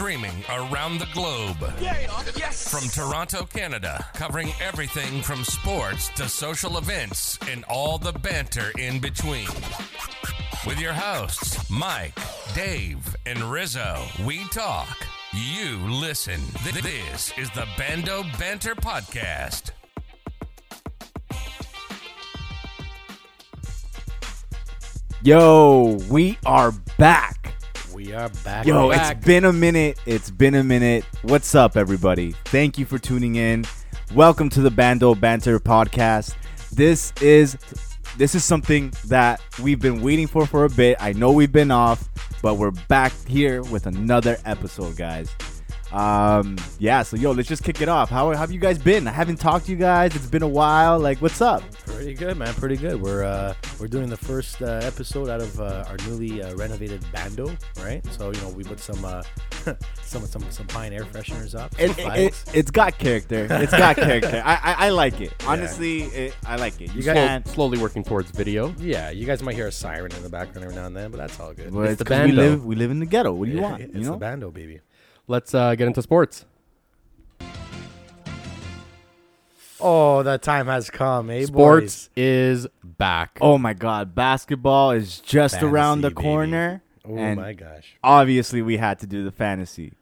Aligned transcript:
streaming 0.00 0.42
around 0.48 0.96
the 0.96 1.06
globe. 1.12 1.58
From 2.52 2.88
Toronto, 2.88 3.44
Canada, 3.44 4.02
covering 4.14 4.50
everything 4.58 5.20
from 5.20 5.44
sports 5.44 6.08
to 6.16 6.26
social 6.26 6.78
events 6.78 7.38
and 7.50 7.64
all 7.64 7.98
the 7.98 8.12
banter 8.12 8.72
in 8.78 8.98
between. 8.98 9.46
With 10.66 10.80
your 10.80 10.94
hosts, 10.94 11.68
Mike, 11.68 12.18
Dave, 12.54 13.14
and 13.26 13.40
Rizzo, 13.42 14.02
we 14.24 14.42
talk. 14.48 14.88
You 15.34 15.76
listen. 15.76 16.40
This 16.64 17.34
is 17.36 17.50
the 17.50 17.66
Bando 17.76 18.22
Banter 18.38 18.74
Podcast. 18.74 19.72
Yo, 25.22 25.98
we 26.08 26.38
are 26.46 26.72
back. 26.96 27.39
We 28.00 28.14
are 28.14 28.30
back. 28.44 28.64
Yo, 28.64 28.86
We're 28.86 28.94
it's 28.94 29.08
back. 29.10 29.20
been 29.20 29.44
a 29.44 29.52
minute. 29.52 29.98
It's 30.06 30.30
been 30.30 30.54
a 30.54 30.64
minute. 30.64 31.04
What's 31.20 31.54
up, 31.54 31.76
everybody? 31.76 32.32
Thank 32.46 32.78
you 32.78 32.86
for 32.86 32.98
tuning 32.98 33.34
in. 33.34 33.66
Welcome 34.14 34.48
to 34.50 34.62
the 34.62 34.70
Bando 34.70 35.14
Banter 35.14 35.60
podcast. 35.60 36.34
This 36.72 37.12
is 37.20 37.58
this 38.16 38.34
is 38.34 38.42
something 38.42 38.90
that 39.08 39.42
we've 39.62 39.80
been 39.80 40.00
waiting 40.00 40.26
for 40.28 40.46
for 40.46 40.64
a 40.64 40.70
bit. 40.70 40.96
I 40.98 41.12
know 41.12 41.30
we've 41.30 41.52
been 41.52 41.70
off, 41.70 42.08
but 42.40 42.54
we're 42.54 42.70
back 42.70 43.12
here 43.28 43.62
with 43.64 43.84
another 43.84 44.38
episode, 44.46 44.96
guys. 44.96 45.28
Um, 45.92 46.56
yeah. 46.78 47.02
So, 47.02 47.16
yo, 47.16 47.32
let's 47.32 47.48
just 47.48 47.64
kick 47.64 47.80
it 47.80 47.88
off. 47.88 48.10
How, 48.10 48.30
how 48.30 48.36
have 48.36 48.52
you 48.52 48.60
guys 48.60 48.78
been? 48.78 49.06
I 49.08 49.12
haven't 49.12 49.38
talked 49.38 49.66
to 49.66 49.72
you 49.72 49.76
guys. 49.78 50.14
It's 50.14 50.26
been 50.26 50.42
a 50.42 50.48
while. 50.48 50.98
Like, 50.98 51.18
what's 51.20 51.40
up? 51.40 51.62
pretty 51.86 52.14
good, 52.14 52.36
man. 52.38 52.54
Pretty 52.54 52.76
good. 52.76 53.00
We're 53.02 53.24
uh 53.24 53.52
we're 53.78 53.88
doing 53.88 54.08
the 54.08 54.16
first 54.16 54.62
uh, 54.62 54.80
episode 54.82 55.28
out 55.28 55.42
of 55.42 55.60
uh, 55.60 55.84
our 55.88 55.96
newly 56.08 56.42
uh, 56.42 56.54
renovated 56.54 57.04
bando, 57.12 57.54
right? 57.82 58.02
So 58.12 58.32
you 58.32 58.40
know 58.40 58.48
we 58.48 58.64
put 58.64 58.80
some 58.80 59.04
uh 59.04 59.22
some 60.02 60.24
some 60.26 60.50
some 60.50 60.66
pine 60.68 60.94
air 60.94 61.04
fresheners 61.04 61.54
up. 61.54 61.74
some 61.74 61.90
It, 61.90 61.98
it, 61.98 62.18
it, 62.54 62.54
has 62.54 62.70
got 62.70 62.96
character. 62.98 63.46
It's 63.50 63.72
got 63.72 63.96
character. 63.96 64.40
I, 64.42 64.54
I, 64.54 64.86
I 64.86 64.88
like 64.90 65.20
it. 65.20 65.34
Honestly, 65.46 66.04
it, 66.04 66.34
I 66.46 66.56
like 66.56 66.80
it. 66.80 66.88
You, 66.94 67.00
You 67.00 67.02
got- 67.02 67.16
can't. 67.16 67.48
slowly 67.48 67.76
working 67.78 68.02
towards 68.02 68.30
video. 68.30 68.74
yeah, 68.78 69.10
you 69.10 69.26
guys 69.26 69.42
might 69.42 69.54
hear 69.56 69.66
a 69.66 69.72
siren 69.72 70.10
in 70.12 70.22
the 70.22 70.30
background 70.30 70.64
every 70.64 70.76
now 70.76 70.86
and 70.86 70.96
then, 70.96 71.10
but 71.10 71.18
that's 71.18 71.38
all 71.38 71.52
good. 71.52 71.70
Well, 71.74 71.84
It's 71.84 71.92
it's 71.92 71.98
the 71.98 72.04
'cause 72.06 72.20
we 72.24 72.28
bando. 72.28 72.42
live, 72.42 72.64
we 72.64 72.76
live 72.76 72.90
in 72.90 73.00
the 73.00 73.06
ghetto. 73.06 73.32
What 73.32 73.44
do 73.46 73.50
you 73.52 73.58
Yeah, 73.60 73.70
want? 73.70 73.82
It's 73.82 73.94
You 73.94 74.00
know? 74.04 74.12
the 74.12 74.16
bando, 74.18 74.50
baby. 74.50 74.80
Let's 75.30 75.54
uh, 75.54 75.76
get 75.76 75.86
into 75.86 76.02
sports. 76.02 76.44
Oh, 79.80 80.24
that 80.24 80.42
time 80.42 80.66
has 80.66 80.90
come, 80.90 81.30
eh, 81.30 81.44
Sports 81.46 82.08
boys? 82.08 82.10
is 82.16 82.66
back. 82.82 83.38
oh 83.40 83.56
my 83.56 83.72
God, 83.72 84.12
basketball 84.12 84.90
is 84.90 85.20
just 85.20 85.62
around 85.62 86.00
the 86.00 86.08
Fantasy, 86.10 86.14
baby. 86.16 86.22
corner, 86.34 86.82
Oh 87.04 87.16
and 87.16 87.40
my 87.40 87.52
gosh. 87.52 87.96
obviously 88.02 88.60
we 88.60 88.76
had 88.76 88.98
to 88.98 89.06
do 89.06 89.22
the 89.24 89.30
fantasy. 89.30 89.92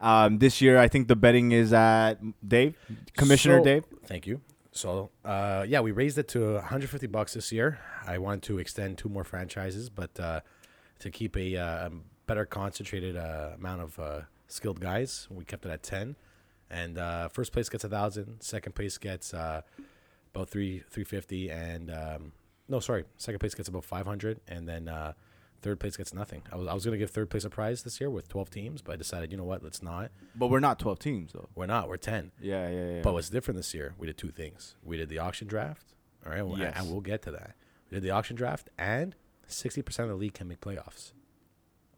Um, 0.00 0.38
this 0.38 0.60
year, 0.62 0.78
I 0.78 0.86
think 0.86 1.08
the 1.08 1.16
betting 1.16 1.50
is 1.50 1.72
at 1.72 2.14
Dave, 2.46 2.76
Commissioner 3.16 3.58
So- 3.58 3.64
Dave. 3.64 3.84
Thank 4.06 4.28
you. 4.28 4.40
So, 4.70 5.10
uh, 5.24 5.66
yeah, 5.68 5.80
we 5.80 5.90
raised 5.90 6.18
it 6.18 6.28
to 6.28 6.54
150 6.54 7.08
bucks 7.08 7.34
this 7.34 7.50
year. 7.50 7.80
I 8.06 8.18
wanted 8.18 8.42
to 8.44 8.58
extend 8.58 8.96
two 8.96 9.08
more 9.08 9.24
franchises, 9.24 9.90
but 9.90 10.18
uh, 10.20 10.40
to 11.00 11.10
keep 11.10 11.36
a 11.36 11.56
uh, 11.56 11.90
better 12.28 12.46
concentrated 12.46 13.16
uh, 13.16 13.50
amount 13.56 13.80
of 13.82 13.98
uh, 13.98 14.20
skilled 14.48 14.80
guys, 14.80 15.28
we 15.30 15.44
kept 15.44 15.64
it 15.64 15.70
at 15.70 15.82
10. 15.82 16.16
And 16.70 16.98
uh, 16.98 17.28
first 17.28 17.52
place 17.52 17.68
gets 17.68 17.84
a 17.84 17.88
thousand. 17.88 18.40
Second 18.42 18.74
place 18.74 18.98
gets 18.98 19.32
uh, 19.32 19.62
about 20.34 20.50
three 20.50 20.80
350, 20.90 21.50
and 21.50 21.90
um, 21.90 22.32
no, 22.68 22.78
sorry, 22.80 23.04
second 23.16 23.38
place 23.38 23.54
gets 23.54 23.68
about 23.70 23.84
500, 23.86 24.40
and 24.48 24.68
then 24.68 24.86
uh, 24.86 25.14
third 25.62 25.80
place 25.80 25.96
gets 25.96 26.12
nothing. 26.12 26.42
I 26.52 26.56
was 26.56 26.66
I 26.68 26.74
was 26.74 26.84
gonna 26.84 26.98
give 26.98 27.10
third 27.10 27.30
place 27.30 27.44
a 27.44 27.48
prize 27.50 27.84
this 27.84 28.00
year 28.02 28.10
with 28.10 28.28
12 28.28 28.50
teams, 28.50 28.82
but 28.82 28.92
I 28.92 28.96
decided, 28.96 29.32
you 29.32 29.38
know 29.38 29.44
what, 29.44 29.62
let's 29.62 29.82
not. 29.82 30.10
But 30.36 30.48
we're 30.48 30.60
not 30.60 30.78
12 30.78 30.98
teams, 30.98 31.32
though. 31.32 31.48
We're 31.54 31.64
not. 31.64 31.88
We're 31.88 31.96
10. 31.96 32.32
Yeah, 32.38 32.68
yeah, 32.68 32.90
yeah. 32.96 33.00
But 33.02 33.14
what's 33.14 33.30
different 33.30 33.56
this 33.56 33.72
year? 33.72 33.94
We 33.96 34.06
did 34.06 34.18
two 34.18 34.30
things. 34.30 34.76
We 34.84 34.98
did 34.98 35.08
the 35.08 35.20
auction 35.20 35.48
draft. 35.48 35.94
All 36.26 36.32
right, 36.32 36.46
well, 36.46 36.58
Yes. 36.58 36.74
and 36.76 36.90
we'll 36.90 37.00
get 37.00 37.22
to 37.22 37.30
that. 37.30 37.54
We 37.90 37.94
did 37.96 38.02
the 38.02 38.10
auction 38.10 38.36
draft, 38.36 38.68
and 38.76 39.14
sixty 39.46 39.80
percent 39.80 40.10
of 40.10 40.18
the 40.18 40.20
league 40.20 40.34
can 40.34 40.48
make 40.48 40.60
playoffs. 40.60 41.12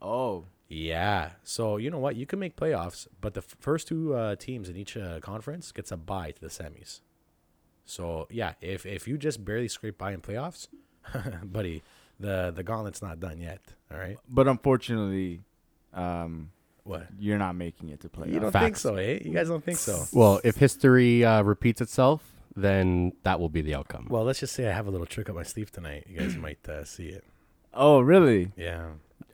oh, 0.01 0.45
Yeah. 0.71 1.31
So 1.43 1.75
you 1.77 1.89
know 1.91 1.99
what? 1.99 2.15
You 2.15 2.25
can 2.25 2.39
make 2.39 2.55
playoffs, 2.55 3.07
but 3.19 3.33
the 3.33 3.41
f- 3.41 3.55
first 3.59 3.87
two 3.89 4.13
uh, 4.15 4.35
teams 4.37 4.69
in 4.69 4.77
each 4.77 4.95
uh, 4.95 5.19
conference 5.19 5.71
gets 5.73 5.91
a 5.91 5.97
bye 5.97 6.31
to 6.31 6.39
the 6.41 6.47
semis. 6.47 7.01
So 7.85 8.27
yeah, 8.31 8.53
if 8.61 8.85
if 8.85 9.07
you 9.07 9.17
just 9.17 9.43
barely 9.43 9.67
scrape 9.67 9.97
by 9.97 10.13
in 10.13 10.21
playoffs, 10.21 10.67
buddy, 11.43 11.83
the 12.19 12.53
the 12.55 12.63
gauntlet's 12.63 13.01
not 13.01 13.19
done 13.19 13.39
yet. 13.39 13.59
All 13.91 13.97
right. 13.97 14.17
but 14.29 14.47
unfortunately, 14.47 15.41
um, 15.93 16.51
What? 16.85 17.07
you're 17.19 17.37
not 17.37 17.55
making 17.57 17.89
it 17.89 17.99
to 18.01 18.09
play. 18.09 18.29
You 18.29 18.39
don't 18.39 18.53
think 18.53 18.77
so, 18.77 18.95
eh? 18.95 19.19
You 19.25 19.33
guys 19.33 19.49
don't 19.49 19.63
think 19.65 19.77
so? 19.77 20.05
Well, 20.13 20.39
if 20.45 20.55
history 20.55 21.25
uh, 21.25 21.41
repeats 21.43 21.81
itself, 21.81 22.23
then 22.55 23.11
that 23.23 23.41
will 23.41 23.49
be 23.49 23.59
the 23.61 23.75
outcome. 23.75 24.07
Well, 24.09 24.23
let's 24.23 24.39
just 24.39 24.53
say 24.53 24.69
I 24.69 24.71
have 24.71 24.87
a 24.87 24.91
little 24.91 25.05
trick 25.05 25.29
up 25.29 25.35
my 25.35 25.43
sleeve 25.43 25.69
tonight. 25.71 26.05
You 26.07 26.19
guys 26.19 26.37
might 26.37 26.67
uh, 26.69 26.85
see 26.85 27.07
it. 27.09 27.25
Oh, 27.73 27.99
really? 27.99 28.53
Yeah. 28.55 28.91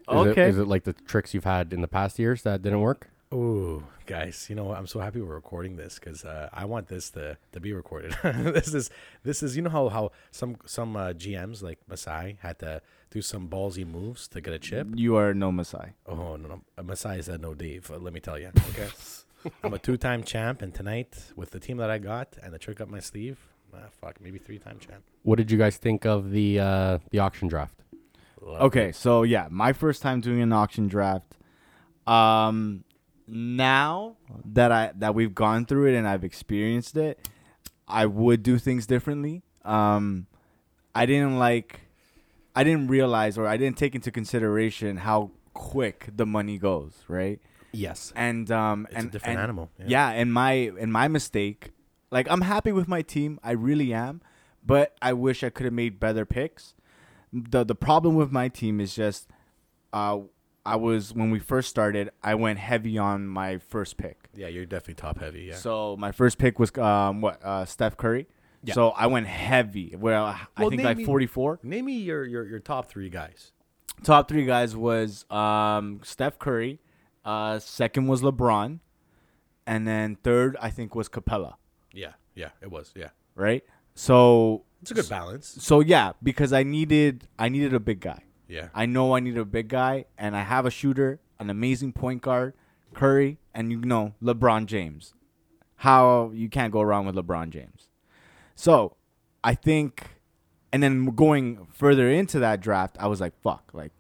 Is 0.09 0.15
okay. 0.15 0.43
It, 0.43 0.49
is 0.49 0.57
it 0.57 0.67
like 0.67 0.83
the 0.83 0.93
tricks 0.93 1.33
you've 1.33 1.43
had 1.43 1.73
in 1.73 1.81
the 1.81 1.87
past 1.87 2.19
years 2.19 2.43
that 2.43 2.61
didn't 2.61 2.81
work? 2.81 3.09
Ooh, 3.33 3.83
guys, 4.05 4.47
you 4.49 4.55
know 4.55 4.63
what? 4.63 4.77
I'm 4.77 4.87
so 4.87 5.01
happy 5.01 5.19
we're 5.19 5.35
recording 5.35 5.75
this 5.75 5.99
because 5.99 6.23
uh, 6.23 6.47
I 6.53 6.63
want 6.63 6.87
this 6.87 7.09
to, 7.11 7.37
to 7.51 7.59
be 7.59 7.73
recorded. 7.73 8.15
this 8.23 8.73
is 8.73 8.89
this 9.23 9.43
is 9.43 9.57
you 9.57 9.61
know 9.61 9.69
how 9.69 9.89
how 9.89 10.11
some 10.31 10.55
some 10.65 10.95
uh, 10.95 11.11
GMs 11.11 11.61
like 11.61 11.79
Masai 11.89 12.37
had 12.41 12.57
to 12.59 12.81
do 13.11 13.21
some 13.21 13.49
ballsy 13.49 13.85
moves 13.85 14.27
to 14.29 14.39
get 14.39 14.53
a 14.53 14.59
chip. 14.59 14.87
You 14.95 15.17
are 15.17 15.33
no 15.33 15.51
Masai. 15.51 15.93
Oh 16.05 16.37
no, 16.37 16.61
no 16.77 16.83
Masai 16.83 17.21
said 17.21 17.41
no, 17.41 17.53
Dave. 17.53 17.91
Uh, 17.91 17.97
let 17.97 18.13
me 18.13 18.21
tell 18.21 18.39
you, 18.39 18.51
okay. 18.69 18.87
I'm 19.63 19.73
a 19.73 19.79
two-time 19.79 20.23
champ, 20.23 20.61
and 20.61 20.73
tonight 20.73 21.31
with 21.35 21.51
the 21.51 21.59
team 21.59 21.77
that 21.77 21.89
I 21.89 21.99
got 21.99 22.37
and 22.41 22.53
the 22.53 22.59
trick 22.59 22.81
up 22.81 22.89
my 22.89 22.99
sleeve, 22.99 23.37
ah, 23.73 23.89
fuck, 24.01 24.19
maybe 24.19 24.39
three-time 24.39 24.79
champ. 24.79 25.03
What 25.23 25.35
did 25.35 25.51
you 25.51 25.57
guys 25.57 25.77
think 25.77 26.05
of 26.05 26.31
the 26.31 26.59
uh, 26.59 26.99
the 27.11 27.19
auction 27.19 27.49
draft? 27.49 27.83
Love 28.41 28.61
Okay, 28.63 28.91
so 28.91 29.23
yeah, 29.23 29.47
my 29.49 29.73
first 29.73 30.01
time 30.01 30.21
doing 30.21 30.41
an 30.41 30.53
auction 30.53 30.87
draft. 30.87 31.35
Um, 32.05 32.83
now 33.27 34.15
that 34.45 34.71
I 34.71 34.91
that 34.97 35.13
we've 35.15 35.35
gone 35.35 35.65
through 35.65 35.87
it 35.93 35.97
and 35.97 36.07
I've 36.07 36.23
experienced 36.23 36.95
it, 36.95 37.27
I 37.87 38.05
would 38.05 38.43
do 38.43 38.57
things 38.57 38.85
differently. 38.87 39.43
Um, 39.65 40.27
I 40.95 41.05
didn't 41.05 41.37
like, 41.37 41.81
I 42.55 42.63
didn't 42.63 42.87
realize 42.87 43.37
or 43.37 43.45
I 43.47 43.57
didn't 43.57 43.77
take 43.77 43.95
into 43.95 44.11
consideration 44.11 44.97
how 44.97 45.31
quick 45.53 46.07
the 46.15 46.25
money 46.25 46.57
goes, 46.57 46.93
right? 47.07 47.39
Yes. 47.73 48.13
And 48.15 48.49
um, 48.49 48.87
It's 48.89 48.97
and 48.99 49.07
a 49.09 49.11
different 49.11 49.33
and- 49.39 49.43
animal. 49.43 49.69
yeah, 49.85 50.09
and 50.09 50.31
my 50.33 50.71
and 50.79 50.91
my 50.93 51.07
mistake, 51.09 51.71
like 52.11 52.27
I'm 52.31 52.41
happy 52.41 52.71
with 52.71 52.87
my 52.87 53.01
team, 53.01 53.39
I 53.43 53.51
really 53.51 53.93
am, 53.93 54.21
but 54.65 54.95
I 55.01 55.11
wish 55.13 55.43
I 55.43 55.49
could 55.49 55.65
have 55.65 55.73
made 55.73 55.99
better 55.99 56.25
picks. 56.25 56.73
The 57.49 57.63
The 57.63 57.75
problem 57.75 58.15
with 58.15 58.31
my 58.31 58.47
team 58.49 58.79
is 58.79 58.95
just, 58.95 59.27
uh, 59.93 60.19
I 60.65 60.75
was 60.75 61.13
when 61.13 61.31
we 61.31 61.39
first 61.39 61.69
started, 61.69 62.09
I 62.23 62.35
went 62.35 62.59
heavy 62.59 62.97
on 62.97 63.27
my 63.27 63.57
first 63.57 63.97
pick. 63.97 64.29
yeah, 64.35 64.47
you're 64.47 64.65
definitely 64.65 64.95
top 64.95 65.19
heavy. 65.19 65.43
Yeah. 65.43 65.55
So 65.55 65.95
my 65.97 66.11
first 66.11 66.37
pick 66.37 66.59
was 66.59 66.75
um 66.77 67.21
what 67.21 67.43
uh 67.43 67.65
Steph 67.65 67.95
Curry. 67.97 68.27
Yeah. 68.63 68.73
So 68.73 68.89
I 68.89 69.07
went 69.07 69.27
heavy. 69.27 69.95
Well, 69.97 70.25
I 70.25 70.47
Well, 70.57 70.69
think 70.69 70.83
like 70.83 70.97
me- 70.97 71.05
44. 71.05 71.59
Name 71.63 71.85
me 71.85 71.93
your, 71.99 72.25
your 72.25 72.45
your 72.45 72.59
top 72.59 72.87
three 72.89 73.09
guys. 73.09 73.53
Top 74.03 74.27
three 74.27 74.45
guys 74.45 74.75
was 74.75 75.25
um 75.31 76.01
Steph 76.03 76.37
Curry, 76.37 76.79
uh 77.23 77.59
second 77.59 78.07
was 78.07 78.21
LeBron, 78.21 78.79
and 79.65 79.87
then 79.87 80.17
third 80.23 80.57
I 80.61 80.69
think 80.69 80.95
was 80.95 81.07
Capela. 81.07 81.55
Yeah, 81.93 82.13
yeah, 82.35 82.49
it 82.61 82.69
was. 82.69 82.91
Yeah, 82.95 83.09
Right. 83.35 83.63
So 83.95 84.65
it's 84.81 84.91
a 84.91 84.93
good 84.93 85.09
balance. 85.09 85.57
so 85.59 85.79
yeah, 85.79 86.13
because 86.21 86.53
I 86.53 86.63
needed 86.63 87.27
I 87.38 87.49
needed 87.49 87.73
a 87.73 87.79
big 87.79 87.99
guy. 87.99 88.23
Yeah. 88.47 88.69
I 88.73 88.85
know 88.85 89.15
I 89.15 89.19
need 89.19 89.38
a 89.38 89.45
big 89.45 89.67
guy, 89.67 90.05
and 90.17 90.35
I 90.35 90.43
have 90.43 90.65
a 90.65 90.71
shooter, 90.71 91.19
an 91.39 91.49
amazing 91.49 91.93
point 91.93 92.21
guard, 92.21 92.53
Curry, 92.93 93.39
and 93.53 93.71
you 93.71 93.81
know 93.81 94.13
LeBron 94.24 94.65
James. 94.68 95.13
How 95.77 96.31
you 96.33 96.50
can't 96.50 96.71
go 96.71 96.81
wrong 96.81 97.06
with 97.06 97.15
LeBron 97.15 97.50
James. 97.50 97.89
So 98.56 98.95
I 99.44 99.53
think, 99.53 100.21
and 100.74 100.81
then 100.81 101.06
going 101.07 101.68
further 101.71 102.09
into 102.09 102.39
that 102.39 102.62
draft, 102.62 102.97
I 103.00 103.07
was 103.07 103.21
like, 103.21 103.39
fuck, 103.41 103.69
like, 103.74 103.91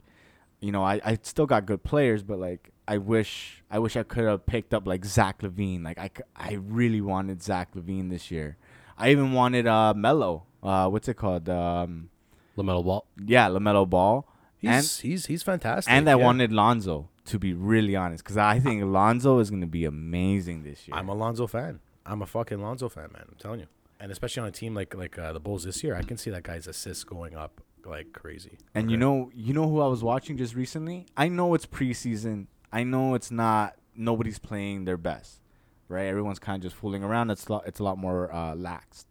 you 0.59 0.71
know, 0.71 0.83
I, 0.83 0.99
I 1.05 1.19
still 1.21 1.45
got 1.45 1.67
good 1.67 1.83
players, 1.83 2.23
but 2.23 2.39
like, 2.39 2.71
I 2.87 2.97
wish 2.97 3.63
I 3.69 3.79
wish 3.79 3.95
I 3.97 4.03
could 4.03 4.23
have 4.23 4.45
picked 4.45 4.73
up 4.73 4.87
like 4.87 5.03
Zach 5.05 5.41
LaVine. 5.41 5.83
Like 5.83 5.99
I, 5.99 6.09
I 6.35 6.53
really 6.53 7.01
wanted 7.01 7.43
Zach 7.43 7.75
LaVine 7.75 8.09
this 8.09 8.31
year. 8.31 8.57
I 8.97 9.11
even 9.11 9.33
wanted 9.33 9.67
uh 9.67 9.93
Mello. 9.93 10.46
Uh, 10.61 10.89
what's 10.89 11.07
it 11.07 11.15
called? 11.15 11.47
Um, 11.49 12.09
Lamelo 12.57 12.83
Ball. 12.83 13.05
yeah, 13.25 13.47
Lamelo 13.49 13.87
Ball. 13.89 14.27
He's 14.59 14.99
he's 14.99 15.27
he's 15.27 15.43
fantastic. 15.43 15.91
And 15.91 16.09
I 16.09 16.13
yeah. 16.13 16.25
wanted 16.25 16.51
Lonzo 16.51 17.09
to 17.25 17.37
be 17.37 17.53
really 17.53 17.95
honest, 17.95 18.23
because 18.23 18.37
I 18.37 18.59
think 18.59 18.83
Lonzo 18.83 19.39
is 19.39 19.49
going 19.49 19.61
to 19.61 19.67
be 19.67 19.85
amazing 19.85 20.63
this 20.63 20.87
year. 20.87 20.97
I'm 20.97 21.09
a 21.09 21.13
Lonzo 21.13 21.45
fan. 21.45 21.79
I'm 22.05 22.21
a 22.21 22.25
fucking 22.25 22.59
Lonzo 22.61 22.89
fan, 22.89 23.09
man. 23.13 23.25
I'm 23.27 23.35
telling 23.37 23.59
you. 23.59 23.67
And 23.99 24.11
especially 24.11 24.41
on 24.41 24.47
a 24.47 24.51
team 24.51 24.73
like 24.73 24.95
like 24.95 25.17
uh, 25.19 25.33
the 25.33 25.39
Bulls 25.39 25.63
this 25.63 25.83
year, 25.83 25.95
I 25.95 26.01
can 26.01 26.17
see 26.17 26.29
that 26.31 26.43
guy's 26.43 26.67
assists 26.67 27.03
going 27.03 27.35
up 27.35 27.61
like 27.85 28.11
crazy. 28.13 28.57
and 28.75 28.91
you 28.91 28.97
know, 28.97 29.31
you 29.33 29.53
know 29.53 29.69
who 29.69 29.79
I 29.81 29.87
was 29.87 30.03
watching 30.03 30.37
just 30.37 30.55
recently. 30.55 31.05
I 31.15 31.29
know 31.29 31.53
it's 31.53 31.65
preseason. 31.65 32.47
I 32.71 32.83
know 32.83 33.15
it's 33.15 33.31
not 33.31 33.75
nobody's 33.95 34.39
playing 34.39 34.85
their 34.85 34.97
best, 34.97 35.41
right? 35.87 36.05
Everyone's 36.05 36.39
kind 36.39 36.57
of 36.57 36.63
just 36.63 36.75
fooling 36.75 37.03
around. 37.03 37.31
It's 37.31 37.47
a 37.47 37.53
lot, 37.53 37.63
it's 37.65 37.79
a 37.79 37.83
lot 37.83 37.97
more 37.97 38.31
uh, 38.33 38.53
laxed. 38.53 39.05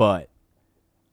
But 0.00 0.30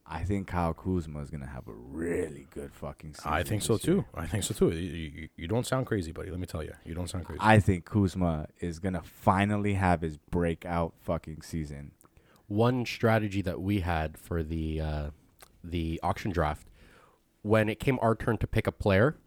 I 0.06 0.24
think 0.24 0.46
Kyle 0.46 0.72
Kuzma 0.72 1.20
is 1.20 1.28
gonna 1.28 1.46
have 1.46 1.68
a 1.68 1.74
really 1.74 2.46
good 2.54 2.72
fucking 2.72 3.16
season. 3.16 3.30
I 3.30 3.42
think 3.42 3.60
so 3.60 3.74
year. 3.74 3.78
too. 3.80 4.04
I 4.14 4.26
think 4.26 4.44
so 4.44 4.54
too. 4.54 4.70
You, 4.70 4.80
you, 4.80 5.28
you 5.36 5.46
don't 5.46 5.66
sound 5.66 5.84
crazy, 5.84 6.10
buddy. 6.10 6.30
Let 6.30 6.40
me 6.40 6.46
tell 6.46 6.62
you, 6.62 6.72
you 6.86 6.94
don't 6.94 7.06
sound 7.06 7.26
crazy. 7.26 7.38
I 7.42 7.60
think 7.60 7.84
Kuzma 7.84 8.46
is 8.60 8.78
gonna 8.78 9.02
finally 9.02 9.74
have 9.74 10.00
his 10.00 10.16
breakout 10.16 10.94
fucking 11.02 11.42
season. 11.42 11.90
One 12.46 12.86
strategy 12.86 13.42
that 13.42 13.60
we 13.60 13.80
had 13.80 14.16
for 14.16 14.42
the 14.42 14.80
uh, 14.80 15.10
the 15.62 16.00
auction 16.02 16.30
draft, 16.30 16.66
when 17.42 17.68
it 17.68 17.78
came 17.78 17.98
our 18.00 18.14
turn 18.14 18.38
to 18.38 18.46
pick 18.46 18.66
a 18.66 18.72
player, 18.72 19.18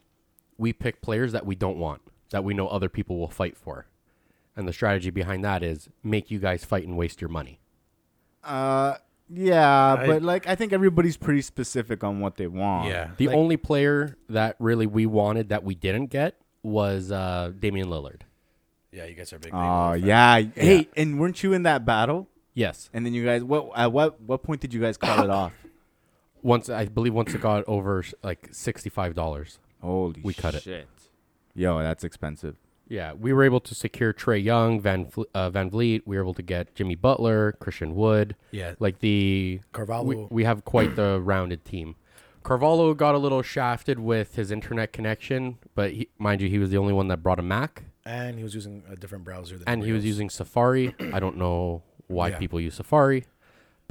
we 0.57 0.73
pick 0.73 1.03
players 1.03 1.33
that 1.33 1.45
we 1.45 1.53
don't 1.53 1.77
want, 1.77 2.01
that 2.31 2.43
we 2.43 2.55
know 2.55 2.67
other 2.67 2.89
people 2.89 3.19
will 3.19 3.29
fight 3.29 3.55
for, 3.55 3.85
and 4.55 4.67
the 4.67 4.73
strategy 4.73 5.11
behind 5.11 5.43
that 5.43 5.61
is 5.61 5.87
make 6.01 6.31
you 6.31 6.39
guys 6.39 6.65
fight 6.65 6.87
and 6.87 6.97
waste 6.97 7.21
your 7.21 7.29
money. 7.29 7.59
Uh, 8.43 8.95
yeah, 9.33 9.94
I- 10.00 10.07
but 10.07 10.22
like 10.24 10.48
I 10.48 10.56
think 10.56 10.74
everybody's 10.74 11.18
pretty 11.18 11.42
specific 11.42 12.04
on 12.04 12.19
what 12.19 12.38
they 12.38 12.48
want. 12.48 12.89
yeah, 12.89 13.12
The 13.18 13.28
like- 13.28 13.36
only 13.36 13.57
player 13.57 14.18
that 14.30 14.56
really 14.60 14.86
we 14.88 15.06
wanted 15.06 15.50
that 15.50 15.63
we 15.63 15.75
didn't 15.75 16.07
get 16.07 16.36
was 16.63 17.12
uh, 17.12 17.51
Damian 17.57 17.88
Lillard. 17.88 18.22
yeah, 18.92 19.06
you 19.06 19.16
guys 19.16 19.31
are 19.33 19.39
big. 19.39 19.54
Oh 19.54 19.57
Lillard 19.57 20.06
yeah. 20.06 20.42
Hey, 20.56 20.88
and 20.98 21.19
weren't 21.19 21.42
you 21.44 21.54
in 21.54 21.63
that 21.63 21.86
battle? 21.86 22.28
Yes, 22.54 22.89
And 22.94 23.06
then 23.06 23.13
you 23.13 23.24
guys, 23.24 23.44
what 23.44 23.69
at 23.75 23.92
what 23.94 24.19
what 24.22 24.44
point 24.44 24.60
did 24.62 24.74
you 24.74 24.81
guys 24.81 24.98
call 24.98 25.24
it 25.24 25.30
off? 25.30 25.54
once 26.44 26.69
I 26.69 26.86
believe 26.86 27.13
once 27.13 27.33
it 27.33 27.39
got 27.42 27.63
over 27.68 28.04
like 28.24 28.50
sixty 28.51 28.89
five 28.89 29.13
dollars. 29.16 29.57
Holy, 29.81 30.22
We 30.22 30.33
cut 30.33 30.56
it. 30.56 30.63
shit. 30.63 30.88
Yo, 31.56 31.80
that's 31.80 32.04
expensive. 32.04 32.56
Yeah, 32.88 33.13
we 33.13 33.31
were 33.31 33.44
able 33.44 33.62
to 33.62 33.74
secure 33.74 34.12
Trae 34.13 34.44
Young, 34.44 34.81
Van 34.81 35.10
uh, 35.33 35.50
VanVleet. 35.50 36.01
We 36.06 36.18
were 36.18 36.24
able 36.24 36.33
to 36.33 36.42
get 36.42 36.75
Jimmy 36.75 36.95
Butler, 36.95 37.54
Christian 37.54 37.95
Wood. 37.95 38.36
yeah. 38.51 38.74
Like 38.80 39.00
the 39.00 39.62
Carvalho. 39.72 40.04
we, 40.04 40.16
we 40.30 40.44
have 40.44 40.66
quite 40.66 40.95
the 40.98 41.22
rounded 41.22 41.63
team. 41.63 41.95
Carvalho 42.44 42.94
got 42.94 43.13
a 43.16 43.18
little 43.19 43.42
shafted 43.44 44.00
with 44.00 44.36
his 44.36 44.51
internet 44.51 44.92
connection, 44.92 45.57
but 45.75 45.92
he, 45.92 46.10
mind 46.18 46.42
you, 46.42 46.50
he 46.50 46.57
was 46.60 46.69
the 46.72 46.78
only 46.78 46.92
one 46.92 47.07
that 47.10 47.18
brought 47.24 47.39
a 47.39 47.44
Mac, 47.44 47.83
and 48.04 48.36
he 48.38 48.44
was 48.44 48.56
using 48.56 48.83
a 48.89 48.95
different 48.95 49.24
browser. 49.24 49.57
Than 49.60 49.68
and 49.69 49.83
he 49.83 49.92
was 49.92 50.04
using 50.04 50.30
Safari. 50.30 50.95
I 51.13 51.19
don't 51.19 51.38
know 51.38 51.83
why 52.07 52.30
Yeah. 52.30 52.39
people 52.39 52.60
use 52.60 52.74
Safari, 52.75 53.25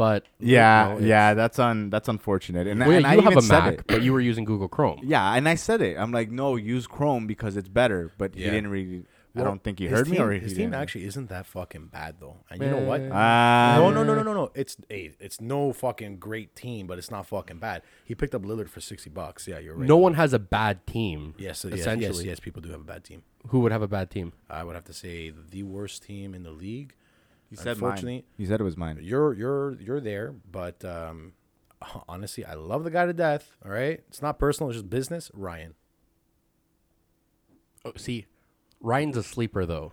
but 0.05 0.21
Yeah, 0.39 0.95
you 0.95 1.01
know, 1.01 1.07
yeah, 1.13 1.35
that's 1.35 1.59
un 1.59 1.91
that's 1.91 2.09
unfortunate. 2.09 2.67
And, 2.67 2.81
Well, 2.81 2.91
and 2.91 3.03
yeah, 3.03 3.11
I 3.13 3.15
have 3.17 3.33
even 3.33 3.39
a 3.39 3.43
said 3.43 3.59
Mac, 3.65 3.75
it. 3.75 3.87
but 3.87 4.03
you 4.03 4.13
were 4.15 4.25
using 4.33 4.45
Google 4.51 4.69
Chrome. 4.77 5.01
Yeah, 5.15 5.35
and 5.37 5.45
I 5.55 5.57
said 5.57 5.81
it. 5.89 5.95
I'm 6.03 6.13
like, 6.19 6.31
no, 6.31 6.57
use 6.57 6.87
Chrome 6.87 7.27
because 7.27 7.57
it's 7.61 7.69
better. 7.83 8.11
But 8.17 8.35
he 8.35 8.45
didn't 8.45 8.69
really. 8.77 9.05
I 9.37 9.45
don't 9.45 9.63
think 9.63 9.79
he 9.79 9.85
his 9.87 9.95
heard 9.97 10.09
me, 10.09 10.17
team- 10.17 10.27
or 10.27 10.33
he 10.33 10.41
his 10.41 10.55
team 10.55 10.71
didn't. 10.71 10.83
actually 10.83 11.05
isn't 11.11 11.29
that 11.29 11.47
fucking 11.47 11.87
bad 11.99 12.17
though. 12.19 12.39
And 12.51 12.61
you 12.63 12.69
know 12.75 12.85
what? 12.91 13.01
Uh, 13.01 13.11
Ah, 13.13 13.77
no, 13.79 13.91
no, 13.97 14.03
no, 14.03 14.15
no, 14.19 14.23
no, 14.29 14.33
no. 14.41 14.51
It's 14.63 14.75
hey, 14.89 15.13
it's 15.27 15.39
no 15.41 15.73
fucking 15.73 16.17
great 16.29 16.51
team, 16.57 16.89
but 16.89 16.99
it's 17.01 17.13
not 17.17 17.27
fucking 17.27 17.59
bad. 17.59 17.83
He 18.05 18.15
picked 18.21 18.35
up 18.35 18.43
Lillard 18.43 18.69
for 18.69 18.81
sixty 18.81 19.09
bucks. 19.21 19.47
Yeah, 19.47 19.61
you're 19.65 19.77
right. 19.77 19.87
No 19.95 19.99
one 20.07 20.15
has 20.15 20.33
a 20.33 20.41
bad 20.41 20.85
team. 20.95 21.35
Yes, 21.39 21.65
yes, 21.65 21.79
essentially. 21.81 22.25
yes, 22.25 22.31
yes. 22.31 22.41
People 22.47 22.61
do 22.67 22.71
have 22.71 22.81
a 22.81 22.91
bad 22.95 23.03
team. 23.05 23.23
Who 23.51 23.61
would 23.61 23.71
have 23.77 23.83
a 23.83 23.89
bad 23.99 24.11
team? 24.11 24.33
I 24.51 24.65
would 24.65 24.75
have 24.75 24.89
to 24.93 24.97
say 25.05 25.31
the 25.55 25.63
worst 25.63 26.03
team 26.03 26.35
in 26.35 26.43
the 26.43 26.51
league. 26.65 26.95
You 27.51 27.57
said 27.57 27.79
mine. 27.79 27.91
Unfortunately, 27.91 28.25
You 28.37 28.47
said 28.47 28.61
it 28.61 28.65
was 28.65 28.77
mine. 28.77 28.99
you're 29.03 29.33
you're 29.35 29.73
you're 29.81 30.01
there, 30.01 30.33
but 30.51 30.85
um, 30.85 31.33
honestly, 32.09 32.45
I 32.45 32.55
love 32.55 32.85
the 32.85 32.91
guy 32.91 33.07
to 33.07 33.13
death. 33.13 33.51
All 33.65 33.71
right, 33.73 34.01
it's 34.09 34.23
not 34.23 34.39
personal; 34.39 34.71
it's 34.71 34.77
just 34.79 34.89
business. 34.91 35.31
Ryan, 35.35 35.75
Oh, 37.85 37.93
see, 37.97 38.27
Ryan's 38.81 39.17
a 39.17 39.23
sleeper 39.23 39.65
though. 39.67 39.93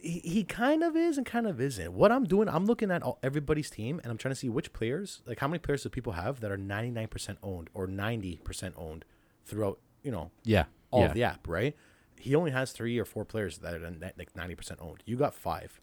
he, 0.00 0.20
he 0.20 0.44
kind 0.44 0.82
of 0.82 0.96
is 0.96 1.16
and 1.18 1.26
kind 1.26 1.46
of 1.46 1.60
isn't. 1.60 1.92
What 1.92 2.10
I'm 2.12 2.24
doing, 2.24 2.48
I'm 2.48 2.64
looking 2.66 2.90
at 2.90 3.02
all, 3.02 3.18
everybody's 3.22 3.70
team 3.70 4.00
and 4.02 4.10
I'm 4.10 4.18
trying 4.18 4.32
to 4.32 4.36
see 4.38 4.48
which 4.48 4.72
players, 4.72 5.22
like 5.26 5.40
how 5.40 5.48
many 5.48 5.58
players 5.58 5.82
do 5.82 5.88
people 5.90 6.14
have 6.14 6.40
that 6.40 6.50
are 6.50 6.56
99% 6.58 7.36
owned 7.42 7.68
or 7.74 7.86
90% 7.86 8.72
owned 8.76 9.04
throughout, 9.44 9.78
you 10.02 10.10
know, 10.10 10.30
Yeah, 10.44 10.64
all 10.90 11.00
yeah. 11.00 11.06
of 11.06 11.14
the 11.14 11.24
app, 11.24 11.46
right? 11.48 11.76
He 12.18 12.34
only 12.34 12.50
has 12.52 12.72
three 12.72 12.98
or 12.98 13.04
four 13.04 13.24
players 13.26 13.58
that 13.58 13.74
are 13.74 13.80
like 14.16 14.32
90% 14.34 14.76
owned. 14.80 15.02
You 15.04 15.16
got 15.16 15.34
five, 15.34 15.80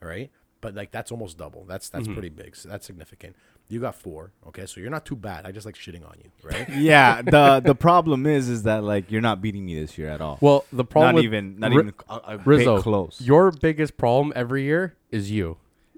all 0.00 0.08
right? 0.08 0.30
But 0.62 0.74
like 0.74 0.90
that's 0.92 1.12
almost 1.12 1.36
double. 1.36 1.64
That's 1.66 1.90
that's 1.90 2.04
Mm-hmm. 2.04 2.12
pretty 2.14 2.28
big. 2.30 2.56
So 2.56 2.70
that's 2.70 2.86
significant. 2.86 3.36
You 3.68 3.80
got 3.80 3.94
four, 3.94 4.32
okay? 4.48 4.64
So 4.66 4.80
you're 4.80 4.90
not 4.90 5.04
too 5.04 5.16
bad. 5.16 5.44
I 5.44 5.52
just 5.52 5.66
like 5.66 5.74
shitting 5.74 6.06
on 6.08 6.16
you, 6.22 6.30
right? 6.42 6.66
yeah, 6.76 7.20
the 7.20 7.60
the 7.64 7.74
problem 7.74 8.26
is, 8.26 8.48
is 8.48 8.62
that 8.62 8.82
like 8.84 9.10
you're 9.10 9.20
not 9.20 9.42
beating 9.42 9.66
me 9.66 9.78
this 9.80 9.98
year 9.98 10.08
at 10.08 10.20
all. 10.20 10.38
Well, 10.40 10.64
the 10.72 10.84
problem 10.84 11.16
not 11.16 11.24
even, 11.24 11.58
not 11.58 11.70
Ri- 11.72 11.76
even 11.82 11.94
a, 12.08 12.14
a 12.34 12.38
Rizzo, 12.38 12.76
bit 12.76 12.82
close. 12.82 13.20
your 13.20 13.50
biggest 13.50 13.96
problem 13.98 14.32
every 14.36 14.62
year 14.64 14.94
is 15.10 15.30
you. 15.30 15.56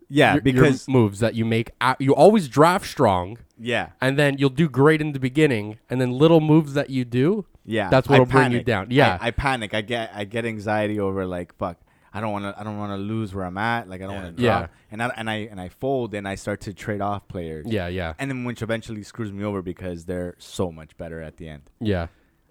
yeah, 0.08 0.28
Your- 0.28 0.34
your 0.36 0.42
because 0.42 0.88
moves 0.88 1.18
that 1.20 1.34
you 1.34 1.44
make, 1.44 1.70
you 1.98 2.14
always 2.14 2.48
draft 2.48 2.86
strong, 2.86 3.38
yeah, 3.58 3.90
and 4.00 4.18
then 4.18 4.38
you'll 4.38 4.50
do 4.50 4.68
great 4.68 5.00
in 5.00 5.12
the 5.12 5.20
beginning, 5.20 5.78
and 5.90 6.00
then 6.00 6.10
little 6.12 6.40
moves 6.40 6.74
that 6.74 6.88
you 6.90 7.04
do, 7.04 7.44
yeah, 7.66 7.88
that's 7.90 8.08
what'll 8.08 8.26
bring 8.26 8.52
you 8.52 8.62
down. 8.62 8.86
Yeah, 8.90 9.18
I, 9.20 9.28
I 9.28 9.30
panic. 9.32 9.74
I 9.74 9.80
get 9.82 10.10
I 10.14 10.24
get 10.24 10.44
anxiety 10.46 10.98
over 11.00 11.26
like 11.26 11.54
fuck. 11.56 11.76
I 12.16 12.20
don't 12.20 12.30
want 12.32 12.44
to. 12.44 12.58
I 12.58 12.62
don't 12.62 12.78
want 12.78 12.92
to 12.92 12.96
lose 12.96 13.34
where 13.34 13.44
I'm 13.44 13.58
at. 13.58 13.88
Like 13.88 14.00
I 14.00 14.04
don't 14.06 14.14
Yeah. 14.14 14.22
want 14.22 14.36
to 14.36 14.42
Yeah. 14.42 14.58
drop. 14.60 14.70
And 14.92 15.02
I 15.02 15.06
and 15.16 15.28
I 15.28 15.34
and 15.50 15.60
I 15.60 15.68
fold 15.68 16.14
and 16.14 16.28
I 16.28 16.36
start 16.36 16.60
to 16.62 16.72
trade 16.72 17.00
off 17.00 17.26
players. 17.28 17.66
yeah, 17.68 17.88
yeah, 17.88 18.14
And 18.20 18.30
then 18.30 18.44
which 18.44 18.62
eventually 18.62 19.02
screws 19.02 19.32
me 19.32 19.42
over 19.44 19.60
because 19.62 20.04
they're 20.04 20.36
so 20.38 20.70
much 20.70 20.96
better 20.96 21.20
at 21.20 21.36
the 21.38 21.48
end. 21.48 21.62
yeah. 21.80 22.06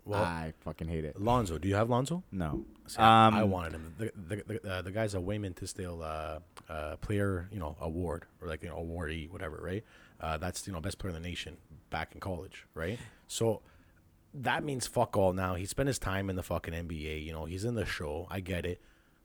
Well, 0.06 0.22
I 0.22 0.52
fucking 0.60 0.90
hate 0.90 1.06
it. 1.06 1.22
Lonzo, 1.22 1.58
do 1.58 1.70
you 1.70 1.76
have 1.76 1.90
Lonzo? 1.90 2.24
No. 2.30 2.66
See, 2.88 3.00
I- 3.00 3.30
I 3.30 3.42
Um, 3.44 3.50
wanted 3.52 3.72
him. 3.72 3.94
The 3.98 4.12
the 4.16 4.44
the, 4.60 4.70
uh, 4.70 4.82
the 4.82 4.92
guy's 4.92 5.14
a 5.16 5.22
Wayman 5.22 5.54
Tisdale 5.54 6.02
uh, 6.04 6.40
uh, 6.70 6.98
player, 6.98 7.48
you 7.54 7.60
know, 7.60 7.78
award 7.80 8.26
or 8.42 8.50
like 8.50 8.64
you 8.64 8.70
know 8.70 8.76
awardee, 8.76 9.30
whatever, 9.32 9.62
right? 9.64 9.86
Uh, 10.20 10.38
that's 10.38 10.68
you 10.68 10.74
know 10.74 10.82
best 10.82 10.98
player 11.00 11.16
in 11.16 11.22
the 11.22 11.26
nation 11.26 11.56
back 11.90 12.14
in 12.14 12.20
college, 12.20 12.66
right? 12.76 13.00
So 13.28 13.62
that 14.34 14.64
means 14.64 14.88
fuck 14.88 15.16
all. 15.16 15.32
Now 15.32 15.56
he 15.56 15.66
spent 15.66 15.88
his 15.88 16.00
time 16.00 16.30
in 16.30 16.36
the 16.36 16.44
fucking 16.44 16.74
NBA. 16.74 17.24
You 17.24 17.32
know, 17.32 17.46
he's 17.46 17.64
in 17.64 17.76
the 17.76 17.86
show. 17.86 18.28
I 18.30 18.42
get 18.42 18.66
it, 18.66 18.82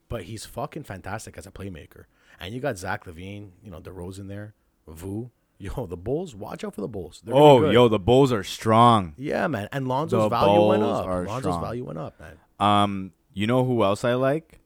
but 0.09 0.23
he's 0.23 0.45
fucking 0.45 0.83
fantastic 0.83 1.37
as 1.37 1.45
a 1.47 1.51
playmaker. 1.51 2.05
And 2.39 2.53
you 2.53 2.59
got 2.59 2.77
Zach 2.77 3.05
LaVine, 3.05 3.51
you 3.63 3.69
know, 3.71 3.79
DeRozan 3.79 4.27
there, 4.27 4.53
Vu. 4.87 5.31
Yo, 5.61 5.85
the 5.87 5.97
Bulls. 5.97 6.33
Watch 6.35 6.63
out 6.63 6.73
for 6.73 6.79
the 6.81 6.87
Bulls. 6.87 7.21
They're 7.25 7.35
Oh, 7.35 7.59
good. 7.59 7.73
yo, 7.73 7.89
the 7.89 7.99
Bulls 7.99 8.31
are 8.31 8.45
strong. 8.45 9.13
yeah, 9.17 9.45
man. 9.47 9.67
And 9.73 9.89
Lonzo's 9.89 10.23
The 10.23 10.29
value 10.29 10.67
went 10.67 10.81
Bulls 10.83 10.99
up. 10.99 11.05
are 11.05 11.25
Lonzo's 11.25 11.41
strong. 11.53 11.61
value 11.61 11.83
went 11.83 11.99
up, 11.99 12.17
man. 12.17 12.37
Um, 12.61 13.11
you 13.33 13.45
know 13.45 13.65
who 13.65 13.83
else 13.83 14.05
I 14.05 14.13
like? 14.13 14.61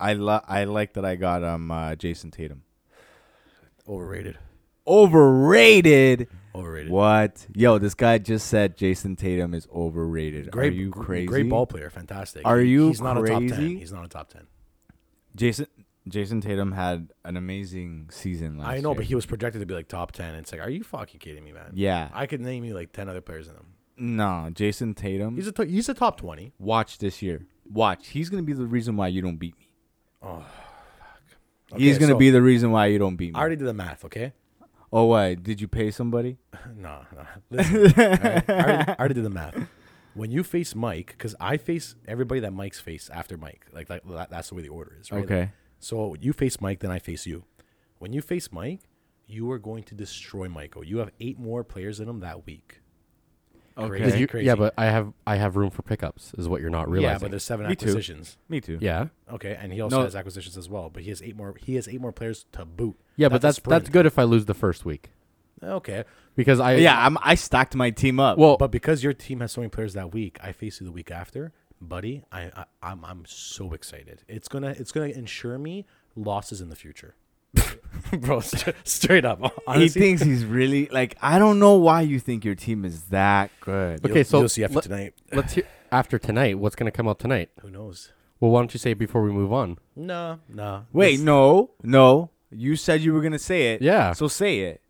I 0.00 0.14
lo- 0.14 0.40
I 0.48 0.64
like 0.64 0.94
that 0.94 1.04
I 1.04 1.14
got 1.14 1.44
um 1.44 1.70
uh, 1.70 1.94
Jayson 1.94 2.32
Tatum. 2.32 2.62
Overrated. 3.88 4.38
Overrated. 4.86 6.28
Overrated. 6.54 6.90
What? 6.90 7.46
Yo, 7.54 7.78
this 7.78 7.94
guy 7.94 8.18
just 8.18 8.46
said 8.48 8.76
Jayson 8.76 9.16
Tatum 9.16 9.54
is 9.54 9.66
overrated. 9.74 10.50
Great, 10.50 10.72
are 10.72 10.76
you 10.76 10.90
crazy? 10.90 11.26
Great 11.26 11.48
ball 11.48 11.66
player, 11.66 11.90
fantastic. 11.90 12.42
Are 12.44 12.60
you 12.60 12.88
He's 12.88 13.00
not 13.00 13.16
a 13.18 13.26
top 13.26 13.42
ten. 13.42 13.76
He's 13.76 13.92
not 13.92 14.04
a 14.04 14.08
top 14.08 14.30
ten. 14.30 14.46
Jason 15.36 15.66
Jayson 16.08 16.42
Tatum 16.42 16.72
had 16.72 17.08
an 17.24 17.36
amazing 17.36 18.08
season 18.10 18.58
last 18.58 18.68
I 18.68 18.80
know, 18.80 18.90
year. 18.90 18.96
but 18.96 19.04
he 19.06 19.14
was 19.14 19.24
projected 19.26 19.60
to 19.60 19.66
be 19.66 19.74
like 19.74 19.88
top 19.88 20.12
ten. 20.12 20.34
It's 20.34 20.52
like, 20.52 20.60
are 20.60 20.70
you 20.70 20.84
fucking 20.84 21.18
kidding 21.20 21.42
me, 21.44 21.52
man? 21.52 21.70
Yeah. 21.72 22.10
I 22.12 22.26
could 22.26 22.40
name 22.40 22.64
you 22.64 22.74
like 22.74 22.92
ten 22.92 23.08
other 23.08 23.20
players 23.22 23.48
in 23.48 23.54
them. 23.54 23.66
no, 23.96 24.50
Jayson 24.52 24.94
Tatum. 24.94 25.36
He's 25.36 25.48
a 25.48 25.64
he's 25.64 25.88
a 25.88 25.94
top 25.94 26.18
twenty. 26.18 26.52
watch 26.58 26.98
this 26.98 27.22
year. 27.22 27.46
Watch. 27.70 28.08
He's 28.08 28.28
gonna 28.28 28.42
be 28.42 28.52
the 28.52 28.66
reason 28.66 28.96
why 28.96 29.08
you 29.08 29.22
don't 29.22 29.36
beat 29.36 29.58
me. 29.58 29.68
Oh, 30.22 30.44
okay, 31.72 31.82
He's 31.82 31.98
gonna 31.98 32.12
so 32.12 32.18
be 32.18 32.30
the 32.30 32.42
reason 32.42 32.70
why 32.70 32.86
you 32.86 32.98
don't 32.98 33.16
beat 33.16 33.32
me. 33.32 33.38
I 33.38 33.40
already 33.40 33.56
did 33.56 33.66
the 33.66 33.74
math. 33.74 34.04
Okay. 34.04 34.32
oh, 34.92 35.04
why? 35.06 35.34
Did 35.34 35.60
you 35.60 35.68
pay 35.68 35.90
somebody? 35.90 36.36
no, 36.76 37.00
no. 37.14 37.24
Listen? 37.50 37.92
I, 37.96 38.42
already, 38.48 38.88
I 38.88 38.96
already 38.98 39.14
did 39.14 39.24
the 39.24 39.30
math. 39.30 39.56
When 40.14 40.30
you 40.30 40.42
face 40.44 40.74
Mike, 40.74 41.08
because 41.18 41.34
I 41.40 41.56
face 41.56 41.94
everybody 42.06 42.40
that 42.40 42.52
Mike's 42.52 42.80
face 42.80 43.10
after 43.12 43.36
Mike. 43.36 43.66
Like, 43.72 43.90
like 43.90 44.02
that, 44.08 44.30
that's 44.30 44.48
the 44.48 44.54
way 44.54 44.62
the 44.62 44.68
order 44.68 44.96
is, 45.00 45.10
right? 45.10 45.24
Okay. 45.24 45.50
So 45.80 46.14
you 46.20 46.32
face 46.32 46.60
Mike, 46.60 46.80
then 46.80 46.90
I 46.90 46.98
face 46.98 47.26
you. 47.26 47.44
When 47.98 48.12
you 48.12 48.22
face 48.22 48.50
Mike, 48.52 48.80
you 49.26 49.50
are 49.50 49.58
going 49.58 49.82
to 49.84 49.94
destroy 49.94 50.48
Michael. 50.48 50.84
You 50.84 50.98
have 50.98 51.10
eight 51.20 51.38
more 51.38 51.64
players 51.64 51.98
in 52.00 52.08
him 52.08 52.20
that 52.20 52.46
week. 52.46 52.80
Okay. 53.76 53.88
Crazy. 53.88 54.18
You- 54.20 54.26
crazy. 54.28 54.46
yeah, 54.46 54.54
but 54.54 54.72
I 54.78 54.84
have 54.86 55.12
I 55.26 55.34
have 55.36 55.56
room 55.56 55.70
for 55.70 55.82
pickups. 55.82 56.32
Is 56.38 56.48
what 56.48 56.60
you're 56.60 56.70
not 56.70 56.88
realizing. 56.88 57.14
Yeah, 57.14 57.18
but 57.18 57.30
there's 57.32 57.42
seven 57.42 57.66
Me 57.66 57.74
too. 57.74 57.86
acquisitions. 57.86 58.36
Me 58.48 58.60
too. 58.60 58.78
yeah, 58.80 59.08
Okay, 59.32 59.58
and 59.60 59.72
he 59.72 59.80
also 59.80 59.98
No. 59.98 60.04
has 60.04 60.14
acquisitions 60.14 60.56
as 60.56 60.68
well. 60.68 60.90
But 60.90 61.02
he 61.02 61.08
has 61.08 61.20
eight 61.22 61.34
more. 61.36 61.56
He 61.60 61.74
has 61.74 61.88
eight 61.88 62.00
more 62.00 62.12
players 62.12 62.46
to 62.52 62.64
boot. 62.64 62.96
yeah, 63.16 63.28
but 63.28 63.42
that's 63.42 63.58
that's 63.58 63.88
good 63.88 64.06
if 64.06 64.16
I 64.16 64.22
lose 64.22 64.44
the 64.44 64.54
first 64.54 64.84
week 64.84 65.10
Okay, 65.64 66.04
because 66.36 66.60
I 66.60 66.76
Yeah, 66.76 67.06
I'm, 67.06 67.16
I 67.22 67.34
stacked 67.34 67.74
my 67.74 67.90
team 67.90 68.20
up. 68.20 68.38
well 68.38 68.56
but 68.56 68.70
because 68.70 69.02
your 69.02 69.12
team 69.12 69.40
has 69.40 69.52
so 69.52 69.60
many 69.60 69.70
players 69.70 69.94
that 69.94 70.12
week, 70.12 70.38
I 70.42 70.52
face 70.52 70.80
you 70.80 70.86
the 70.86 70.92
week 70.92 71.10
after, 71.10 71.52
buddy. 71.80 72.24
I, 72.32 72.50
I 72.56 72.64
I'm 72.82 73.04
I'm 73.04 73.24
so 73.26 73.72
excited. 73.72 74.22
It's 74.28 74.48
gonna 74.48 74.74
it's 74.78 74.92
gonna 74.92 75.08
ensure 75.08 75.58
me 75.58 75.86
losses 76.16 76.60
in 76.60 76.68
the 76.68 76.76
future, 76.76 77.14
bro. 78.20 78.40
st- 78.40 78.76
straight 78.84 79.24
up, 79.24 79.40
he 79.74 79.88
thinks 79.88 80.22
he's 80.22 80.44
really 80.44 80.86
like. 80.92 81.16
I 81.22 81.38
don't 81.38 81.58
know 81.58 81.74
why 81.74 82.02
you 82.02 82.18
think 82.20 82.44
your 82.44 82.54
team 82.54 82.84
is 82.84 83.04
that 83.04 83.50
good. 83.60 84.04
Okay, 84.04 84.14
You'll- 84.14 84.24
so 84.24 84.38
you'll 84.40 84.48
see 84.48 84.64
after 84.64 84.74
let- 84.76 84.84
tonight. 84.84 85.14
let's 85.32 85.52
hear 85.54 85.64
after 85.92 86.18
tonight. 86.18 86.58
What's 86.58 86.76
going 86.76 86.90
to 86.90 86.96
come 86.96 87.08
out 87.08 87.18
tonight? 87.18 87.50
Who 87.62 87.70
knows? 87.70 88.12
Well, 88.40 88.50
why 88.50 88.60
don't 88.60 88.74
you 88.74 88.78
say 88.78 88.90
it 88.92 88.98
before 88.98 89.22
we 89.22 89.30
move 89.30 89.52
on? 89.52 89.78
No, 89.96 90.40
no. 90.48 90.86
Wait, 90.92 91.16
This- 91.16 91.20
no, 91.24 91.70
no. 91.82 92.30
You 92.50 92.76
said 92.76 93.00
you 93.00 93.12
were 93.12 93.20
gonna 93.20 93.38
say 93.38 93.72
it. 93.74 93.82
Yeah. 93.82 94.12
So 94.12 94.28
say 94.28 94.60
it. 94.60 94.80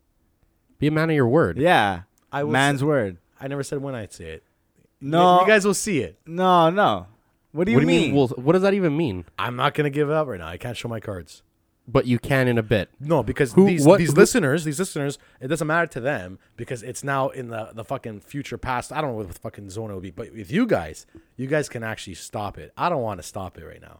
Be 0.79 0.87
a 0.87 0.91
man 0.91 1.09
of 1.09 1.15
your 1.15 1.27
word. 1.27 1.57
Yeah. 1.57 2.01
I 2.31 2.43
will 2.43 2.51
Man's 2.51 2.83
word. 2.83 3.17
I 3.39 3.47
never 3.47 3.63
said 3.63 3.79
when 3.81 3.95
I'd 3.95 4.13
say 4.13 4.25
it. 4.25 4.43
No. 5.01 5.41
you 5.41 5.47
guys 5.47 5.65
will 5.65 5.73
see 5.73 5.99
it. 5.99 6.17
No, 6.25 6.69
no. 6.69 7.07
What 7.51 7.65
do 7.65 7.71
you 7.71 7.77
what 7.77 7.81
do 7.81 7.87
you 7.91 7.99
mean? 8.01 8.01
mean? 8.11 8.15
Well, 8.15 8.27
what 8.29 8.53
does 8.53 8.61
that 8.63 8.73
even 8.73 8.97
mean? 8.97 9.25
I'm 9.39 9.55
not 9.55 9.73
gonna 9.73 9.89
give 9.89 10.09
it 10.09 10.13
up 10.13 10.27
right 10.27 10.39
now. 10.39 10.47
I 10.47 10.57
can't 10.57 10.75
show 10.75 10.87
my 10.89 10.99
cards. 10.99 11.41
But 11.87 12.07
you 12.07 12.17
can 12.17 12.47
in 12.47 12.57
a 12.57 12.63
bit. 12.63 12.89
No, 12.99 13.21
because 13.21 13.53
Who- 13.53 13.67
these 13.67 13.85
what- 13.85 13.99
these 13.99 14.09
who- 14.09 14.15
listeners, 14.15 14.63
these 14.63 14.79
listeners, 14.79 15.19
it 15.39 15.47
doesn't 15.49 15.67
matter 15.67 15.85
to 15.87 15.99
them 16.01 16.39
because 16.57 16.81
it's 16.81 17.03
now 17.03 17.29
in 17.29 17.49
the 17.49 17.69
the 17.73 17.85
fucking 17.85 18.21
future 18.21 18.57
past. 18.57 18.91
I 18.91 18.99
don't 19.01 19.11
know 19.11 19.17
what 19.17 19.27
the 19.31 19.39
fucking 19.39 19.69
zone 19.69 19.91
it 19.91 19.93
would 19.93 20.03
be, 20.03 20.09
but 20.11 20.33
with 20.33 20.51
you 20.51 20.65
guys, 20.65 21.05
you 21.37 21.45
guys 21.47 21.69
can 21.69 21.83
actually 21.83 22.15
stop 22.15 22.57
it. 22.57 22.73
I 22.75 22.89
don't 22.89 23.03
want 23.03 23.19
to 23.19 23.23
stop 23.23 23.57
it 23.57 23.63
right 23.65 23.81
now. 23.81 23.99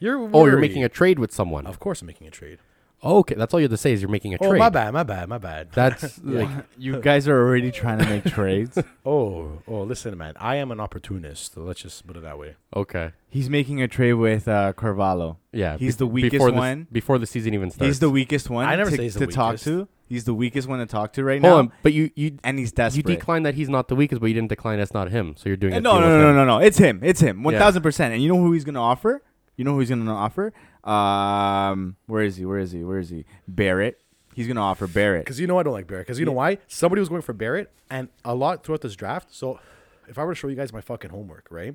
You're 0.00 0.30
Oh, 0.32 0.46
you're 0.46 0.58
making 0.58 0.82
a 0.84 0.88
trade 0.88 1.18
with 1.18 1.32
someone. 1.32 1.66
Of 1.66 1.78
course, 1.78 2.00
I'm 2.00 2.06
making 2.06 2.26
a 2.26 2.30
trade. 2.30 2.58
Oh, 3.00 3.18
okay, 3.18 3.36
that's 3.36 3.54
all 3.54 3.60
you 3.60 3.64
have 3.64 3.70
to 3.70 3.76
say 3.76 3.92
is 3.92 4.02
you're 4.02 4.10
making 4.10 4.34
a 4.34 4.38
Oh, 4.40 4.48
trade. 4.50 4.58
my 4.58 4.70
bad, 4.70 4.92
my 4.92 5.04
bad, 5.04 5.28
my 5.28 5.38
bad. 5.38 5.68
That's 5.72 6.18
like 6.24 6.48
you 6.76 7.00
guys 7.00 7.28
are 7.28 7.38
already 7.40 7.70
trying 7.70 7.98
to 8.00 8.06
make 8.06 8.24
trades. 8.34 8.76
oh, 9.06 9.62
oh, 9.68 9.82
listen, 9.82 10.18
man. 10.18 10.32
I 10.36 10.56
am 10.56 10.70
an 10.72 10.80
opportunist. 10.80 11.54
So 11.54 11.60
let's 11.62 11.80
just 11.80 12.06
put 12.06 12.16
it 12.16 12.22
that 12.22 12.38
way. 12.38 12.56
okay. 12.74 13.12
He's 13.30 13.48
making 13.50 13.80
a 13.82 13.88
trade 13.88 14.14
with 14.14 14.48
uh, 14.48 14.72
Carvalho. 14.72 15.36
Yeah, 15.52 15.76
He's 15.76 15.94
be- 15.96 15.98
the 15.98 16.06
weakest 16.06 16.32
before 16.32 16.50
the, 16.50 16.56
one. 16.56 16.86
before 16.90 17.18
the 17.18 17.26
season 17.26 17.54
even 17.54 17.70
starts. 17.70 17.86
He's 17.86 18.00
the 18.00 18.10
weakest 18.10 18.48
one. 18.50 18.66
I 18.66 18.74
never 18.74 18.90
to, 18.90 18.96
say 18.96 19.02
he's 19.04 19.14
the 19.14 19.26
to 19.26 19.32
talk 19.32 19.58
to. 19.60 19.86
He's 20.08 20.24
the 20.24 20.32
weakest 20.34 20.66
one 20.66 20.78
to 20.78 20.86
talk 20.86 21.12
to 21.12 21.22
right 21.24 21.40
Hold 21.40 21.52
now, 21.52 21.58
on, 21.58 21.72
but 21.82 21.92
you 21.92 22.10
you 22.16 22.38
and 22.42 22.58
he's 22.58 22.72
desperate. 22.72 22.96
you 22.96 23.02
desperate. 23.02 23.18
decline 23.20 23.42
that 23.42 23.54
he's 23.54 23.68
not 23.68 23.88
the 23.88 23.94
weakest, 23.94 24.20
but 24.22 24.28
you 24.28 24.34
didn't 24.34 24.48
decline 24.48 24.78
that's 24.78 24.94
not 24.94 25.10
him. 25.10 25.34
So 25.36 25.50
you're 25.50 25.58
doing 25.58 25.74
Uh, 25.74 25.76
a 25.76 25.80
no, 25.82 26.00
no, 26.00 26.08
no, 26.08 26.20
no, 26.22 26.32
no, 26.32 26.44
no. 26.46 26.58
It's 26.64 26.78
him. 26.78 27.00
It's 27.04 27.20
him. 27.20 27.42
One 27.42 27.52
Yeah. 27.52 27.60
thousand 27.60 27.82
percent. 27.82 28.14
And 28.14 28.22
you 28.22 28.28
know 28.30 28.38
who 28.38 28.52
he's 28.52 28.64
gonna 28.64 28.80
offer? 28.82 29.22
You 29.56 29.64
know 29.64 29.74
who 29.74 29.80
he's 29.80 29.90
gonna 29.90 30.10
offer? 30.14 30.54
Um, 30.84 31.96
where 32.06 32.22
is 32.22 32.36
he? 32.36 32.44
Where 32.44 32.58
is 32.58 32.72
he? 32.72 32.84
Where 32.84 32.98
is 32.98 33.10
he? 33.10 33.24
Barrett. 33.46 34.00
He's 34.34 34.46
gonna 34.46 34.62
offer 34.62 34.86
Barrett. 34.86 35.24
Because 35.24 35.40
you 35.40 35.46
know 35.46 35.58
I 35.58 35.62
don't 35.62 35.72
like 35.72 35.86
Barrett. 35.86 36.06
Because 36.06 36.20
you 36.20 36.26
know 36.26 36.32
why? 36.32 36.58
Somebody 36.68 37.00
was 37.00 37.08
going 37.08 37.22
for 37.22 37.32
Barrett, 37.32 37.72
and 37.90 38.08
a 38.24 38.34
lot 38.34 38.64
throughout 38.64 38.82
this 38.82 38.94
draft. 38.94 39.34
So, 39.34 39.58
if 40.06 40.16
I 40.16 40.24
were 40.24 40.34
to 40.34 40.38
show 40.38 40.48
you 40.48 40.54
guys 40.54 40.72
my 40.72 40.80
fucking 40.80 41.10
homework, 41.10 41.48
right? 41.50 41.74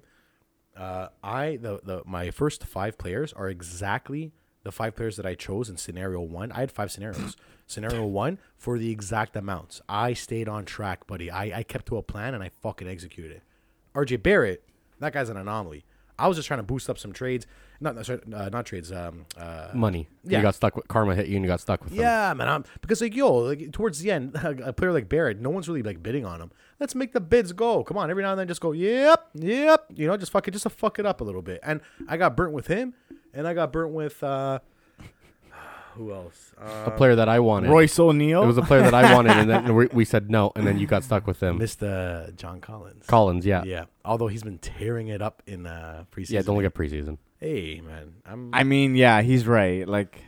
Uh, 0.75 1.09
I 1.21 1.57
the 1.57 1.81
the 1.83 2.03
my 2.05 2.31
first 2.31 2.63
five 2.63 2.97
players 2.97 3.33
are 3.33 3.49
exactly 3.49 4.31
the 4.63 4.71
five 4.71 4.95
players 4.95 5.17
that 5.17 5.25
I 5.25 5.35
chose 5.35 5.69
in 5.69 5.77
scenario 5.77 6.21
one. 6.21 6.51
I 6.51 6.61
had 6.61 6.71
five 6.71 6.91
scenarios. 6.91 7.35
scenario 7.67 8.05
one 8.05 8.39
for 8.57 8.77
the 8.77 8.91
exact 8.91 9.35
amounts. 9.35 9.81
I 9.87 10.13
stayed 10.13 10.47
on 10.49 10.65
track, 10.65 11.05
buddy. 11.05 11.29
I 11.29 11.59
I 11.59 11.63
kept 11.63 11.85
to 11.87 11.97
a 11.97 12.03
plan 12.03 12.33
and 12.33 12.43
I 12.43 12.49
fucking 12.49 12.87
executed 12.87 13.31
it. 13.33 13.43
RJ 13.93 14.23
Barrett, 14.23 14.63
that 14.99 15.13
guy's 15.13 15.29
an 15.29 15.37
anomaly. 15.37 15.85
I 16.17 16.27
was 16.27 16.37
just 16.37 16.47
trying 16.47 16.59
to 16.59 16.63
boost 16.63 16.89
up 16.89 16.97
some 16.99 17.11
trades, 17.11 17.47
not 17.79 17.95
not, 17.95 18.05
sorry, 18.05 18.19
uh, 18.33 18.49
not 18.49 18.65
trades. 18.65 18.91
Um, 18.91 19.25
uh, 19.37 19.69
Money. 19.73 20.07
Yeah. 20.23 20.37
You 20.37 20.43
got 20.43 20.55
stuck 20.55 20.75
with 20.75 20.87
karma 20.87 21.15
hit 21.15 21.27
you 21.27 21.35
and 21.35 21.43
you 21.43 21.47
got 21.49 21.59
stuck 21.59 21.83
with 21.83 21.93
them. 21.93 22.01
yeah, 22.01 22.33
man. 22.33 22.47
I'm, 22.47 22.65
because 22.81 23.01
like 23.01 23.15
yo, 23.15 23.33
like 23.33 23.71
towards 23.71 23.99
the 23.99 24.11
end, 24.11 24.35
a 24.63 24.73
player 24.73 24.91
like 24.91 25.09
Barrett, 25.09 25.39
no 25.39 25.49
one's 25.49 25.67
really 25.67 25.83
like 25.83 26.03
bidding 26.03 26.25
on 26.25 26.41
him. 26.41 26.51
Let's 26.79 26.95
make 26.95 27.13
the 27.13 27.21
bids 27.21 27.51
go. 27.53 27.83
Come 27.83 27.97
on, 27.97 28.09
every 28.09 28.23
now 28.23 28.31
and 28.31 28.39
then, 28.39 28.47
just 28.47 28.61
go. 28.61 28.71
Yep, 28.71 29.29
yep. 29.35 29.85
You 29.95 30.07
know, 30.07 30.17
just 30.17 30.31
fuck 30.31 30.47
it, 30.47 30.51
just 30.51 30.63
to 30.63 30.69
fuck 30.69 30.99
it 30.99 31.05
up 31.05 31.21
a 31.21 31.23
little 31.23 31.41
bit. 31.41 31.59
And 31.63 31.81
I 32.07 32.17
got 32.17 32.35
burnt 32.35 32.53
with 32.53 32.67
him, 32.67 32.93
and 33.33 33.47
I 33.47 33.53
got 33.53 33.71
burnt 33.71 33.91
with 33.93 34.23
uh, 34.23 34.59
who 35.95 36.13
else? 36.13 36.53
Uh, 36.59 36.85
A 36.87 36.91
player 36.91 37.15
that 37.15 37.29
I 37.29 37.39
wanted. 37.39 37.69
Royce 37.69 37.97
O'Neale. 37.99 38.43
It 38.43 38.47
was 38.47 38.57
a 38.57 38.61
player 38.61 38.81
that 38.81 38.93
I 38.93 39.13
wanted, 39.13 39.31
and 39.37 39.49
then 39.49 39.75
we, 39.79 39.87
we 39.93 40.05
said 40.05 40.29
no, 40.29 40.51
and 40.55 40.65
then 40.67 40.77
you 40.79 40.87
got 40.87 41.03
stuck 41.03 41.25
with 41.27 41.41
him. 41.41 41.59
Mr. 41.59 42.35
John 42.35 42.59
Collins. 42.61 43.05
Collins, 43.07 43.45
yeah. 43.45 43.63
Yeah, 43.63 43.85
although 44.03 44.27
he's 44.27 44.43
been 44.43 44.57
tearing 44.59 45.07
it 45.07 45.21
up 45.21 45.41
in 45.47 45.65
uh, 45.67 46.05
preseason. 46.11 46.29
Yeah, 46.31 46.41
don't 46.41 46.55
look 46.57 46.65
at 46.65 46.73
preseason. 46.73 47.17
Hey, 47.39 47.81
man, 47.85 48.13
I'm. 48.25 48.49
I 48.53 48.63
mean, 48.63 48.95
yeah, 48.95 49.21
he's 49.21 49.45
right. 49.47 49.87
Like, 49.87 50.19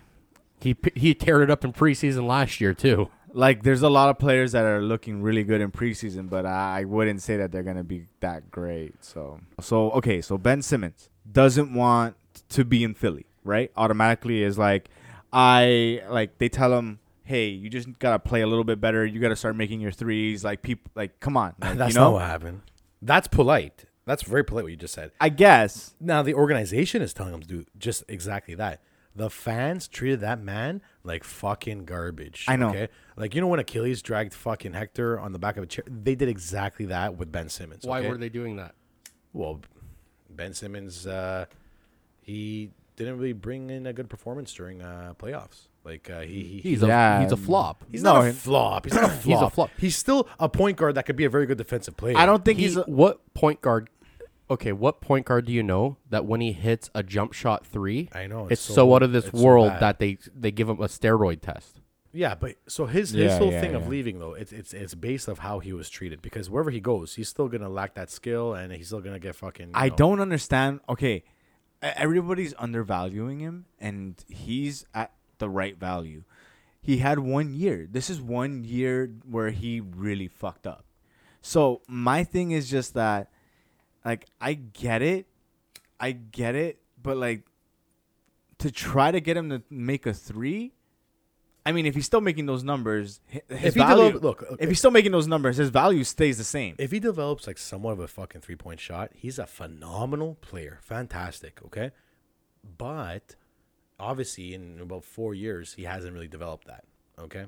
He 0.59 0.75
he 0.95 1.13
teared 1.15 1.43
it 1.43 1.49
up 1.51 1.63
in 1.65 1.73
preseason 1.73 2.27
last 2.27 2.59
year 2.61 2.73
too. 2.73 3.09
like 3.33 3.63
there's 3.63 3.81
a 3.81 3.89
lot 3.89 4.09
of 4.09 4.17
players 4.17 4.53
that 4.53 4.63
are 4.65 4.81
looking 4.81 5.21
really 5.21 5.43
good 5.43 5.61
in 5.61 5.71
preseason, 5.71 6.29
but 6.29 6.45
I, 6.45 6.79
I 6.79 6.83
wouldn't 6.85 7.21
say 7.21 7.37
that 7.37 7.51
they're 7.51 7.63
gonna 7.63 7.83
be 7.83 8.05
that 8.21 8.49
great. 8.51 9.03
So, 9.03 9.39
so 9.59 9.91
okay, 9.91 10.21
so 10.21 10.37
Ben 10.37 10.61
Simmons 10.61 11.09
doesn't 11.29 11.73
want 11.73 12.15
to 12.49 12.63
be 12.65 12.83
in 12.83 12.93
Philly, 12.93 13.25
right? 13.43 13.71
Automatically 13.77 14.41
is 14.43 14.57
like, 14.57 14.89
I 15.31 16.01
like 16.09 16.37
they 16.37 16.49
tell 16.49 16.77
him, 16.77 16.99
hey, 17.23 17.47
you 17.47 17.69
just 17.69 17.99
gotta 17.99 18.19
play 18.19 18.41
a 18.41 18.47
little 18.47 18.63
bit 18.63 18.79
better. 18.79 19.05
You 19.05 19.19
gotta 19.19 19.35
start 19.35 19.55
making 19.55 19.81
your 19.81 19.91
threes. 19.91 20.43
Like 20.43 20.61
people, 20.61 20.91
like 20.95 21.19
come 21.19 21.37
on, 21.37 21.55
like, 21.61 21.77
that's 21.77 21.93
you 21.93 21.99
know. 21.99 22.05
not 22.05 22.13
what 22.13 22.21
happened. 22.23 22.61
That's 23.01 23.27
polite. 23.27 23.85
That's 24.05 24.23
very 24.23 24.43
polite 24.43 24.65
what 24.65 24.71
you 24.71 24.77
just 24.77 24.93
said. 24.93 25.11
I 25.19 25.29
guess 25.29 25.95
Now 25.99 26.21
the 26.21 26.35
organization 26.35 27.01
is 27.01 27.13
telling 27.13 27.33
him 27.33 27.41
to 27.41 27.47
do 27.47 27.65
just 27.77 28.03
exactly 28.07 28.55
that. 28.55 28.81
The 29.15 29.29
fans 29.29 29.87
treated 29.87 30.19
that 30.21 30.41
man 30.41 30.81
like 31.03 31.23
fucking 31.23 31.85
garbage. 31.85 32.45
I 32.47 32.57
know. 32.57 32.69
Okay, 32.69 32.89
like 33.15 33.33
you 33.33 33.41
know 33.41 33.47
when 33.47 33.59
Achilles 33.59 34.01
dragged 34.01 34.33
fucking 34.33 34.73
Hector 34.73 35.19
on 35.19 35.31
the 35.31 35.39
back 35.39 35.57
of 35.57 35.63
a 35.63 35.67
chair, 35.67 35.85
they 35.87 36.15
did 36.15 36.27
exactly 36.27 36.85
that 36.87 37.15
with 37.17 37.31
Ben 37.31 37.49
Simmons. 37.49 37.85
Why 37.85 37.99
okay? 37.99 38.09
were 38.09 38.17
they 38.17 38.29
doing 38.29 38.57
that? 38.57 38.75
Well, 39.31 39.61
Ben 40.29 40.53
Simmons, 40.53 41.07
uh, 41.07 41.45
he 42.21 42.71
didn't 42.95 43.17
really 43.17 43.33
bring 43.33 43.69
in 43.69 43.85
a 43.87 43.93
good 43.93 44.09
performance 44.09 44.53
during 44.53 44.81
uh, 44.81 45.13
playoffs. 45.17 45.67
Like 45.83 46.09
uh, 46.09 46.21
he, 46.21 46.43
he 46.43 46.59
He's 46.71 46.81
Yeah, 46.81 47.19
a 47.19 47.23
he's 47.23 47.31
a 47.31 47.37
flop. 47.37 47.83
he's 47.91 48.01
No, 48.03 48.13
not 48.15 48.27
a 48.27 48.33
flop. 48.33 48.85
He's 48.85 48.93
not 48.95 49.03
a 49.03 49.07
flop. 49.09 49.23
He's 49.23 49.41
a 49.41 49.49
flop. 49.49 49.69
He's 49.77 49.95
still 49.95 50.27
a 50.39 50.49
point 50.49 50.77
guard 50.77 50.95
that 50.95 51.05
could 51.05 51.15
be 51.15 51.25
a 51.25 51.29
very 51.29 51.45
good 51.45 51.57
defensive 51.57 51.95
player. 51.95 52.17
I 52.17 52.25
don't 52.25 52.43
think 52.43 52.57
He- 52.59 52.65
he's. 52.65 52.77
A, 52.77 52.83
what 52.83 53.21
point 53.33 53.61
guard? 53.61 53.89
Okay, 54.49 54.71
what 54.71 55.01
point 55.01 55.25
guard 55.25 55.45
do 55.45 55.51
you 55.53 55.63
know 55.63 55.97
that 56.09 56.25
when 56.25 56.39
he 56.41 56.51
hits 56.53 56.89
a 56.93 57.01
jump 57.01 57.33
shot 57.33 57.65
three, 57.65 58.09
I 58.13 58.27
know, 58.27 58.43
it's, 58.43 58.53
it's 58.53 58.61
so, 58.61 58.73
so- 58.75 58.95
out 58.95 59.03
of 59.03 59.11
this 59.11 59.25
it's 59.25 59.37
so 59.39 59.43
world 59.43 59.71
that 59.79 59.99
they 59.99 60.17
they 60.35 60.51
give 60.51 60.69
him 60.69 60.79
a 60.79 60.87
steroid 60.87 61.41
test. 61.41 61.81
Yeah, 62.13 62.33
but 62.33 62.55
so 62.67 62.85
his 62.85 63.09
his 63.11 63.25
Yeah, 63.33 63.37
whole 63.39 63.51
yeah, 63.51 63.59
thing 63.59 63.75
of 63.75 63.87
leaving 63.89 64.19
though, 64.19 64.33
it's 64.35 64.51
it's 64.53 64.73
it's 64.73 64.95
based 64.95 65.27
of 65.27 65.39
how 65.39 65.59
he 65.59 65.73
was 65.73 65.89
treated 65.89 66.21
because 66.21 66.49
wherever 66.49 66.71
he 66.71 66.79
goes, 66.79 67.15
he's 67.15 67.27
still 67.27 67.47
gonna 67.49 67.67
lack 67.69 67.95
that 67.95 68.09
skill 68.09 68.53
and 68.53 68.71
he's 68.71 68.87
still 68.87 69.01
gonna 69.01 69.19
get 69.19 69.35
fucking. 69.35 69.71
I 69.73 69.89
know- 69.89 69.95
don't 69.95 70.19
understand. 70.21 70.79
Okay, 70.87 71.23
everybody's 71.95 72.53
undervaluing 72.57 73.39
him, 73.39 73.65
and 73.79 74.15
he's 74.27 74.85
at 74.93 75.11
the 75.37 75.49
right 75.49 75.77
value. 75.77 76.23
He 76.81 76.97
had 76.97 77.19
one 77.19 77.53
year. 77.53 77.87
This 77.89 78.09
is 78.09 78.21
one 78.21 78.63
year 78.63 79.11
where 79.29 79.49
he 79.49 79.79
really 79.81 80.27
fucked 80.27 80.67
up. 80.67 80.85
So 81.41 81.81
my 81.87 82.23
thing 82.23 82.51
is 82.51 82.69
just 82.69 82.93
that, 82.93 83.31
like, 84.03 84.27
I 84.39 84.53
get 84.53 85.01
it, 85.01 85.25
I 85.99 86.11
get 86.11 86.55
it, 86.55 86.79
but 87.01 87.17
like, 87.17 87.43
to 88.59 88.71
try 88.71 89.11
to 89.11 89.19
get 89.19 89.35
him 89.35 89.49
to 89.49 89.63
make 89.69 90.05
a 90.05 90.13
three. 90.13 90.73
I 91.67 91.71
mean, 91.71 91.85
if 91.87 91.95
he's 91.95 92.05
still 92.05 92.21
making 92.21 92.45
those 92.45 92.63
numbers, 92.63 93.19
his 93.27 93.41
If 93.49 93.73
he 93.73 93.79
value. 93.79 94.11
develop- 94.13 94.23
look, 94.23 94.43
okay. 94.43 94.63
if 94.63 94.69
he's 94.69 94.77
still 94.77 94.91
making 94.91 95.11
those 95.11 95.27
numbers, 95.27 95.57
his 95.57 95.69
value 95.69 96.03
stays 96.03 96.37
the 96.37 96.43
same. 96.43 96.75
If 96.77 96.91
he 96.91 96.99
develops 96.99 97.47
like 97.47 97.57
somewhat 97.57 97.93
of 97.93 97.99
a 97.99 98.07
fucking 98.07 98.41
three 98.41 98.55
point 98.55 98.79
shot, 98.79 99.11
he's 99.15 99.39
a 99.39 99.47
phenomenal 99.47 100.35
player, 100.41 100.79
fantastic. 100.83 101.59
Okay, 101.65 101.91
but 102.77 103.35
obviously 103.99 104.53
in 104.53 104.79
about 104.81 105.03
four 105.03 105.33
years 105.33 105.73
he 105.73 105.83
hasn't 105.83 106.13
really 106.13 106.27
developed 106.27 106.67
that. 106.67 106.83
Okay, 107.19 107.45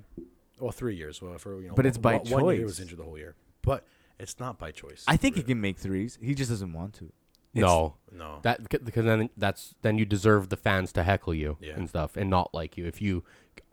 well 0.60 0.72
three 0.72 0.96
years. 0.96 1.22
Well, 1.22 1.38
for 1.38 1.62
you 1.62 1.68
know, 1.70 1.76
But 1.76 1.86
it's 1.86 1.98
by 1.98 2.18
one, 2.18 2.44
One 2.44 2.46
year 2.56 2.60
he 2.62 2.64
was 2.66 2.80
injured 2.80 3.00
the 3.00 3.04
whole 3.04 3.18
year, 3.18 3.36
but 3.62 3.86
it's 4.20 4.40
not 4.40 4.58
by 4.58 4.72
choice. 4.72 5.04
I 5.08 5.18
think 5.18 5.36
he 5.36 5.44
can 5.44 5.62
make 5.62 5.78
threes. 5.78 6.18
He 6.22 6.34
just 6.34 6.50
doesn't 6.50 6.74
want 6.74 6.94
to. 6.96 7.12
No, 7.62 7.96
no. 8.12 8.40
that 8.44 8.70
because 8.70 9.06
then 9.06 9.30
that's 9.38 9.76
then 9.82 9.98
you 9.98 10.06
deserve 10.06 10.50
the 10.50 10.58
fans 10.58 10.92
to 10.94 11.04
heckle 11.04 11.34
you 11.34 11.58
Yeah. 11.60 11.74
and 11.76 11.88
stuff 11.90 12.16
and 12.18 12.30
not 12.30 12.54
like 12.54 12.78
you 12.78 12.86
if 12.86 13.02
you 13.02 13.24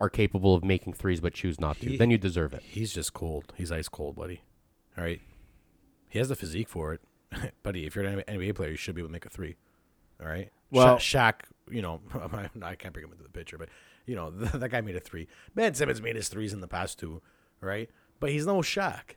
are 0.01 0.09
capable 0.09 0.53
of 0.55 0.63
making 0.63 0.93
threes 0.93 1.19
but 1.21 1.33
choose 1.33 1.59
not 1.59 1.79
to. 1.79 1.89
He- 1.91 1.97
then 1.97 2.09
you 2.11 2.17
deserve 2.17 2.53
it. 2.53 2.63
He's 2.63 2.93
just 2.93 3.13
cold. 3.13 3.53
He's 3.55 3.71
ice 3.71 3.87
cold, 3.87 4.15
buddy. 4.15 4.41
All 4.97 5.03
right. 5.03 5.21
He 6.09 6.19
has 6.19 6.29
the 6.29 6.35
physique 6.35 6.69
for 6.69 6.93
it. 6.93 7.01
buddy, 7.63 7.85
if 7.85 7.95
you're 7.95 8.05
an 8.05 8.23
NBA 8.27 8.55
player, 8.55 8.69
you 8.71 8.77
should 8.77 8.95
be 8.95 9.01
able 9.01 9.09
to 9.09 9.13
make 9.13 9.25
a 9.25 9.29
three. 9.29 9.55
All 10.21 10.27
right. 10.27 10.51
Well- 10.71 10.97
Sha- 10.97 11.31
Shaq, 11.31 11.33
you 11.69 11.81
know, 11.81 12.01
I 12.61 12.75
can't 12.75 12.93
bring 12.93 13.05
him 13.05 13.11
into 13.11 13.23
the 13.23 13.29
picture, 13.29 13.57
but, 13.57 13.69
you 14.05 14.15
know, 14.15 14.29
that 14.31 14.69
guy 14.69 14.81
made 14.81 14.95
a 14.95 14.99
three. 14.99 15.27
Ben 15.53 15.73
Simmons 15.73 16.01
made 16.01 16.15
his 16.15 16.29
threes 16.29 16.53
in 16.53 16.61
the 16.61 16.67
past 16.67 16.99
two, 16.99 17.21
right? 17.61 17.89
But 18.19 18.31
he's 18.31 18.45
no 18.45 18.57
Shaq. 18.57 19.15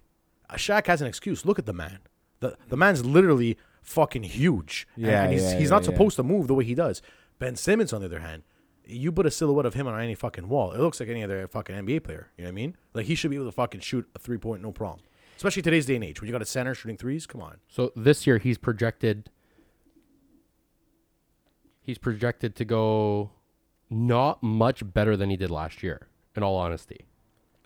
Uh, 0.50 0.54
Shaq 0.54 0.86
has 0.86 1.00
an 1.00 1.06
excuse. 1.08 1.44
Look 1.44 1.58
at 1.58 1.66
the 1.66 1.72
man. 1.72 2.00
The, 2.40 2.56
the 2.68 2.76
man's 2.76 3.04
literally 3.04 3.58
fucking 3.82 4.24
huge. 4.24 4.86
Yeah, 4.96 5.24
and 5.24 5.32
he's, 5.32 5.42
yeah, 5.42 5.58
he's 5.58 5.62
yeah, 5.64 5.76
not 5.76 5.82
yeah. 5.82 5.90
supposed 5.90 6.16
to 6.16 6.22
move 6.22 6.46
the 6.46 6.54
way 6.54 6.64
he 6.64 6.74
does. 6.74 7.02
Ben 7.38 7.56
Simmons, 7.56 7.92
on 7.92 8.00
the 8.00 8.06
other 8.06 8.20
hand, 8.20 8.42
you 8.84 9.12
put 9.12 9.26
a 9.26 9.30
silhouette 9.30 9.66
of 9.66 9.74
him 9.74 9.86
on 9.86 10.00
any 10.00 10.14
fucking 10.14 10.48
wall, 10.48 10.72
it 10.72 10.80
looks 10.80 10.98
like 10.98 11.08
any 11.08 11.22
other 11.22 11.46
fucking 11.46 11.74
NBA 11.74 12.04
player. 12.04 12.28
You 12.36 12.44
know 12.44 12.48
what 12.48 12.52
I 12.52 12.54
mean? 12.54 12.76
Like 12.94 13.06
he 13.06 13.14
should 13.14 13.30
be 13.30 13.36
able 13.36 13.46
to 13.46 13.52
fucking 13.52 13.80
shoot 13.80 14.08
a 14.14 14.18
three 14.18 14.38
point, 14.38 14.62
no 14.62 14.72
problem. 14.72 15.00
Especially 15.36 15.62
today's 15.62 15.86
day 15.86 15.94
and 15.94 16.04
age, 16.04 16.20
when 16.20 16.26
you 16.26 16.32
got 16.32 16.42
a 16.42 16.46
center 16.46 16.74
shooting 16.74 16.96
threes. 16.96 17.26
Come 17.26 17.40
on. 17.40 17.58
So 17.68 17.92
this 17.94 18.26
year 18.26 18.38
he's 18.38 18.58
projected 18.58 19.30
he's 21.80 21.98
projected 21.98 22.56
to 22.56 22.64
go 22.64 23.30
not 23.88 24.42
much 24.42 24.82
better 24.92 25.16
than 25.16 25.30
he 25.30 25.36
did 25.36 25.50
last 25.50 25.82
year, 25.82 26.08
in 26.36 26.42
all 26.42 26.56
honesty. 26.56 27.06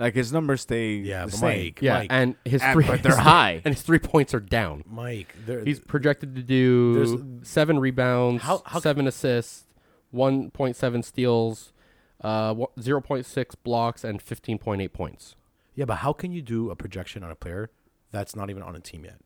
Like 0.02 0.14
his 0.14 0.32
numbers 0.32 0.62
stay 0.62 0.94
Yeah, 0.96 1.26
the 1.26 1.30
but 1.30 1.36
same. 1.38 1.64
Mike, 1.66 1.78
Yeah, 1.82 1.98
Mike, 2.00 2.06
and 2.10 2.34
his 2.44 2.60
And- 2.60 2.72
three, 2.74 2.86
but 2.86 3.02
they're 3.04 3.16
high. 3.16 3.62
and 3.64 3.72
his 3.74 3.82
three 3.82 3.98
points 4.00 4.34
are 4.34 4.40
down. 4.40 4.82
Mike, 4.86 5.34
there, 5.46 5.64
He's 5.64 5.78
projected 5.80 6.34
to 6.34 6.42
do 6.42 7.40
seven 7.44 7.78
rebounds, 7.78 8.42
How- 8.42 8.62
how- 8.66 8.80
seven 8.80 9.06
assists, 9.06 9.66
one 10.10 10.50
point 10.50 10.74
seven 10.76 11.02
steals, 11.02 11.72
uh, 12.20 12.54
zero 12.80 13.00
point 13.00 13.26
six 13.26 13.54
blocks, 13.54 14.02
and 14.04 14.20
fifteen 14.20 14.58
point 14.58 14.82
eight 14.82 14.92
points. 14.92 15.36
yeah, 15.74 15.84
but 15.84 15.96
how 15.96 16.12
can 16.12 16.32
you 16.32 16.42
do 16.42 16.70
a 16.70 16.76
projection 16.76 17.22
on 17.22 17.30
a 17.30 17.34
player 17.36 17.70
that's 18.10 18.34
not 18.36 18.50
even 18.50 18.62
on 18.62 18.74
a 18.76 18.80
team 18.80 19.04
yet? 19.04 19.20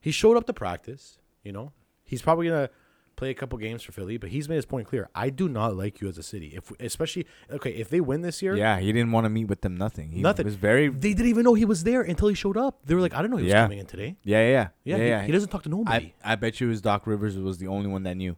He 0.00 0.10
showed 0.10 0.36
up 0.36 0.46
to 0.46 0.52
practice. 0.52 1.18
You 1.42 1.52
know, 1.52 1.72
he's 2.04 2.22
probably 2.22 2.46
gonna 2.48 2.70
play 3.18 3.28
a 3.30 3.34
couple 3.34 3.58
games 3.58 3.82
for 3.82 3.92
Philly, 3.92 4.16
but 4.16 4.30
he's 4.30 4.48
made 4.48 4.56
his 4.56 4.64
point 4.64 4.86
clear. 4.88 5.10
I 5.14 5.28
do 5.28 5.48
not 5.48 5.76
like 5.76 6.00
you 6.00 6.08
as 6.08 6.16
a 6.16 6.22
city. 6.22 6.54
If 6.56 6.72
especially 6.80 7.26
okay, 7.50 7.70
if 7.72 7.90
they 7.90 8.00
win 8.00 8.22
this 8.22 8.40
year, 8.40 8.56
Yeah, 8.56 8.78
he 8.78 8.92
didn't 8.92 9.12
want 9.12 9.24
to 9.26 9.28
meet 9.28 9.46
with 9.46 9.60
them. 9.60 9.76
Nothing. 9.76 10.12
He 10.12 10.22
Nothing. 10.22 10.46
was 10.46 10.54
very. 10.54 10.88
They 10.88 11.12
didn't 11.12 11.26
even 11.28 11.44
know 11.44 11.54
he 11.54 11.64
was 11.66 11.84
there 11.84 12.00
until 12.00 12.28
he 12.28 12.34
showed 12.34 12.56
up. 12.56 12.78
They 12.86 12.94
were 12.94 13.00
like, 13.02 13.12
I 13.12 13.18
didn't 13.18 13.32
know 13.32 13.36
he 13.38 13.44
was 13.44 13.52
Yeah. 13.52 13.64
coming 13.64 13.78
in 13.80 13.86
today. 13.86 14.16
Yeah, 14.24 14.40
yeah, 14.40 14.48
yeah. 14.48 14.68
Yeah, 14.84 14.96
yeah. 14.96 15.02
he, 15.02 15.08
yeah. 15.10 15.22
he 15.24 15.32
doesn't 15.32 15.50
talk 15.50 15.62
to 15.64 15.68
nobody. 15.68 16.14
I 16.24 16.32
I 16.32 16.34
bet 16.36 16.60
you 16.60 16.68
his 16.68 16.80
Doc 16.80 17.06
Rivers 17.06 17.36
was 17.36 17.58
the 17.58 17.66
only 17.66 17.88
one 17.90 18.04
that 18.04 18.16
knew. 18.16 18.36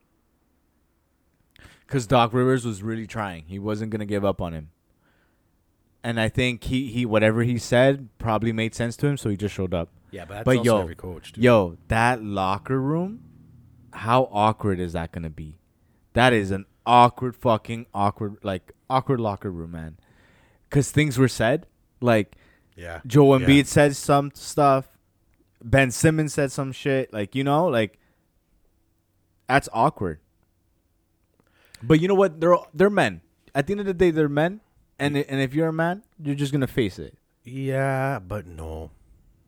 Cause 1.86 2.06
Doc 2.06 2.32
Rivers 2.32 2.64
was 2.64 2.82
really 2.82 3.06
trying. 3.06 3.44
He 3.46 3.58
wasn't 3.58 3.90
gonna 3.90 4.06
give 4.06 4.24
up 4.24 4.40
on 4.40 4.52
him. 4.52 4.70
And 6.02 6.18
I 6.20 6.28
think 6.28 6.64
he, 6.64 6.86
he 6.86 7.04
whatever 7.04 7.42
he 7.42 7.58
said 7.58 8.08
probably 8.18 8.52
made 8.52 8.74
sense 8.74 8.96
to 8.98 9.06
him, 9.08 9.16
so 9.16 9.28
he 9.28 9.36
just 9.36 9.54
showed 9.54 9.74
up. 9.74 9.90
yeah, 10.10 10.24
but 10.24 10.34
that's 10.34 10.44
but 10.44 10.64
yo, 10.64 10.80
every 10.80 10.94
coach. 10.94 11.32
Dude. 11.32 11.44
Yo, 11.44 11.76
that 11.88 12.22
locker 12.24 12.80
room, 12.80 13.24
how 13.92 14.28
awkward 14.32 14.80
is 14.80 14.92
that 14.94 15.12
gonna 15.12 15.30
be? 15.30 15.58
That 16.12 16.32
is 16.32 16.50
an 16.50 16.66
awkward 16.86 17.36
fucking 17.36 17.86
awkward 17.94 18.38
like 18.42 18.72
awkward 18.88 19.20
locker 19.20 19.50
room, 19.50 19.72
man. 19.72 19.96
Cause 20.70 20.90
things 20.90 21.18
were 21.18 21.28
said, 21.28 21.66
like 22.00 22.36
yeah, 22.76 23.00
Joe 23.06 23.36
Yeah. 23.36 23.46
Embiid 23.46 23.66
said 23.66 23.96
some 23.96 24.30
stuff. 24.34 24.86
Ben 25.62 25.90
Simmons 25.90 26.32
said 26.32 26.50
some 26.52 26.72
shit. 26.72 27.12
Like, 27.12 27.34
you 27.34 27.44
know, 27.44 27.66
like 27.66 27.98
that's 29.48 29.68
awkward. 29.72 30.20
But 31.82 32.00
you 32.00 32.08
know 32.08 32.14
what? 32.14 32.40
They're 32.40 32.56
they're 32.74 32.90
men. 32.90 33.20
At 33.54 33.66
the 33.66 33.72
end 33.72 33.80
of 33.80 33.86
the 33.86 33.94
day, 33.94 34.10
they're 34.10 34.28
men. 34.28 34.60
And 34.98 35.16
and 35.16 35.40
if 35.40 35.54
you're 35.54 35.68
a 35.68 35.72
man, 35.72 36.02
you're 36.22 36.34
just 36.34 36.52
gonna 36.52 36.66
face 36.66 36.98
it. 36.98 37.16
yeah, 37.44 38.18
but 38.18 38.46
no. 38.46 38.90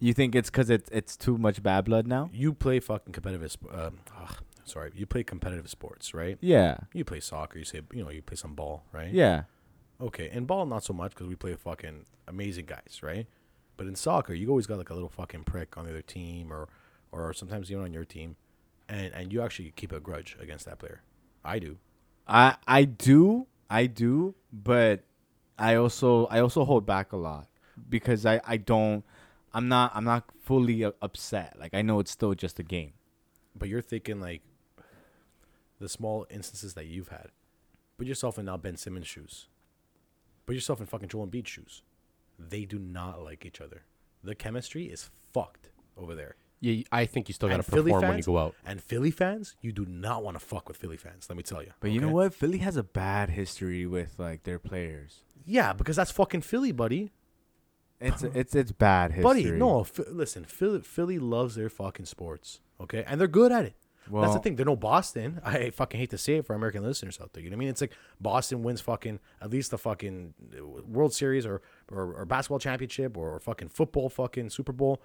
You 0.03 0.13
think 0.13 0.35
it's 0.35 0.51
because 0.51 0.69
it's 0.69 0.91
it's 0.91 1.17
too 1.17 1.39
much 1.39 1.63
bad 1.63 1.85
blood 1.85 2.09
now? 2.09 2.29
You 2.33 2.53
play 2.53 2.81
fucking 2.81 3.13
competitive. 3.13 3.53
sp- 3.55 3.71
Um, 3.73 4.01
ugh, 4.21 4.37
sorry, 4.65 4.91
you 4.97 5.07
play 5.07 5.23
competitive 5.23 5.71
sports, 5.71 6.13
right? 6.13 6.37
Yeah, 6.41 6.79
You 6.93 7.05
play 7.05 7.21
soccer. 7.21 7.57
You 7.59 7.65
say, 7.65 7.83
you 7.93 8.03
know, 8.03 8.11
you 8.11 8.21
play 8.21 8.37
some 8.37 8.55
ball, 8.55 8.83
right? 8.93 9.13
yeah, 9.13 9.45
Okay, 10.01 10.29
in 10.33 10.45
ball 10.47 10.67
not 10.67 10.83
so 10.83 10.93
much 10.93 11.13
because 11.13 11.29
we 11.29 11.37
play 11.37 11.55
fucking 11.55 12.07
amazing 12.27 12.67
guys, 12.67 12.99
right? 13.01 13.27
But 13.77 13.87
in 13.87 13.95
soccer, 13.95 14.35
you 14.35 14.49
always 14.49 14.67
got 14.67 14.79
like 14.79 14.91
a 14.91 14.95
little 14.95 15.09
fucking 15.09 15.45
prick 15.45 15.79
on 15.79 15.85
the 15.85 15.91
other 15.91 16.03
team, 16.03 16.53
or 16.53 16.69
or 17.13 17.33
sometimes 17.33 17.71
even 17.71 17.85
on 17.85 17.93
your 17.93 18.05
team, 18.05 18.35
and 18.89 19.15
and 19.15 19.33
you 19.33 19.41
actually 19.41 19.71
keep 19.77 19.93
a 19.93 20.01
grudge 20.01 20.37
against 20.41 20.65
that 20.67 20.81
player. 20.81 21.03
I 21.45 21.61
do. 21.61 21.79
I 22.27 22.57
I 22.67 22.85
do 22.85 23.47
I 23.71 23.87
do, 23.87 24.35
but 24.53 25.05
I 25.57 25.77
also 25.77 26.27
I 26.27 26.41
also 26.41 26.65
hold 26.65 26.85
back 26.87 27.13
a 27.13 27.17
lot 27.17 27.47
because 27.89 28.27
I 28.27 28.41
I 28.45 28.57
don't 28.57 29.05
I'm 29.55 29.69
not 29.69 29.93
I'm 29.95 30.05
not 30.05 30.25
fully 30.41 30.85
uh, 30.85 30.93
upset. 31.01 31.57
Like 31.59 31.75
I 31.75 31.83
know 31.83 32.01
it's 32.01 32.11
still 32.11 32.35
just 32.35 32.59
a 32.59 32.63
game. 32.63 32.93
But 33.55 33.69
you're 33.69 33.83
thinking 33.83 34.21
like 34.21 34.43
the 35.79 35.89
small 35.89 36.27
instances 36.31 36.75
that 36.75 36.87
you've 36.87 37.09
had. 37.09 37.29
Put 37.99 38.07
yourself 38.07 38.39
in 38.39 38.47
now 38.47 38.57
Ben 38.57 38.77
Simmons' 38.77 39.07
shoes. 39.07 39.49
Put 40.47 40.55
yourself 40.55 40.81
in 40.81 40.87
fucking 40.87 41.09
Joel 41.09 41.27
Embiid's 41.27 41.51
shoes. 41.51 41.83
They 42.39 42.65
do 42.65 42.79
not 42.79 43.23
like 43.23 43.45
each 43.45 43.61
other. 43.61 43.83
The 44.25 44.35
chemistry 44.35 44.87
is 44.87 45.11
fucked 45.33 45.71
over 45.97 46.15
there. 46.15 46.37
Yeah, 46.61 46.85
I 46.93 47.07
think 47.07 47.29
you 47.29 47.35
still 47.35 47.49
got 47.49 47.57
to 47.57 47.59
And 47.59 47.67
Philly 47.67 47.91
perform 47.91 48.09
when 48.09 48.19
you 48.19 48.25
go 48.25 48.39
out. 48.39 48.55
And 48.65 48.81
Philly 48.81 49.11
fans, 49.11 49.57
you 49.61 49.73
do 49.73 49.85
not 49.85 50.23
want 50.23 50.39
to 50.39 50.45
fuck 50.45 50.69
with 50.69 50.77
Philly 50.77 50.97
fans. 50.97 51.27
Let 51.29 51.37
me 51.37 51.43
tell 51.43 51.61
you. 51.61 51.73
But 51.81 51.91
you 51.91 52.01
know 52.01 52.11
what? 52.11 52.33
Philly 52.33 52.59
has 52.59 52.77
a 52.77 52.85
bad 52.85 53.31
history 53.31 53.85
with 53.85 54.15
like 54.19 54.45
their 54.45 54.61
players. 54.61 55.23
Yeah, 55.45 55.73
because 55.73 55.97
that's 55.97 56.13
fucking 56.13 56.43
Philly, 56.43 56.71
buddy. 56.71 57.11
It's 58.03 58.23
it's 58.23 58.55
it's 58.55 58.73
bad 58.73 59.13
history. 59.13 59.23
Buddy, 59.23 59.51
no. 59.53 59.85
Ph- 59.85 60.09
listen, 60.11 60.45
Philly, 60.45 60.81
Philly 60.81 61.19
loves 61.19 61.55
their 61.55 61.69
fucking 61.69 62.07
sports. 62.07 62.61
Okay, 62.81 63.05
and 63.07 63.21
they're 63.21 63.29
good 63.29 63.53
at 63.53 63.65
it. 63.65 63.75
That's 64.11 64.35
the 64.35 64.41
thing. 64.41 64.57
They're 64.57 64.67
no 64.67 64.77
Boston. 64.77 65.41
I 65.45 65.71
fucking 65.71 65.99
hate 65.99 66.11
to 66.11 66.19
say 66.19 66.37
it 66.37 66.47
for 66.47 66.55
American 66.55 66.83
listeners 66.83 67.19
out 67.21 67.33
there. 67.33 67.43
You 67.43 67.51
know 67.51 67.55
what 67.55 67.59
I 67.59 67.65
mean? 67.65 67.69
It's 67.69 67.81
like 67.81 67.93
Boston 68.21 68.63
wins 68.63 68.81
fucking 68.81 69.21
at 69.41 69.51
least 69.51 69.71
the 69.71 69.79
fucking 69.79 70.35
uh, 70.59 70.83
World 70.87 71.15
Series 71.15 71.47
or 71.47 71.63
or, 71.91 72.15
or 72.15 72.25
basketball 72.25 72.59
championship 72.59 73.17
or, 73.17 73.39
fucking 73.39 73.69
football 73.69 74.09
fucking 74.09 74.51
Super 74.51 74.73
Bowl 74.73 75.03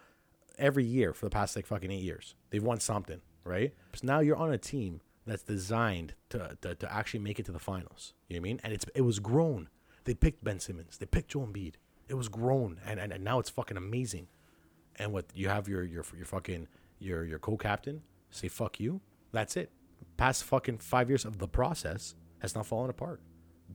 every 0.58 0.84
year 0.84 1.14
for 1.14 1.26
the 1.26 1.30
past 1.30 1.56
like 1.56 1.66
fucking 1.66 1.92
eight 1.92 2.02
years. 2.02 2.36
They've 2.50 2.64
won 2.64 2.80
something, 2.80 3.22
right? 3.44 3.74
So 3.94 4.08
now 4.08 4.20
you're 4.20 4.36
on 4.36 4.52
a 4.52 4.58
team 4.58 5.02
that's 5.26 5.44
designed 5.44 6.14
to, 6.30 6.58
to 6.62 6.76
to 6.76 6.94
actually 6.94 7.20
make 7.20 7.40
it 7.40 7.46
to 7.46 7.52
the 7.52 7.60
finals. 7.60 8.14
You 8.28 8.36
know 8.36 8.42
what 8.42 8.48
I 8.48 8.50
mean? 8.50 8.60
And 8.64 8.74
it's 8.74 8.86
it 8.96 9.02
was 9.02 9.20
grown. 9.20 9.70
They 10.06 10.14
picked 10.14 10.44
Ben 10.44 10.60
Simmons. 10.60 10.98
They 10.98 11.06
picked 11.06 11.32
Joel 11.32 11.48
Embiid. 11.48 11.76
It 12.08 12.14
was 12.16 12.30
grown, 12.30 12.80
and, 12.86 13.00
and, 13.00 13.12
and 13.12 13.24
now 13.24 13.40
it's 13.40 13.50
fucking 13.50 13.78
amazing. 13.78 14.28
And 14.98 15.12
what 15.14 15.26
you 15.34 15.50
have 15.50 15.68
your 15.68 15.84
your 15.84 16.04
your 16.16 16.26
fucking 16.26 16.68
your 17.00 17.24
your 17.26 17.40
co-captain 17.40 18.02
say 18.32 18.48
fuck 18.48 18.80
you. 18.80 19.02
That's 19.32 19.56
it. 19.58 19.72
Past 20.18 20.44
fucking 20.46 20.80
five 20.80 21.10
years 21.10 21.26
of 21.26 21.38
the 21.38 21.48
process 21.48 22.16
has 22.40 22.56
not 22.56 22.66
fallen 22.66 22.90
apart. 22.90 23.22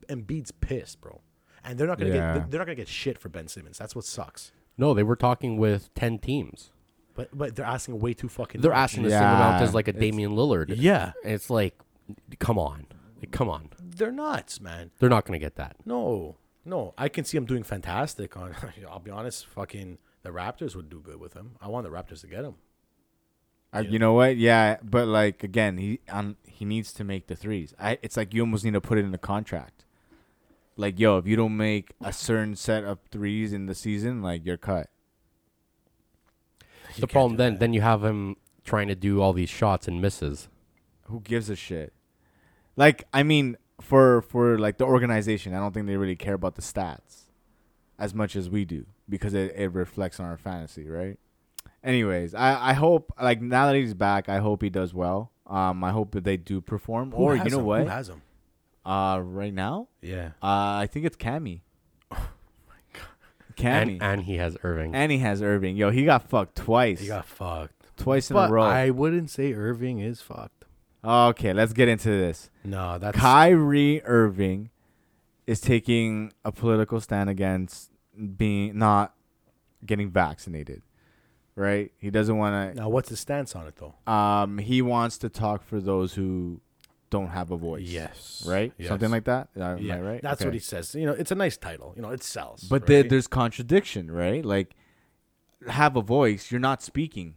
And 0.08 0.26
Embiid's 0.26 0.50
pissed, 0.50 1.00
bro, 1.00 1.20
and 1.62 1.78
they're 1.78 1.86
not 1.86 1.98
gonna 1.98 2.14
Yeah. 2.14 2.38
get 2.38 2.50
they're 2.50 2.58
not 2.58 2.64
gonna 2.66 2.74
get 2.74 2.88
shit 2.88 3.18
for 3.18 3.28
Ben 3.28 3.46
Simmons. 3.48 3.78
That's 3.78 3.94
what 3.94 4.04
sucks. 4.04 4.50
No, 4.78 4.94
they 4.94 5.02
were 5.02 5.16
talking 5.16 5.56
with 5.58 5.92
ten 5.94 6.18
teams. 6.18 6.72
But 7.14 7.36
but 7.36 7.54
they're 7.54 7.66
asking 7.66 8.00
way 8.00 8.14
too 8.14 8.28
fucking. 8.28 8.62
They're 8.62 8.70
much. 8.72 8.78
asking 8.78 9.02
the 9.04 9.10
same 9.10 9.22
amount 9.22 9.62
as 9.62 9.74
like 9.74 9.86
a 9.86 9.90
it's- 9.90 10.00
Damian 10.00 10.32
Lillard. 10.32 10.72
Yeah, 10.76 11.12
it's 11.22 11.50
like, 11.50 11.78
come 12.40 12.58
on, 12.58 12.86
Like, 13.20 13.30
come 13.30 13.48
on. 13.50 13.68
they're 13.78 14.10
nuts, 14.10 14.60
man. 14.60 14.90
They're 14.98 15.10
not 15.10 15.26
gonna 15.26 15.38
get 15.38 15.56
that. 15.56 15.76
No, 15.84 16.36
no, 16.64 16.94
I 16.96 17.08
can 17.08 17.24
see 17.24 17.36
him 17.36 17.44
doing 17.44 17.62
fantastic. 17.62 18.36
On, 18.36 18.54
I'll 18.90 18.98
be 18.98 19.10
honest, 19.10 19.46
fucking 19.46 19.98
the 20.22 20.30
Raptors 20.30 20.76
would 20.76 20.88
do 20.88 21.00
good 21.00 21.20
with 21.20 21.34
him. 21.34 21.56
I 21.60 21.68
want 21.68 21.84
the 21.84 21.90
Raptors 21.90 22.20
to 22.22 22.26
get 22.26 22.44
him. 22.44 22.54
Uh, 23.74 23.80
you 23.80 23.98
know 23.98 24.12
what? 24.12 24.36
Yeah, 24.36 24.76
but 24.82 25.08
like 25.08 25.42
again, 25.42 25.78
he 25.78 26.00
um, 26.10 26.36
he 26.46 26.64
needs 26.64 26.92
to 26.92 27.04
make 27.04 27.26
the 27.26 27.36
threes. 27.36 27.74
I 27.80 27.98
it's 28.02 28.16
like 28.16 28.34
you 28.34 28.42
almost 28.42 28.64
need 28.64 28.74
to 28.74 28.80
put 28.80 28.98
it 28.98 29.04
in 29.04 29.12
the 29.12 29.18
contract. 29.18 29.84
Like 30.76 30.98
yo, 30.98 31.16
if 31.18 31.26
you 31.26 31.36
don't 31.36 31.56
make 31.56 31.94
a 32.00 32.12
certain 32.12 32.54
set 32.54 32.84
of 32.84 32.98
threes 33.10 33.52
in 33.52 33.66
the 33.66 33.74
season, 33.74 34.22
like 34.22 34.44
you're 34.44 34.58
cut. 34.58 34.90
the 36.98 37.06
problem 37.06 37.36
then, 37.36 37.58
then 37.58 37.72
you 37.72 37.80
have 37.80 38.04
him 38.04 38.36
trying 38.64 38.88
to 38.88 38.94
do 38.94 39.22
all 39.22 39.32
these 39.32 39.48
shots 39.48 39.88
and 39.88 40.02
misses. 40.02 40.48
Who 41.04 41.20
gives 41.20 41.48
a 41.48 41.56
shit? 41.56 41.94
Like 42.76 43.08
I 43.12 43.22
mean, 43.22 43.56
for 43.82 44.22
for 44.22 44.58
like 44.58 44.78
the 44.78 44.84
organization, 44.84 45.54
I 45.54 45.58
don't 45.58 45.72
think 45.72 45.86
they 45.86 45.96
really 45.96 46.16
care 46.16 46.34
about 46.34 46.54
the 46.54 46.62
stats 46.62 47.26
as 47.98 48.14
much 48.14 48.34
as 48.36 48.48
we 48.48 48.64
do 48.64 48.86
because 49.08 49.34
it, 49.34 49.54
it 49.56 49.72
reflects 49.72 50.18
on 50.20 50.26
our 50.26 50.36
fantasy, 50.36 50.88
right? 50.88 51.18
Anyways, 51.84 52.34
I 52.34 52.70
I 52.70 52.72
hope 52.74 53.12
like 53.20 53.40
now 53.42 53.66
that 53.66 53.76
he's 53.76 53.94
back, 53.94 54.28
I 54.28 54.38
hope 54.38 54.62
he 54.62 54.70
does 54.70 54.94
well. 54.94 55.30
Um, 55.46 55.82
I 55.84 55.90
hope 55.90 56.12
that 56.12 56.24
they 56.24 56.36
do 56.36 56.60
perform. 56.60 57.10
Who 57.12 57.16
or 57.18 57.36
has 57.36 57.44
you 57.44 57.50
know 57.50 57.58
him? 57.58 57.64
what? 57.66 57.82
Who 57.82 57.88
has 57.88 58.08
him? 58.08 58.22
Uh, 58.84 59.20
right 59.22 59.52
now, 59.54 59.88
Yeah. 60.00 60.28
uh, 60.42 60.82
I 60.82 60.88
think 60.90 61.06
it's 61.06 61.16
Cammy. 61.16 61.60
Oh 62.12 62.28
my 62.68 62.74
god. 63.00 63.56
Cammy. 63.56 63.92
And, 63.94 64.02
and 64.02 64.20
he 64.22 64.36
has 64.36 64.56
Irving. 64.62 64.94
And 64.94 65.12
he 65.12 65.18
has 65.18 65.42
Irving. 65.42 65.76
Yo, 65.76 65.90
he 65.90 66.04
got 66.04 66.28
fucked 66.28 66.56
twice. 66.56 67.00
He 67.00 67.06
got 67.08 67.26
fucked. 67.26 67.74
twice 67.96 68.30
in 68.30 68.34
But 68.34 68.50
a 68.50 68.52
row. 68.52 68.62
I 68.64 68.90
wouldn't 68.90 69.30
say 69.30 69.52
Irving 69.52 69.98
is 70.00 70.20
fucked. 70.20 70.61
Okay, 71.04 71.52
let's 71.52 71.72
get 71.72 71.88
into 71.88 72.08
this. 72.08 72.50
No, 72.64 72.98
that's 72.98 73.18
Kyrie 73.18 74.02
Irving 74.04 74.70
is 75.46 75.60
taking 75.60 76.32
a 76.44 76.52
political 76.52 77.00
stand 77.00 77.28
against 77.30 77.90
being 78.36 78.78
not 78.78 79.14
getting 79.84 80.10
vaccinated. 80.10 80.82
Right? 81.54 81.92
He 81.98 82.10
doesn't 82.10 82.36
want 82.38 82.74
to. 82.74 82.80
now. 82.80 82.88
What's 82.88 83.10
his 83.10 83.20
stance 83.20 83.54
on 83.54 83.66
it 83.66 83.74
though? 83.76 83.94
um 84.10 84.58
he 84.58 84.80
wants 84.80 85.18
to 85.18 85.28
talk 85.28 85.62
for 85.62 85.80
those 85.80 86.14
who 86.14 86.60
don't 87.10 87.28
have 87.28 87.50
a 87.50 87.58
voice. 87.58 87.82
Yes. 87.82 88.42
Right? 88.48 88.72
Yes. 88.78 88.88
Something 88.88 89.10
like 89.10 89.24
that? 89.24 89.48
Am 89.56 89.76
Yeah, 89.78 89.96
I 89.96 90.00
right? 90.00 90.22
That's 90.22 90.40
Okay. 90.40 90.48
what 90.48 90.54
he 90.54 90.60
says. 90.60 90.94
You 90.94 91.04
know, 91.04 91.12
it's 91.12 91.30
a 91.30 91.34
nice 91.34 91.58
title. 91.58 91.92
You 91.94 92.00
know, 92.00 92.08
it 92.10 92.22
sells. 92.22 92.62
But 92.62 92.86
there, 92.86 93.02
there's 93.02 93.26
contradiction, 93.26 94.10
right? 94.10 94.42
Like, 94.42 94.74
have 95.68 95.94
a 95.94 96.00
voice. 96.00 96.50
You're 96.50 96.60
not 96.60 96.82
speaking. 96.82 97.34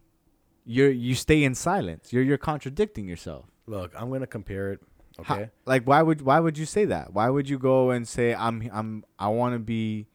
You're 0.66 0.92
you 0.92 1.14
stay 1.14 1.44
in 1.44 1.54
silence. 1.56 2.14
You're 2.14 2.24
you're 2.24 2.38
contradicting 2.38 3.08
yourself. 3.10 3.46
Look, 3.68 3.92
I'm 3.96 4.10
gonna 4.12 4.28
compare 4.28 4.74
it. 4.74 4.82
How- 5.24 5.36
Okay. 5.36 5.50
like, 5.66 5.84
why 5.86 6.02
would 6.02 6.22
why 6.22 6.40
would 6.40 6.58
you 6.58 6.66
say 6.66 6.86
that? 6.86 7.14
Why 7.14 7.30
would 7.30 7.48
you 7.50 7.58
go 7.58 7.90
and 7.92 8.08
say 8.08 8.34
I'm 8.36 8.70
I'm 8.74 9.06
I 9.18 9.30
want 9.30 9.54
to 9.56 9.60
be 9.60 10.08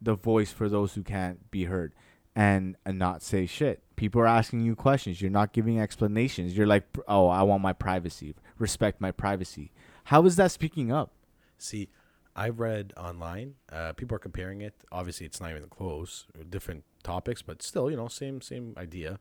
the 0.00 0.14
voice 0.14 0.52
for 0.52 0.68
those 0.68 0.94
who 0.94 1.02
can't 1.02 1.50
be 1.50 1.64
heard, 1.64 1.92
and 2.34 2.76
and 2.86 2.98
not 2.98 3.22
say 3.22 3.44
shit? 3.46 3.82
People 3.96 4.20
are 4.22 4.26
asking 4.26 4.60
you 4.62 4.74
questions. 4.76 5.20
You're 5.20 5.30
not 5.30 5.52
giving 5.52 5.78
explanations. 5.80 6.56
You're 6.56 6.66
like, 6.68 6.84
oh, 7.08 7.28
I 7.28 7.42
want 7.42 7.62
my 7.62 7.72
privacy. 7.72 8.34
Respect 8.58 9.00
my 9.00 9.10
privacy. 9.10 9.70
How 10.04 10.24
is 10.24 10.36
that 10.36 10.50
speaking 10.52 10.90
up? 10.92 11.12
See, 11.58 11.88
I've 12.36 12.60
read 12.60 12.92
online, 12.96 13.54
uh, 13.72 13.92
people 13.94 14.14
are 14.14 14.20
comparing 14.20 14.60
it. 14.62 14.72
Obviously, 14.92 15.26
it's 15.26 15.40
not 15.40 15.50
even 15.50 15.68
close, 15.68 16.26
different 16.48 16.84
topics, 17.02 17.42
but 17.42 17.60
still, 17.62 17.90
you 17.90 17.96
know, 17.96 18.06
same 18.08 18.40
same 18.40 18.72
idea 18.78 19.18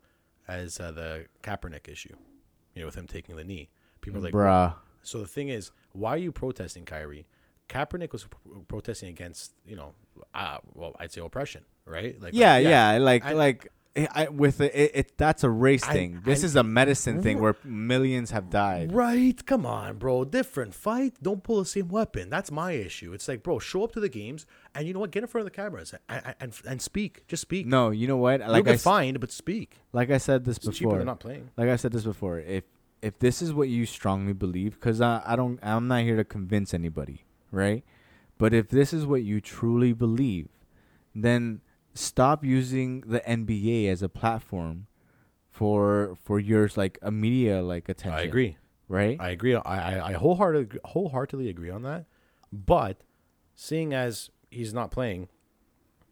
as 0.47 0.79
uh, 0.79 0.91
the 0.91 1.25
Kaepernick 1.43 1.89
issue. 1.89 2.15
You 2.77 2.83
know, 2.83 2.87
with 2.87 2.95
him 2.95 3.07
taking 3.07 3.35
the 3.35 3.43
knee. 3.43 3.69
People 4.01 4.19
are 4.19 4.23
like, 4.23 4.33
Bruh. 4.33 4.75
so 5.01 5.19
the 5.19 5.25
thing 5.27 5.49
is, 5.49 5.71
why 5.93 6.11
are 6.11 6.17
you 6.17 6.31
protesting, 6.31 6.85
Kyrie? 6.85 7.25
Kaepernick 7.69 8.11
was 8.13 8.25
pro- 8.25 8.59
protesting 8.67 9.09
against, 9.09 9.53
you 9.65 9.75
know, 9.75 9.93
uh, 10.35 10.59
well, 10.75 10.95
I'd 10.99 11.11
say 11.11 11.21
oppression, 11.21 11.65
right? 11.85 12.21
Like, 12.21 12.33
Yeah, 12.35 12.57
yeah, 12.57 12.97
like 12.99 13.25
I- 13.25 13.33
like 13.33 13.71
I, 13.97 14.07
I- 14.25 14.29
with 14.29 14.61
it, 14.61 14.73
it, 14.75 14.91
it, 14.93 15.17
that's 15.17 15.43
a 15.43 15.49
race 15.49 15.83
I- 15.83 15.93
thing. 15.93 16.21
This 16.23 16.43
I- 16.43 16.45
is 16.47 16.55
a 16.55 16.63
medicine 16.63 17.21
thing 17.21 17.39
where 17.39 17.55
millions 17.63 18.31
have 18.31 18.49
died. 18.49 18.91
Right? 18.93 19.43
Come 19.45 19.65
on, 19.65 19.97
bro. 19.97 20.23
Different 20.25 20.73
fight. 20.75 21.15
Don't 21.21 21.43
pull 21.43 21.59
the 21.59 21.65
same 21.65 21.87
weapon. 21.87 22.29
That's 22.29 22.51
my 22.51 22.73
issue. 22.73 23.13
It's 23.13 23.27
like, 23.27 23.41
bro, 23.43 23.59
show 23.59 23.83
up 23.83 23.91
to 23.93 23.99
the 23.99 24.09
games 24.09 24.45
and 24.75 24.87
you 24.87 24.93
know 24.93 24.99
what? 24.99 25.11
Get 25.11 25.23
in 25.23 25.27
front 25.27 25.47
of 25.47 25.51
the 25.53 25.55
cameras 25.55 25.93
and 26.09 26.35
and, 26.39 26.53
and, 26.67 26.81
speak. 26.81 27.27
Just 27.27 27.41
speak. 27.41 27.65
No, 27.65 27.89
you 27.89 28.07
know 28.07 28.17
what? 28.17 28.39
You'll 28.41 28.49
Like 28.51 28.67
I 28.67 28.71
get 28.71 28.81
fined, 28.81 29.19
but 29.19 29.31
speak. 29.31 29.77
like 29.93 30.11
I 30.11 30.17
said 30.19 30.45
this 30.45 30.57
It's 30.57 30.65
cheaper 30.77 30.89
before. 30.89 30.97
than 30.99 31.07
not 31.07 31.19
playing. 31.19 31.49
Like 31.57 31.69
I 31.69 31.75
said 31.75 31.91
this 31.91 32.03
before. 32.03 32.39
If 32.39 32.63
if 33.01 33.19
this 33.19 33.41
is 33.41 33.53
what 33.53 33.69
you 33.69 33.85
strongly 33.85 34.33
believe, 34.33 34.73
because 34.73 35.01
I, 35.01 35.21
I 35.25 35.35
don't, 35.35 35.59
I'm 35.61 35.87
not 35.87 36.01
here 36.01 36.15
to 36.17 36.23
convince 36.23 36.73
anybody, 36.73 37.25
right? 37.51 37.83
But 38.39 38.53
if 38.55 38.69
this 38.69 38.91
is 38.91 39.05
what 39.05 39.21
you 39.23 39.39
truly 39.39 39.93
believe, 39.93 40.47
then 41.13 41.61
stop 41.97 42.43
using 42.45 43.01
the 43.01 43.19
NBA 43.21 43.89
as 43.89 44.01
a 44.01 44.09
platform 44.09 44.87
for 45.49 46.15
for 46.23 46.39
yours 46.39 46.77
like 46.77 46.99
a 47.01 47.11
media 47.11 47.61
like 47.61 47.89
attention. 47.89 48.19
I 48.19 48.23
agree. 48.23 48.57
right? 48.87 49.17
I 49.19 49.29
agree. 49.31 49.55
I 49.55 49.59
I, 49.97 50.09
I 50.09 50.13
wholeheartedly 50.13 50.79
wholeheartedly 50.85 51.49
agree 51.49 51.69
on 51.69 51.81
that. 51.83 52.05
But 52.51 53.01
seeing 53.55 53.93
as 53.93 54.29
he's 54.49 54.73
not 54.73 54.91
playing, 54.91 55.29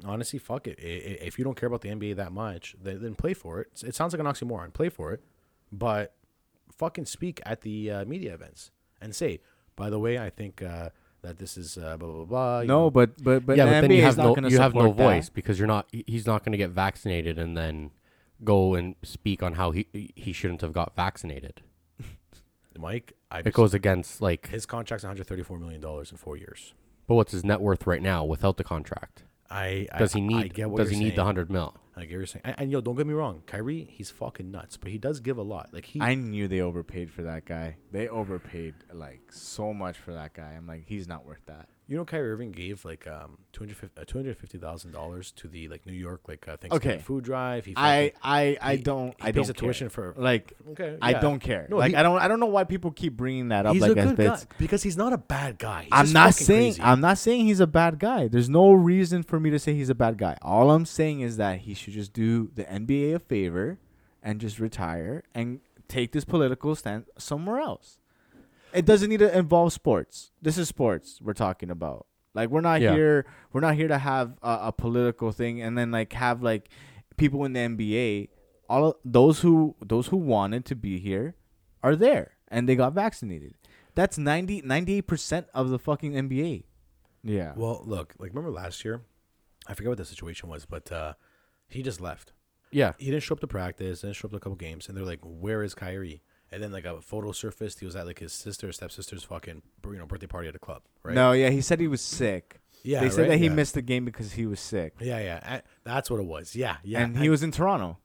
honestly, 0.03 0.39
fuck 0.39 0.67
it. 0.67 0.77
If 0.79 1.37
you 1.37 1.45
don't 1.45 1.55
care 1.55 1.67
about 1.67 1.81
the 1.81 1.89
NBA 1.89 2.15
that 2.17 2.31
much, 2.31 2.75
then, 2.81 3.01
then 3.01 3.15
play 3.15 3.33
for 3.33 3.61
it. 3.61 3.83
It 3.85 3.95
sounds 3.95 4.13
like 4.13 4.19
an 4.19 4.25
oxymoron. 4.25 4.73
Play 4.73 4.89
for 4.89 5.13
it, 5.13 5.23
but 5.71 6.15
fucking 6.77 7.05
speak 7.05 7.41
at 7.45 7.61
the 7.61 7.91
uh, 7.91 8.05
media 8.05 8.33
events 8.33 8.71
and 9.01 9.15
say, 9.15 9.39
by 9.75 9.89
the 9.89 9.99
way, 9.99 10.17
I 10.17 10.29
think 10.29 10.61
uh, 10.61 10.89
that 11.25 11.37
this 11.37 11.57
is 11.57 11.77
uh, 11.77 11.97
blah 11.97 12.09
blah 12.11 12.25
blah. 12.25 12.59
no, 12.63 12.65
know. 12.85 12.91
but 12.91 13.21
but 13.23 13.45
but 13.45 13.57
yeah, 13.57 13.65
the 13.65 13.71
but 13.71 13.81
then 13.81 13.89
NBA 13.91 13.95
you 13.97 14.01
have 14.03 14.17
not 14.17 14.23
no 14.23 14.35
gonna 14.35 14.49
you 14.49 14.57
have 14.59 14.73
no 14.73 14.81
support 14.81 14.97
that. 14.97 15.03
voice 15.03 15.29
because 15.29 15.59
you're 15.59 15.67
not. 15.67 15.87
He's 15.91 16.25
not 16.25 16.43
going 16.43 16.51
to 16.53 16.57
get 16.57 16.69
vaccinated 16.71 17.37
and 17.39 17.55
then 17.57 17.91
go 18.43 18.75
and 18.75 18.95
speak 19.03 19.41
on 19.43 19.53
how 19.53 19.71
he 19.71 19.87
he 20.15 20.31
shouldn't 20.33 20.61
have 20.61 20.73
got 20.73 20.95
vaccinated. 20.95 21.61
Mike, 22.77 23.13
I 23.31 23.39
It 23.39 23.53
goes 23.53 23.73
against 23.73 24.21
like. 24.21 24.47
his 24.49 24.65
contract's 24.65 25.03
134 25.03 25.57
million 25.59 25.81
dollars 25.81 26.11
in 26.11 26.17
four 26.17 26.37
years. 26.37 26.73
But 27.07 27.15
what's 27.15 27.31
his 27.31 27.43
net 27.43 27.61
worth 27.61 27.85
right 27.87 28.01
now 28.01 28.25
without 28.25 28.57
the 28.57 28.63
contract? 28.63 29.23
I 29.49 29.87
Does 29.97 30.15
I, 30.15 30.19
he 30.19 30.25
I 30.25 30.27
need? 30.27 30.53
get 30.53 30.69
what 30.69 30.77
Does 30.77 30.89
he 30.89 30.95
you're 30.95 31.05
need 31.05 31.15
the 31.15 31.23
hundred 31.23 31.49
mil? 31.51 31.75
Get 32.01 32.09
you're 32.09 32.25
saying. 32.25 32.41
And, 32.45 32.55
and 32.59 32.71
yo, 32.71 32.81
don't 32.81 32.95
get 32.95 33.07
me 33.07 33.13
wrong, 33.13 33.43
Kyrie, 33.47 33.87
he's 33.91 34.09
fucking 34.11 34.51
nuts, 34.51 34.77
but 34.77 34.91
he 34.91 34.97
does 34.97 35.19
give 35.19 35.37
a 35.37 35.41
lot. 35.43 35.69
Like 35.73 35.85
he, 35.85 36.01
I 36.01 36.15
knew 36.15 36.47
they 36.47 36.61
overpaid 36.61 37.09
for 37.11 37.23
that 37.23 37.45
guy. 37.45 37.77
They 37.91 38.07
overpaid 38.07 38.75
like 38.93 39.21
so 39.31 39.73
much 39.73 39.97
for 39.97 40.13
that 40.13 40.33
guy. 40.33 40.53
I'm 40.57 40.67
like, 40.67 40.83
he's 40.85 41.07
not 41.07 41.25
worth 41.25 41.45
that. 41.47 41.69
You 41.87 41.95
know, 41.97 42.03
Kyrie 42.03 42.31
Irving 42.31 42.51
gave 42.51 42.83
like 42.83 43.05
um 43.05 43.37
two 43.53 43.63
hundred 44.09 44.37
fifty 44.37 44.57
thousand 44.57 44.91
dollars 44.91 45.31
to 45.33 45.47
the 45.47 45.67
like 45.67 45.85
New 45.85 45.93
York 45.93 46.21
like 46.27 46.47
uh, 46.47 46.57
Thanksgiving 46.57 46.95
Okay. 46.97 47.03
food 47.03 47.23
drive. 47.23 47.65
He 47.65 47.73
I 47.77 48.11
I 48.23 48.57
I 48.59 48.75
he- 48.77 48.81
don't 48.81 49.09
he 49.21 49.27
I 49.27 49.31
pays 49.31 49.45
don't 49.45 49.55
care. 49.55 49.67
tuition 49.67 49.89
for- 49.89 50.15
like 50.17 50.53
okay. 50.71 50.97
I 50.99 51.13
don't 51.13 51.37
care. 51.39 51.67
No, 51.69 51.77
like 51.77 51.91
he- 51.91 51.95
I 51.95 52.01
don't 52.01 52.17
I 52.19 52.27
don't 52.27 52.39
know 52.39 52.47
why 52.47 52.63
people 52.63 52.89
keep 52.89 53.15
bringing 53.15 53.49
that 53.49 53.67
up 53.67 53.73
He's 53.73 53.83
like 53.83 53.91
a 53.91 54.03
good 54.03 54.17
guy 54.17 54.39
because 54.57 54.81
he's 54.81 54.97
not 54.97 55.13
a 55.13 55.19
bad 55.19 55.59
guy. 55.59 55.83
He's 55.83 55.89
I'm 55.91 56.11
not 56.11 56.33
saying 56.33 56.71
crazy. 56.73 56.81
I'm 56.81 57.01
not 57.01 57.19
saying 57.19 57.45
he's 57.45 57.59
a 57.59 57.67
bad 57.67 57.99
guy. 57.99 58.29
There's 58.29 58.49
no 58.49 58.71
reason 58.73 59.21
for 59.21 59.39
me 59.39 59.51
to 59.51 59.59
say 59.59 59.75
he's 59.75 59.91
a 59.91 59.95
bad 59.95 60.17
guy. 60.17 60.37
All 60.41 60.71
I'm 60.71 60.85
saying 60.87 61.21
is 61.21 61.37
that 61.37 61.59
he 61.59 61.75
should 61.85 61.93
just 61.93 62.13
do 62.13 62.49
the 62.55 62.63
NBA 62.63 63.13
a 63.15 63.19
favor 63.19 63.77
and 64.23 64.41
just 64.41 64.59
retire 64.59 65.23
and 65.35 65.59
take 65.87 66.11
this 66.11 66.25
political 66.25 66.75
stance 66.75 67.07
somewhere 67.17 67.59
else. 67.59 67.99
It 68.73 68.85
doesn't 68.85 69.09
need 69.09 69.19
to 69.19 69.37
involve 69.37 69.71
sports. 69.71 70.31
This 70.41 70.57
is 70.57 70.67
sports 70.67 71.19
we're 71.21 71.33
talking 71.33 71.69
about. 71.69 72.07
Like 72.33 72.49
we're 72.49 72.61
not 72.61 72.81
Yeah. 72.81 72.93
here 72.93 73.25
we're 73.53 73.61
not 73.61 73.75
here 73.75 73.87
to 73.87 73.97
have 73.99 74.37
a, 74.41 74.59
a 74.63 74.71
political 74.71 75.31
thing 75.31 75.61
and 75.61 75.77
then 75.77 75.91
like 75.91 76.11
have 76.13 76.41
like 76.43 76.69
people 77.17 77.45
in 77.45 77.53
the 77.53 77.59
NBA 77.61 78.29
all 78.67 78.87
of 78.89 78.95
those 79.05 79.39
who 79.41 79.75
those 79.79 80.07
who 80.07 80.17
wanted 80.17 80.65
to 80.65 80.75
be 80.75 80.99
here 80.99 81.35
are 81.83 81.95
there 81.95 82.31
and 82.49 82.67
they 82.67 82.75
got 82.75 82.93
vaccinated. 82.93 83.53
That's 83.93 84.17
90 84.17 84.63
98% 84.63 85.45
of 85.53 85.69
the 85.69 85.79
fucking 85.79 86.13
NBA. 86.13 86.63
Yeah. 87.23 87.53
Well, 87.55 87.81
look, 87.85 88.15
like 88.19 88.31
remember 88.31 88.51
last 88.51 88.83
year? 88.83 89.01
I 89.67 89.73
forget 89.75 89.89
what 89.89 89.97
the 89.99 90.05
situation 90.05 90.49
was, 90.49 90.65
but 90.65 90.91
uh 90.91 91.13
he 91.67 91.81
just 91.83 91.99
left. 92.01 92.31
Yeah, 92.71 92.93
He 92.97 93.05
didn't 93.05 93.23
show 93.23 93.33
up 93.35 93.39
to 93.41 93.47
practice, 93.47 94.01
didn't 94.01 94.15
show 94.17 94.25
up 94.27 94.31
to 94.31 94.37
a 94.37 94.39
couple 94.39 94.55
games, 94.57 94.87
and 94.89 94.97
they're 94.97 95.05
like, 95.05 95.21
"Where 95.23 95.63
is 95.63 95.73
Kyrie?" 95.73 96.21
And 96.51 96.61
then 96.61 96.71
like 96.71 96.85
a 96.85 97.01
photo 97.01 97.31
surfaced. 97.31 97.79
He 97.79 97.85
was 97.85 97.95
at 97.95 98.05
like 98.05 98.19
his 98.19 98.33
sister, 98.33 98.71
stepsister's 98.71 99.23
fucking 99.23 99.61
you 99.85 99.93
know 99.97 100.05
birthday 100.05 100.27
party 100.27 100.47
at 100.49 100.55
a 100.55 100.59
club, 100.59 100.81
right? 101.03 101.15
No, 101.15 101.31
yeah, 101.31 101.49
he 101.49 101.61
said 101.61 101.79
he 101.79 101.87
was 101.87 102.01
sick. 102.01 102.59
yeah, 102.83 102.99
they 103.01 103.09
said 103.09 103.21
right? 103.21 103.27
that 103.29 103.37
he 103.37 103.45
Yeah. 103.45 103.53
missed 103.53 103.75
the 103.75 103.81
game 103.81 104.03
because 104.03 104.33
he 104.33 104.45
was 104.45 104.59
sick. 104.59 104.93
Yeah, 104.99 105.19
yeah, 105.19 105.39
I- 105.43 105.61
that's 105.83 106.09
what 106.09 106.19
it 106.19 106.25
was. 106.25 106.55
Yeah, 106.55 106.77
yeah. 106.83 107.01
and 107.03 107.17
he 107.17 107.29
was 107.29 107.43
in 107.43 107.51
Toronto. 107.51 107.97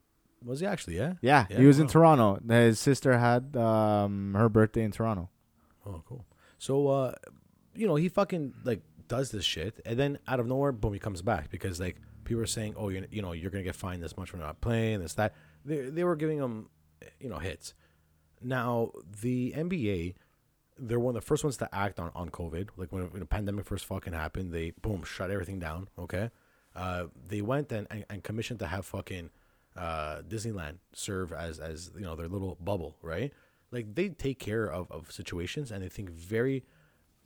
was 0.45 0.61
he 0.61 0.67
actually? 0.67 0.97
Yeah. 0.97 1.15
Yeah, 1.21 1.47
Yeah, 1.51 1.59
he 1.59 1.67
was 1.67 1.79
in. 1.81 1.87
Toronto. 1.89 2.39
His 2.49 2.79
sister 2.79 3.19
had 3.19 3.57
um, 3.57 4.35
her 4.35 4.49
birthday 4.49 4.83
in 4.85 4.91
Toronto. 4.93 5.29
Oh, 5.85 6.03
cool. 6.07 6.25
So, 6.59 6.89
uh, 6.89 7.13
you 7.75 7.87
know, 7.87 7.97
he 7.97 8.09
fucking 8.09 8.55
like 8.65 8.83
does 9.09 9.33
this 9.33 9.45
shit, 9.45 9.81
and 9.85 9.99
then 9.99 10.19
out 10.29 10.39
of 10.41 10.47
nowhere, 10.47 10.73
boom, 10.73 10.93
he 10.95 10.99
comes 11.01 11.21
back 11.23 11.51
because 11.51 11.79
like 11.81 11.97
people 12.31 12.45
are 12.45 12.47
saying, 12.47 12.75
oh, 12.77 12.91
you 12.91 13.05
you 13.11 13.23
know, 13.23 13.33
you're 13.33 13.51
gonna 13.51 13.65
get 13.65 13.75
fined 13.75 14.01
this 14.01 14.17
much 14.17 14.31
for 14.31 14.37
not 14.37 14.61
playing, 14.61 15.01
this 15.01 15.15
that. 15.15 15.35
They 15.65 15.91
they 15.91 16.05
were 16.05 16.15
giving 16.15 16.39
them, 16.39 16.71
you 17.19 17.29
know, 17.29 17.39
hits. 17.39 17.75
Now 18.41 18.93
the 19.21 19.53
NBA, 19.57 20.15
they're 20.79 21.01
one 21.01 21.17
of 21.17 21.23
the 21.23 21.27
first 21.27 21.43
ones 21.43 21.57
to 21.57 21.75
act 21.75 21.99
on 21.99 22.13
on 22.15 22.31
COVID. 22.31 22.69
Like 22.77 22.93
when, 22.93 23.11
when 23.11 23.19
the 23.19 23.27
pandemic 23.27 23.67
first 23.67 23.85
fucking 23.85 24.13
happened, 24.13 24.53
they 24.53 24.71
boom 24.81 25.03
shut 25.03 25.33
everything 25.33 25.59
down. 25.59 25.89
Okay, 25.99 26.31
uh, 26.77 27.07
they 27.27 27.43
went 27.43 27.73
and, 27.73 27.89
and, 27.91 28.05
and 28.09 28.23
commissioned 28.23 28.61
to 28.61 28.69
have 28.69 28.87
fucking 28.87 29.31
uh, 29.77 30.23
Disneyland 30.23 30.77
serve 30.93 31.33
as 31.33 31.59
as 31.59 31.91
you 31.97 32.03
know 32.03 32.15
their 32.15 32.29
little 32.29 32.57
bubble, 32.61 32.97
right? 33.03 33.33
Like 33.73 33.97
they 33.97 34.09
take 34.11 34.39
care 34.39 34.71
of, 34.71 34.89
of 34.93 35.11
situations 35.11 35.73
and 35.73 35.83
they 35.83 35.89
think 35.89 36.11
very 36.11 36.63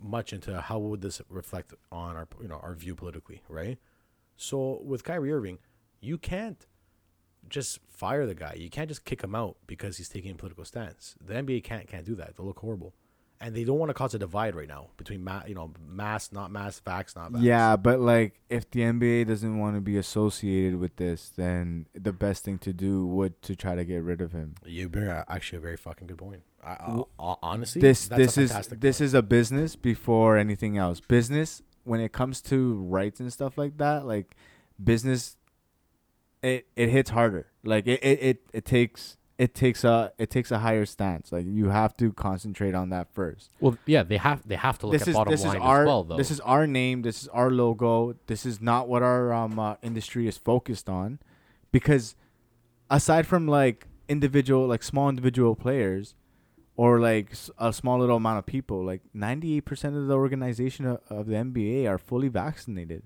much 0.01 0.33
into 0.33 0.61
how 0.63 0.79
would 0.79 1.03
this 1.03 1.21
reflect 1.29 1.75
on 1.93 2.17
our 2.17 2.27
you 2.41 2.49
know 2.49 2.59
our 2.63 2.75
view 2.75 2.95
politically, 2.95 3.43
right? 3.51 3.79
So 4.37 4.81
with 4.85 5.05
Kyrie 5.05 5.33
Irving, 5.33 5.59
you 6.01 6.19
can't 6.19 6.67
just 7.49 7.79
fire 7.89 8.27
the 8.27 8.35
guy. 8.35 8.55
You 8.59 8.71
can't 8.71 8.89
just 8.89 9.05
kick 9.05 9.23
him 9.23 9.35
out 9.35 9.57
because 9.67 9.97
he's 9.97 10.09
taking 10.09 10.33
a 10.33 10.35
political 10.35 10.65
stance. 10.65 11.15
The 11.25 11.35
NBA 11.35 11.65
can't 11.65 11.87
can't 11.87 12.05
do 12.05 12.15
that. 12.17 12.37
They'll 12.37 12.47
look 12.47 12.59
horrible, 12.61 12.95
and 13.41 13.55
they 13.55 13.65
don't 13.65 13.79
want 13.79 13.91
to 13.91 13.95
cause 13.95 14.15
a 14.15 14.19
divide 14.19 14.55
right 14.55 14.69
now 14.69 14.89
between 14.97 15.23
ma- 15.23 15.43
you 15.47 15.55
know 15.55 15.73
mass, 15.87 16.33
not 16.33 16.51
mass, 16.51 16.79
facts, 16.79 17.15
not 17.15 17.33
facts. 17.33 17.45
Yeah, 17.45 17.77
but 17.77 18.01
like 18.01 18.41
if 18.49 18.71
the 18.71 18.81
NBA 18.81 19.27
doesn't 19.29 19.59
want 19.59 19.77
to 19.77 19.81
be 19.81 19.97
associated 19.97 20.77
with 20.81 20.97
this, 20.97 21.31
then 21.37 21.87
the 21.95 22.13
best 22.13 22.45
thing 22.45 22.59
to 22.59 22.73
do 22.73 23.07
would 23.07 23.41
to 23.43 23.55
try 23.55 23.75
to 23.75 23.85
get 23.85 24.03
rid 24.03 24.21
of 24.21 24.33
him. 24.33 24.55
you 24.65 24.89
bring 24.89 25.09
actually 25.09 25.59
a 25.59 25.61
very 25.63 25.77
fucking 25.77 26.07
good 26.07 26.19
point. 26.19 26.43
I, 26.63 26.73
I, 26.73 27.03
I- 27.19 27.37
honestly, 27.43 27.81
this 27.83 28.09
this 28.09 28.39
is 28.39 28.51
this 28.53 28.69
point. 28.69 29.01
is 29.01 29.15
a 29.15 29.23
business 29.23 29.77
before 29.77 30.39
anything 30.39 30.79
else. 30.79 31.01
Business 31.01 31.63
when 31.85 32.01
it 32.01 32.13
comes 32.13 32.41
to 32.43 32.75
rights 32.75 33.21
and 33.21 33.33
stuff 33.33 33.57
like 33.57 33.79
that, 33.79 34.07
like 34.07 34.37
business 34.83 35.37
it 36.43 36.67
it 36.77 36.89
hits 36.91 37.11
harder. 37.11 37.47
Like 37.65 37.87
it 37.87 38.01
it, 38.03 38.19
it, 38.23 38.43
it 38.53 38.65
takes 38.65 39.17
it 39.39 39.55
takes 39.55 39.83
a 39.83 40.13
it 40.19 40.31
takes 40.31 40.51
a 40.51 40.59
higher 40.59 40.87
stance. 40.87 41.33
Like 41.33 41.47
you 41.47 41.69
have 41.71 41.97
to 41.97 42.13
concentrate 42.13 42.75
on 42.75 42.91
that 42.91 43.09
first. 43.13 43.51
well, 43.61 43.77
yeah, 43.87 44.03
they 44.03 44.17
have 44.17 44.47
they 44.47 44.57
have 44.57 44.79
to 44.81 44.87
look 44.87 44.93
this 44.93 45.03
at 45.03 45.09
is 45.09 45.15
bottom 45.15 45.31
this 45.31 45.41
is 45.41 45.47
line 45.47 45.61
our 45.61 45.83
as 45.83 45.87
well, 45.87 46.05
though. 46.05 46.17
this 46.17 46.31
is 46.31 46.41
our 46.41 46.67
name. 46.67 47.03
This 47.03 47.23
is 47.23 47.29
our 47.29 47.51
logo. 47.51 48.15
This 48.27 48.47
is 48.47 48.61
not 48.61 48.89
what 48.89 49.03
our 49.03 49.33
um 49.33 49.59
uh, 49.59 49.77
industry 49.83 50.29
is 50.29 50.37
focused 50.37 50.89
on, 50.89 51.19
because 51.73 52.15
aside 52.91 53.27
from 53.27 53.49
like 53.49 53.87
individual 54.09 54.67
like 54.67 54.83
small 54.83 55.09
individual 55.09 55.57
players, 55.57 56.15
or 56.77 57.01
like 57.01 57.33
a 57.59 57.73
small 57.73 57.99
little 57.99 58.17
amount 58.17 58.39
of 58.39 58.47
people, 58.47 58.85
like 58.85 59.03
ninety 59.13 59.57
eight 59.57 59.65
percent 59.65 59.97
of 59.97 60.07
the 60.07 60.15
organization 60.15 60.87
of, 60.87 61.01
of 61.09 61.27
the 61.27 61.35
NBA 61.35 61.89
are 61.89 61.99
fully 61.99 62.29
vaccinated. 62.29 63.05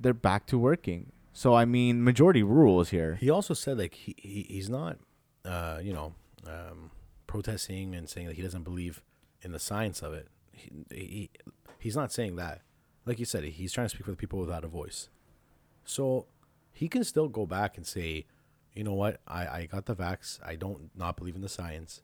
They're 0.00 0.14
back 0.14 0.46
to 0.46 0.58
working. 0.58 1.12
So 1.32 1.54
I 1.54 1.64
mean, 1.64 2.02
majority 2.02 2.42
rules 2.42 2.90
here. 2.90 3.16
He 3.16 3.30
also 3.30 3.54
said 3.54 3.78
like 3.78 3.94
he, 3.94 4.14
he 4.18 4.46
he's 4.48 4.70
not, 4.70 4.98
uh, 5.44 5.80
you 5.82 5.92
know, 5.92 6.14
um, 6.46 6.90
protesting 7.26 7.94
and 7.94 8.08
saying 8.08 8.26
that 8.28 8.36
he 8.36 8.42
doesn't 8.42 8.64
believe 8.64 9.02
in 9.42 9.52
the 9.52 9.58
science 9.58 10.02
of 10.02 10.12
it. 10.12 10.28
He, 10.52 10.70
he 10.90 11.30
he's 11.78 11.96
not 11.96 12.12
saying 12.12 12.36
that. 12.36 12.62
Like 13.04 13.18
you 13.18 13.24
said, 13.24 13.44
he's 13.44 13.72
trying 13.72 13.86
to 13.86 13.88
speak 13.88 14.04
for 14.04 14.12
the 14.12 14.16
people 14.16 14.38
without 14.38 14.64
a 14.64 14.68
voice. 14.68 15.08
So 15.84 16.26
he 16.72 16.88
can 16.88 17.04
still 17.04 17.28
go 17.28 17.46
back 17.46 17.76
and 17.76 17.86
say, 17.86 18.26
you 18.74 18.84
know 18.84 18.94
what, 18.94 19.20
I, 19.26 19.46
I 19.46 19.68
got 19.70 19.86
the 19.86 19.96
vax. 19.96 20.38
I 20.44 20.54
don't 20.54 20.90
not 20.96 21.16
believe 21.16 21.34
in 21.34 21.42
the 21.42 21.48
science, 21.48 22.02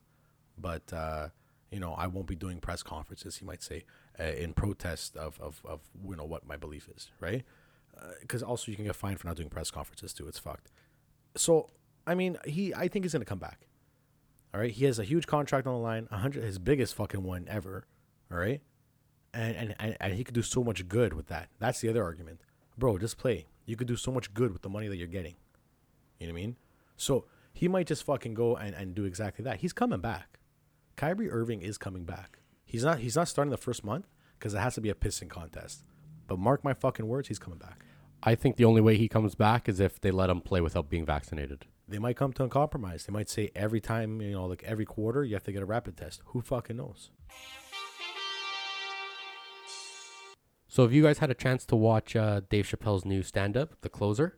but 0.59 0.91
uh, 0.93 1.29
you 1.71 1.79
know, 1.79 1.93
I 1.93 2.07
won't 2.07 2.27
be 2.27 2.35
doing 2.35 2.59
press 2.59 2.83
conferences. 2.83 3.37
He 3.37 3.45
might 3.45 3.61
say 3.61 3.85
uh, 4.19 4.23
in 4.23 4.53
protest 4.53 5.15
of, 5.15 5.39
of 5.39 5.61
of 5.65 5.81
you 6.07 6.15
know 6.15 6.25
what 6.25 6.45
my 6.47 6.57
belief 6.57 6.89
is, 6.95 7.11
right? 7.19 7.43
Because 8.21 8.41
also 8.41 8.71
you 8.71 8.75
can 8.75 8.85
get 8.85 8.95
fined 8.95 9.19
for 9.19 9.27
not 9.27 9.35
doing 9.35 9.49
press 9.49 9.71
conferences 9.71 10.13
too. 10.13 10.27
It's 10.27 10.39
fucked. 10.39 10.71
So 11.35 11.69
I 12.07 12.15
mean, 12.15 12.37
he 12.45 12.73
I 12.73 12.87
think 12.87 13.05
he's 13.05 13.13
gonna 13.13 13.25
come 13.25 13.39
back. 13.39 13.67
All 14.53 14.59
right, 14.59 14.71
he 14.71 14.85
has 14.85 14.97
a 14.97 15.03
huge 15.03 15.27
contract 15.27 15.67
on 15.67 15.73
the 15.73 15.79
line, 15.79 16.07
hundred, 16.11 16.43
his 16.43 16.57
biggest 16.57 16.95
fucking 16.95 17.23
one 17.23 17.45
ever. 17.47 17.85
All 18.31 18.37
right, 18.37 18.61
and, 19.33 19.55
and 19.55 19.75
and 19.79 19.97
and 19.99 20.13
he 20.13 20.23
could 20.23 20.33
do 20.33 20.41
so 20.41 20.63
much 20.63 20.87
good 20.87 21.13
with 21.13 21.27
that. 21.27 21.49
That's 21.59 21.81
the 21.81 21.89
other 21.89 22.03
argument, 22.03 22.41
bro. 22.77 22.97
Just 22.97 23.17
play. 23.17 23.47
You 23.65 23.75
could 23.75 23.87
do 23.87 23.95
so 23.95 24.11
much 24.11 24.33
good 24.33 24.51
with 24.51 24.63
the 24.63 24.69
money 24.69 24.87
that 24.87 24.97
you're 24.97 25.07
getting. 25.07 25.35
You 26.19 26.27
know 26.27 26.33
what 26.33 26.39
I 26.39 26.41
mean? 26.41 26.55
So 26.97 27.25
he 27.53 27.67
might 27.67 27.87
just 27.87 28.03
fucking 28.03 28.33
go 28.33 28.55
and, 28.55 28.73
and 28.73 28.95
do 28.95 29.05
exactly 29.05 29.43
that. 29.43 29.59
He's 29.59 29.73
coming 29.73 30.01
back. 30.01 30.38
Kyrie 30.99 31.31
Irving 31.31 31.61
is 31.61 31.77
coming 31.77 32.03
back. 32.03 32.39
He's 32.65 32.83
not 32.83 32.99
he's 32.99 33.15
not 33.15 33.29
starting 33.29 33.51
the 33.51 33.57
first 33.57 33.85
month 33.85 34.09
because 34.37 34.53
it 34.53 34.57
has 34.57 34.75
to 34.75 34.81
be 34.81 34.89
a 34.89 34.93
pissing 34.93 35.29
contest. 35.29 35.85
But 36.27 36.39
mark 36.39 36.61
my 36.65 36.73
fucking 36.73 37.07
words, 37.07 37.29
he's 37.29 37.39
coming 37.39 37.57
back. 37.57 37.85
I 38.21 38.35
think 38.35 38.57
the 38.57 38.65
only 38.65 38.81
way 38.81 38.97
he 38.97 39.07
comes 39.07 39.33
back 39.33 39.69
is 39.69 39.79
if 39.79 40.01
they 40.01 40.11
let 40.11 40.29
him 40.29 40.41
play 40.41 40.59
without 40.59 40.89
being 40.89 41.05
vaccinated. 41.05 41.63
They 41.87 41.99
might 41.99 42.17
come 42.17 42.33
to 42.33 42.43
a 42.43 42.49
compromise. 42.49 43.05
They 43.05 43.13
might 43.13 43.29
say 43.29 43.49
every 43.55 43.79
time, 43.79 44.19
you 44.19 44.33
know, 44.33 44.45
like 44.45 44.61
every 44.65 44.83
quarter, 44.83 45.23
you 45.23 45.35
have 45.35 45.43
to 45.45 45.53
get 45.53 45.61
a 45.61 45.65
rapid 45.65 45.95
test. 45.95 46.21
Who 46.25 46.41
fucking 46.41 46.75
knows? 46.75 47.11
So, 50.67 50.83
have 50.83 50.91
you 50.91 51.01
guys 51.01 51.19
had 51.19 51.31
a 51.31 51.33
chance 51.33 51.65
to 51.67 51.77
watch 51.77 52.17
uh, 52.17 52.41
Dave 52.49 52.65
Chappelle's 52.65 53.05
new 53.05 53.23
stand-up, 53.23 53.79
The 53.81 53.89
Closer? 53.89 54.37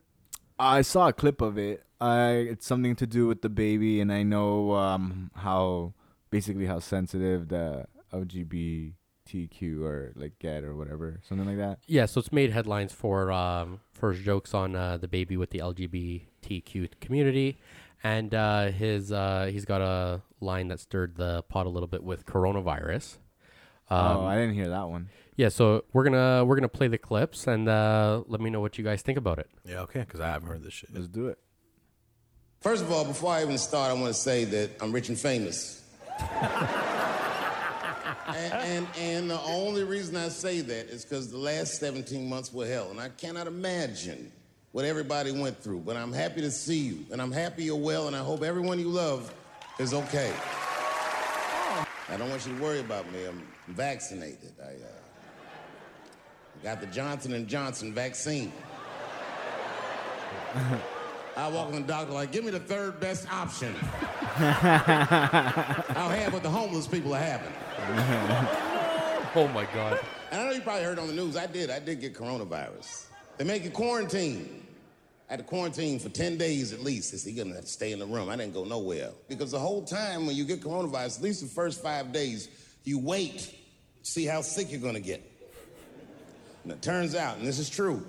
I 0.60 0.84
saw 0.84 1.08
a 1.08 1.14
clip 1.14 1.42
of 1.42 1.58
it. 1.58 1.84
I 2.00 2.34
it's 2.52 2.68
something 2.68 2.96
to 2.98 3.08
do 3.08 3.26
with 3.26 3.42
the 3.42 3.50
baby, 3.50 4.00
and 4.00 4.14
I 4.14 4.22
know 4.22 4.74
um, 4.74 5.32
how 5.38 5.96
basically 6.32 6.66
how 6.66 6.80
sensitive 6.80 7.50
the 7.50 7.86
LGBTQ 8.14 9.82
or 9.84 10.14
like 10.16 10.40
get 10.40 10.64
or 10.64 10.76
whatever, 10.76 11.20
something 11.28 11.46
like 11.46 11.58
that. 11.58 11.80
Yeah, 11.86 12.06
so 12.08 12.20
it's 12.20 12.32
made 12.32 12.52
headlines 12.52 12.92
for 12.94 13.32
um, 13.32 13.82
for 13.94 14.14
jokes 14.14 14.54
on 14.54 14.76
uh, 14.76 14.98
the 14.98 15.08
baby 15.08 15.38
with 15.38 15.52
the 15.52 15.60
LGBTQ 15.60 17.00
community, 17.00 17.60
and 18.04 18.34
uh, 18.34 18.72
his 18.72 19.12
uh, 19.12 19.50
he's 19.52 19.66
got 19.66 19.82
a 19.82 20.22
line 20.40 20.70
that 20.70 20.80
stirred 20.80 21.16
the 21.18 21.44
pot 21.44 21.66
a 21.68 21.70
little 21.70 21.88
bit 21.88 22.04
with 22.04 22.26
coronavirus. 22.26 23.18
Um, 23.90 24.18
oh, 24.18 24.26
I 24.26 24.36
didn't 24.38 24.56
hear 24.56 24.70
that 24.70 24.88
one. 24.88 25.10
yeah, 25.36 25.50
so 25.50 25.84
we're 25.92 26.06
gonna 26.06 26.46
we're 26.46 26.56
gonna 26.56 26.70
play 26.70 26.88
the 26.88 26.98
clips 26.98 27.46
and 27.46 27.68
uh, 27.68 28.24
let 28.28 28.40
me 28.40 28.50
know 28.50 28.62
what 28.62 28.78
you 28.78 28.84
guys 28.86 29.02
think 29.02 29.18
about 29.18 29.38
it. 29.38 29.50
Yeah, 29.66 29.82
okay, 29.82 30.00
because 30.00 30.22
I 30.22 30.28
haven't 30.30 30.48
heard 30.48 30.64
this 30.64 30.74
shit. 30.74 30.94
Let's 30.94 31.10
do 31.10 31.28
it. 31.28 31.38
First 32.62 32.84
of 32.84 32.92
all, 32.92 33.04
before 33.04 33.34
I 33.34 33.42
even 33.42 33.58
start, 33.58 33.90
I 33.90 33.94
want 33.94 34.08
to 34.08 34.14
say 34.14 34.46
that 34.46 34.82
I'm 34.82 34.92
rich 34.92 35.10
and 35.10 35.20
famous. 35.20 35.81
And, 38.28 38.54
and, 38.54 38.88
and 38.98 39.30
the 39.30 39.40
only 39.42 39.84
reason 39.84 40.16
I 40.16 40.30
say 40.30 40.62
that 40.62 40.88
is 40.88 41.04
because 41.04 41.32
the 41.32 41.38
last 41.38 41.80
17 41.80 42.28
months 42.28 42.54
were 42.54 42.68
hell, 42.68 42.90
and 42.92 43.00
I 43.00 43.10
cannot 43.10 43.48
imagine 43.48 44.32
what 44.72 44.86
everybody 44.86 45.32
went 45.32 45.58
through. 45.58 45.80
But 45.80 45.98
I'm 45.98 46.14
happy 46.14 46.42
to 46.42 46.52
see 46.52 46.80
you, 46.80 47.06
and 47.12 47.22
I'm 47.22 47.32
happy 47.32 47.64
you're 47.64 47.76
well, 47.76 48.08
and 48.08 48.16
I 48.16 48.20
hope 48.20 48.44
everyone 48.44 48.80
you 48.80 48.90
love 48.90 49.34
is 49.80 49.94
okay. 49.94 50.34
I 52.10 52.18
don't 52.18 52.30
want 52.30 52.46
you 52.46 52.56
to 52.56 52.62
worry 52.62 52.80
about 52.80 53.12
me. 53.12 53.26
I'm 53.26 53.48
vaccinated. 53.70 54.54
I 54.62 54.74
uh, 54.74 54.88
got 56.64 56.82
the 56.82 56.88
Johnson 56.88 57.34
and 57.34 57.48
Johnson 57.48 57.94
vaccine. 57.94 58.52
I 61.38 61.48
walk 61.50 61.70
in 61.70 61.76
the 61.76 61.88
doctor 61.88 62.14
like, 62.14 62.32
give 62.32 62.44
me 62.44 62.52
the 62.52 62.60
third 62.60 63.00
best 63.00 63.32
option. 63.32 63.74
I'll 64.38 66.10
have 66.10 66.34
what 66.34 66.44
the 66.44 66.50
homeless 66.50 66.88
people 66.88 67.14
are 67.14 67.20
having. 67.20 67.54
Oh 69.34 69.48
my 69.48 69.64
god! 69.74 69.98
And 70.30 70.42
I 70.42 70.46
know 70.46 70.52
you 70.52 70.60
probably 70.60 70.84
heard 70.84 71.00
on 71.00 71.08
the 71.08 71.14
news, 71.14 71.38
I 71.38 71.48
did. 71.48 71.70
I 71.70 71.80
did 71.80 72.02
get 72.02 72.14
coronavirus. 72.14 73.06
They 73.38 73.46
make 73.46 73.64
you 73.64 73.72
quarantine. 73.72 74.66
I 75.30 75.34
had 75.36 75.40
to 75.40 75.46
quarantine 75.46 76.00
for 76.00 76.10
10 76.10 76.38
days 76.38 76.74
at 76.74 76.82
least. 76.82 77.14
They 77.14 77.18
said, 77.18 77.32
you're 77.32 77.46
gonna 77.46 77.56
have 77.56 77.64
to 77.64 77.72
stay 77.72 77.94
in 77.94 78.00
the 78.00 78.06
room. 78.06 78.28
I 78.28 78.36
didn't 78.36 78.54
go 78.54 78.66
nowhere. 78.66 79.12
Because 79.30 79.52
the 79.52 79.60
whole 79.60 79.84
time 79.86 80.28
when 80.28 80.36
you 80.36 80.44
get 80.44 80.60
coronavirus, 80.60 81.20
at 81.20 81.24
least 81.24 81.42
the 81.42 81.48
first 81.48 81.82
five 81.82 82.12
days, 82.12 82.50
you 82.84 83.00
wait, 83.00 83.56
see 84.02 84.26
how 84.26 84.42
sick 84.42 84.70
you're 84.70 84.82
gonna 84.82 85.00
get. 85.00 85.26
And 86.64 86.74
it 86.74 86.82
turns 86.82 87.16
out, 87.16 87.38
and 87.38 87.48
this 87.48 87.58
is 87.58 87.70
true, 87.70 88.06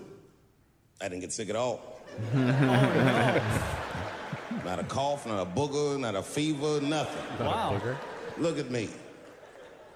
I 1.01 1.09
didn't 1.09 1.21
get 1.21 1.33
sick 1.33 1.49
at 1.51 1.55
all. 1.57 1.92
not 4.65 4.79
a 4.79 4.85
cough, 4.85 5.27
not 5.27 5.43
a 5.43 5.47
booger, 5.47 5.99
not 5.99 6.15
a 6.15 6.23
fever, 6.23 6.81
nothing. 6.81 7.47
Wow. 7.47 7.81
Look 8.39 8.59
at 8.59 8.71
me. 8.71 8.89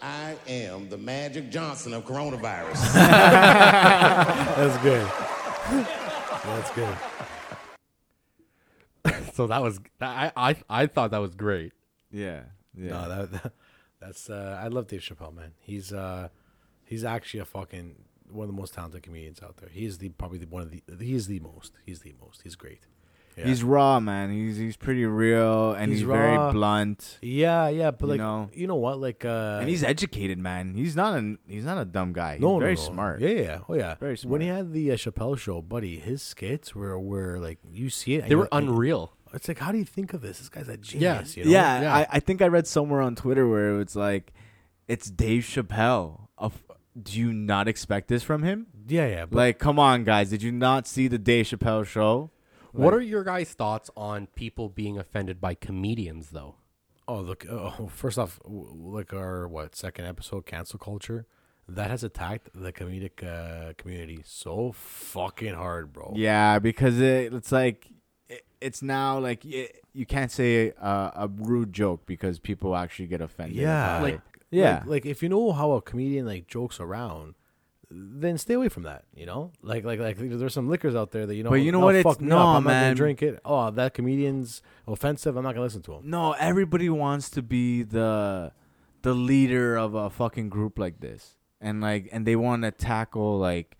I 0.02 0.36
am 0.46 0.88
the 0.88 0.98
Magic 0.98 1.50
Johnson 1.50 1.94
of 1.94 2.04
coronavirus. 2.04 2.94
That's 2.94 4.78
good. 4.82 5.06
That's 6.44 6.70
good. 6.72 6.96
So 9.34 9.46
that 9.46 9.62
was 9.62 9.78
I 10.00 10.32
I 10.34 10.56
I 10.70 10.86
thought 10.86 11.10
that 11.10 11.18
was 11.18 11.34
great. 11.34 11.72
Yeah, 12.10 12.44
yeah. 12.74 12.90
No, 12.90 13.08
that, 13.08 13.32
that 13.32 13.52
that's 14.00 14.30
uh, 14.30 14.58
I 14.62 14.68
love 14.68 14.86
Dave 14.86 15.00
Chappelle, 15.02 15.34
man. 15.34 15.52
He's 15.60 15.92
uh, 15.92 16.28
he's 16.84 17.04
actually 17.04 17.40
a 17.40 17.44
fucking 17.44 17.96
one 18.30 18.44
of 18.48 18.54
the 18.54 18.58
most 18.60 18.74
talented 18.74 19.02
comedians 19.02 19.42
out 19.42 19.56
there. 19.58 19.68
He 19.70 19.84
is 19.84 19.98
the 19.98 20.08
probably 20.10 20.38
the, 20.38 20.46
one 20.46 20.62
of 20.62 20.70
the 20.70 20.82
he 21.04 21.14
is 21.14 21.26
the 21.26 21.40
most. 21.40 21.72
He's 21.84 22.00
the 22.00 22.14
most. 22.20 22.42
He's 22.42 22.54
great. 22.56 22.80
Yeah. 23.36 23.44
He's 23.48 23.62
raw, 23.62 24.00
man. 24.00 24.30
He's 24.32 24.56
he's 24.56 24.78
pretty 24.78 25.04
real, 25.04 25.72
and 25.72 25.90
He's 25.92 26.00
he's, 26.00 26.06
very 26.08 26.52
blunt. 26.52 27.18
yeah, 27.20 27.68
yeah, 27.68 27.90
but 27.90 28.06
You 28.06 28.10
like 28.12 28.18
know. 28.18 28.48
you 28.54 28.66
know 28.66 28.76
what, 28.76 28.98
like 28.98 29.26
uh, 29.26 29.58
and 29.60 29.68
he's 29.68 29.84
educated, 29.84 30.38
man. 30.38 30.74
He's 30.74 30.96
not 30.96 31.18
a 31.18 31.36
he's 31.46 31.64
not 31.66 31.76
a 31.76 31.84
dumb 31.84 32.14
guy. 32.14 32.34
He's 32.34 32.40
no, 32.40 32.54
no, 32.54 32.60
very 32.60 32.76
no. 32.76 32.80
smart. 32.80 33.20
Yeah, 33.20 33.28
yeah, 33.28 33.58
oh 33.68 33.74
yeah. 33.74 33.94
Very 33.96 34.16
smart. 34.16 34.30
When 34.32 34.40
he 34.40 34.46
had 34.46 34.72
the 34.72 34.90
uh, 34.90 34.94
Chappelle 34.96 35.36
show, 35.38 35.60
buddy, 35.60 35.98
his 35.98 36.22
skits 36.22 36.74
were 36.74 36.98
were 36.98 37.38
like 37.38 37.58
you 37.70 37.90
see 37.90 38.14
it. 38.14 38.26
They 38.26 38.34
were 38.36 38.48
like- 38.50 38.62
unreal. 38.62 39.12
It's 39.34 39.48
like, 39.48 39.58
how 39.58 39.70
do 39.70 39.76
you 39.76 39.84
think 39.84 40.14
of 40.14 40.22
this? 40.22 40.38
This 40.38 40.48
guy's 40.48 40.68
a 40.68 40.78
genius. 40.78 41.36
you 41.36 41.44
know? 41.44 41.50
yeah, 41.50 41.80
Yeah. 41.82 41.94
I, 41.94 42.06
I 42.12 42.20
think 42.20 42.40
I 42.40 42.46
read 42.46 42.66
somewhere 42.66 43.02
on 43.02 43.16
Twitter 43.16 43.46
where 43.46 43.80
it's 43.80 43.94
like, 43.94 44.32
it's 44.88 45.10
Dave 45.10 45.42
Chappelle. 45.42 46.28
Of, 46.38 46.62
do 47.02 47.18
you 47.18 47.32
not 47.32 47.68
expect 47.68 48.08
this 48.08 48.22
from 48.22 48.42
him? 48.42 48.66
yeah, 48.88 49.06
yeah. 49.06 49.26
But 49.26 49.36
Like, 49.36 49.58
come 49.58 49.78
on, 49.78 50.04
guys. 50.04 50.30
Did 50.30 50.42
you 50.42 50.52
not 50.52 50.86
see 50.86 51.08
the 51.08 51.18
Dave 51.18 51.46
Chappelle 51.46 51.84
show? 51.86 52.30
What 52.72 52.92
are 52.92 53.00
your 53.00 53.24
guys' 53.24 53.52
thoughts 53.54 53.90
on 53.96 54.26
people 54.34 54.68
being 54.68 54.98
offended 54.98 55.40
by 55.40 55.54
comedians, 55.54 56.30
though? 56.30 56.56
Oh, 57.08 57.20
look! 57.20 57.46
Oh, 57.48 57.88
first 57.92 58.18
off, 58.18 58.38
w- 58.42 58.68
like 58.74 59.14
our 59.14 59.48
what 59.48 59.74
second 59.74 60.04
episode, 60.06 60.44
cancel 60.44 60.78
culture, 60.78 61.26
that 61.68 61.88
has 61.90 62.04
attacked 62.04 62.50
the 62.54 62.72
comedic 62.72 63.22
uh, 63.24 63.72
community 63.78 64.20
so 64.24 64.72
fucking 64.72 65.54
hard, 65.54 65.92
bro. 65.92 66.12
Yeah, 66.16 66.58
because 66.58 67.00
it, 67.00 67.32
it's 67.32 67.50
like, 67.52 67.86
it, 68.28 68.44
it's 68.60 68.82
now 68.82 69.18
like 69.20 69.44
it, 69.44 69.82
you 69.94 70.04
can't 70.04 70.30
say 70.30 70.72
a, 70.78 71.12
a 71.16 71.30
rude 71.34 71.72
joke 71.72 72.04
because 72.06 72.38
people 72.38 72.76
actually 72.76 73.06
get 73.06 73.20
offended. 73.22 73.56
yeah, 73.56 73.98
by 73.98 74.02
like 74.02 74.14
it. 74.14 74.20
Yeah, 74.50 74.78
like, 74.80 74.86
like 74.86 75.06
if 75.06 75.22
you 75.22 75.28
know 75.28 75.52
how 75.52 75.72
a 75.72 75.82
comedian 75.82 76.26
like 76.26 76.46
jokes 76.46 76.80
around, 76.80 77.34
then 77.90 78.36
stay 78.38 78.54
away 78.54 78.68
from 78.68 78.82
that. 78.84 79.04
You 79.14 79.26
know, 79.26 79.52
like 79.62 79.84
like 79.84 80.00
like 80.00 80.16
there's 80.18 80.54
some 80.54 80.68
liquors 80.68 80.94
out 80.94 81.10
there 81.12 81.26
that 81.26 81.34
you 81.34 81.42
know. 81.42 81.50
But 81.50 81.56
you 81.56 81.72
know 81.72 81.80
"No, 81.80 81.86
what? 81.86 81.94
It's- 81.94 82.20
no, 82.20 82.38
up. 82.38 82.46
I'm 82.56 82.64
not 82.64 82.70
gonna 82.70 82.80
man. 82.86 82.96
drink 82.96 83.22
it. 83.22 83.40
Oh, 83.44 83.70
that 83.70 83.94
comedian's 83.94 84.62
offensive. 84.86 85.36
I'm 85.36 85.44
not 85.44 85.52
gonna 85.54 85.64
listen 85.64 85.82
to 85.82 85.94
him. 85.94 86.10
no, 86.10 86.32
everybody 86.32 86.88
wants 86.88 87.30
to 87.30 87.42
be 87.42 87.82
the 87.82 88.52
the 89.02 89.14
leader 89.14 89.76
of 89.76 89.94
a 89.94 90.10
fucking 90.10 90.48
group 90.48 90.78
like 90.78 91.00
this, 91.00 91.36
and 91.60 91.80
like, 91.80 92.08
and 92.12 92.26
they 92.26 92.36
want 92.36 92.62
to 92.62 92.70
tackle 92.70 93.38
like. 93.38 93.76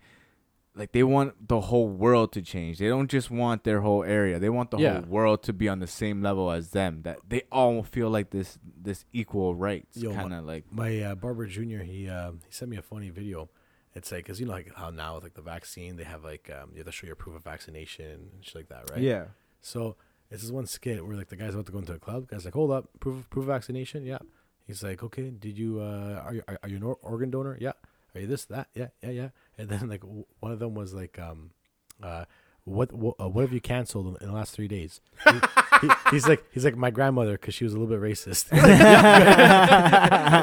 Like 0.77 0.91
they 0.91 1.03
want 1.03 1.47
the 1.47 1.61
whole 1.61 1.87
world 1.89 2.31
to 2.33 2.41
change. 2.41 2.77
They 2.77 2.87
don't 2.87 3.09
just 3.09 3.29
want 3.31 3.63
their 3.63 3.81
whole 3.81 4.03
area. 4.03 4.39
They 4.39 4.49
want 4.49 4.71
the 4.71 4.77
Yeah. 4.77 4.93
whole 5.01 5.09
world 5.09 5.43
to 5.43 5.53
be 5.53 5.67
on 5.67 5.79
the 5.79 5.87
same 5.87 6.21
level 6.21 6.51
as 6.51 6.71
them. 6.71 7.01
That 7.03 7.17
they 7.27 7.43
all 7.51 7.83
feel 7.83 8.09
like 8.09 8.29
this 8.29 8.59
this 8.63 9.05
equal 9.13 9.55
rights. 9.55 10.01
Kind 10.01 10.33
of 10.33 10.45
like 10.45 10.65
My 10.71 11.01
uh, 11.01 11.15
barber 11.15 11.45
junior, 11.47 11.83
he 11.83 12.07
uh, 12.09 12.31
he 12.45 12.51
sent 12.51 12.69
me 12.71 12.77
a 12.77 12.81
funny 12.81 13.09
video. 13.09 13.49
It's 13.95 14.11
like, 14.11 14.27
cause 14.27 14.39
you 14.39 14.45
know, 14.45 14.51
like 14.53 14.71
how 14.75 14.91
now 14.91 15.15
with 15.15 15.23
like 15.23 15.33
the 15.33 15.41
vaccine, 15.41 15.95
they 15.95 16.03
have 16.03 16.23
like 16.23 16.51
um, 16.51 16.69
you 16.73 16.77
have 16.77 16.85
to 16.85 16.91
show 16.91 17.07
your 17.07 17.15
proof 17.15 17.35
of 17.35 17.43
vaccination 17.43 18.05
and 18.05 18.45
shit 18.45 18.55
like 18.55 18.69
that, 18.69 18.89
right? 18.91 19.01
yeah. 19.01 19.25
So 19.61 19.95
it's 20.29 20.43
this 20.43 20.51
one 20.51 20.67
skit 20.67 21.03
where 21.05 21.15
like 21.17 21.29
the 21.29 21.35
guy's 21.35 21.55
about 21.55 21.65
to 21.65 21.71
go 21.71 21.79
into 21.79 21.93
a 21.93 21.99
club. 21.99 22.27
guy's 22.29 22.45
like, 22.45 22.53
hold 22.53 22.69
up, 22.71 22.89
proof 22.99 23.17
of, 23.21 23.29
proof 23.31 23.43
of 23.43 23.47
vaccination. 23.47 24.05
Yeah. 24.05 24.19
He's 24.67 24.83
like, 24.83 25.01
okay, 25.01 25.29
did 25.31 25.57
you 25.57 25.79
uh, 25.79 26.21
are 26.25 26.33
you 26.35 26.43
are, 26.47 26.59
are 26.61 26.69
you 26.69 26.77
an 26.77 26.83
organ 27.01 27.31
donor? 27.31 27.57
Yeah. 27.59 27.71
Are 28.13 28.21
you 28.21 28.27
this 28.27 28.45
that? 28.45 28.67
Yeah, 28.75 28.87
yeah, 29.01 29.09
yeah. 29.11 29.29
And 29.57 29.69
then 29.69 29.89
like 29.89 30.03
one 30.39 30.51
of 30.51 30.59
them 30.59 30.73
was 30.75 30.93
like, 30.93 31.17
um, 31.19 31.51
uh, 32.03 32.25
what 32.63 32.91
what, 32.93 33.15
uh, 33.19 33.27
what 33.29 33.41
have 33.41 33.53
you 33.53 33.61
canceled 33.61 34.17
in 34.21 34.27
the 34.27 34.33
last 34.33 34.53
three 34.53 34.67
days? 34.67 34.99
He- 35.23 35.39
he- 35.87 35.93
he's 36.11 36.27
like 36.27 36.43
he's 36.51 36.65
like 36.65 36.75
my 36.75 36.89
grandmother 36.91 37.33
because 37.33 37.53
she 37.53 37.63
was 37.63 37.73
a 37.73 37.79
little 37.79 37.95
bit 37.95 38.01
racist. 38.03 38.51
you 38.51 38.57
know 38.61 38.63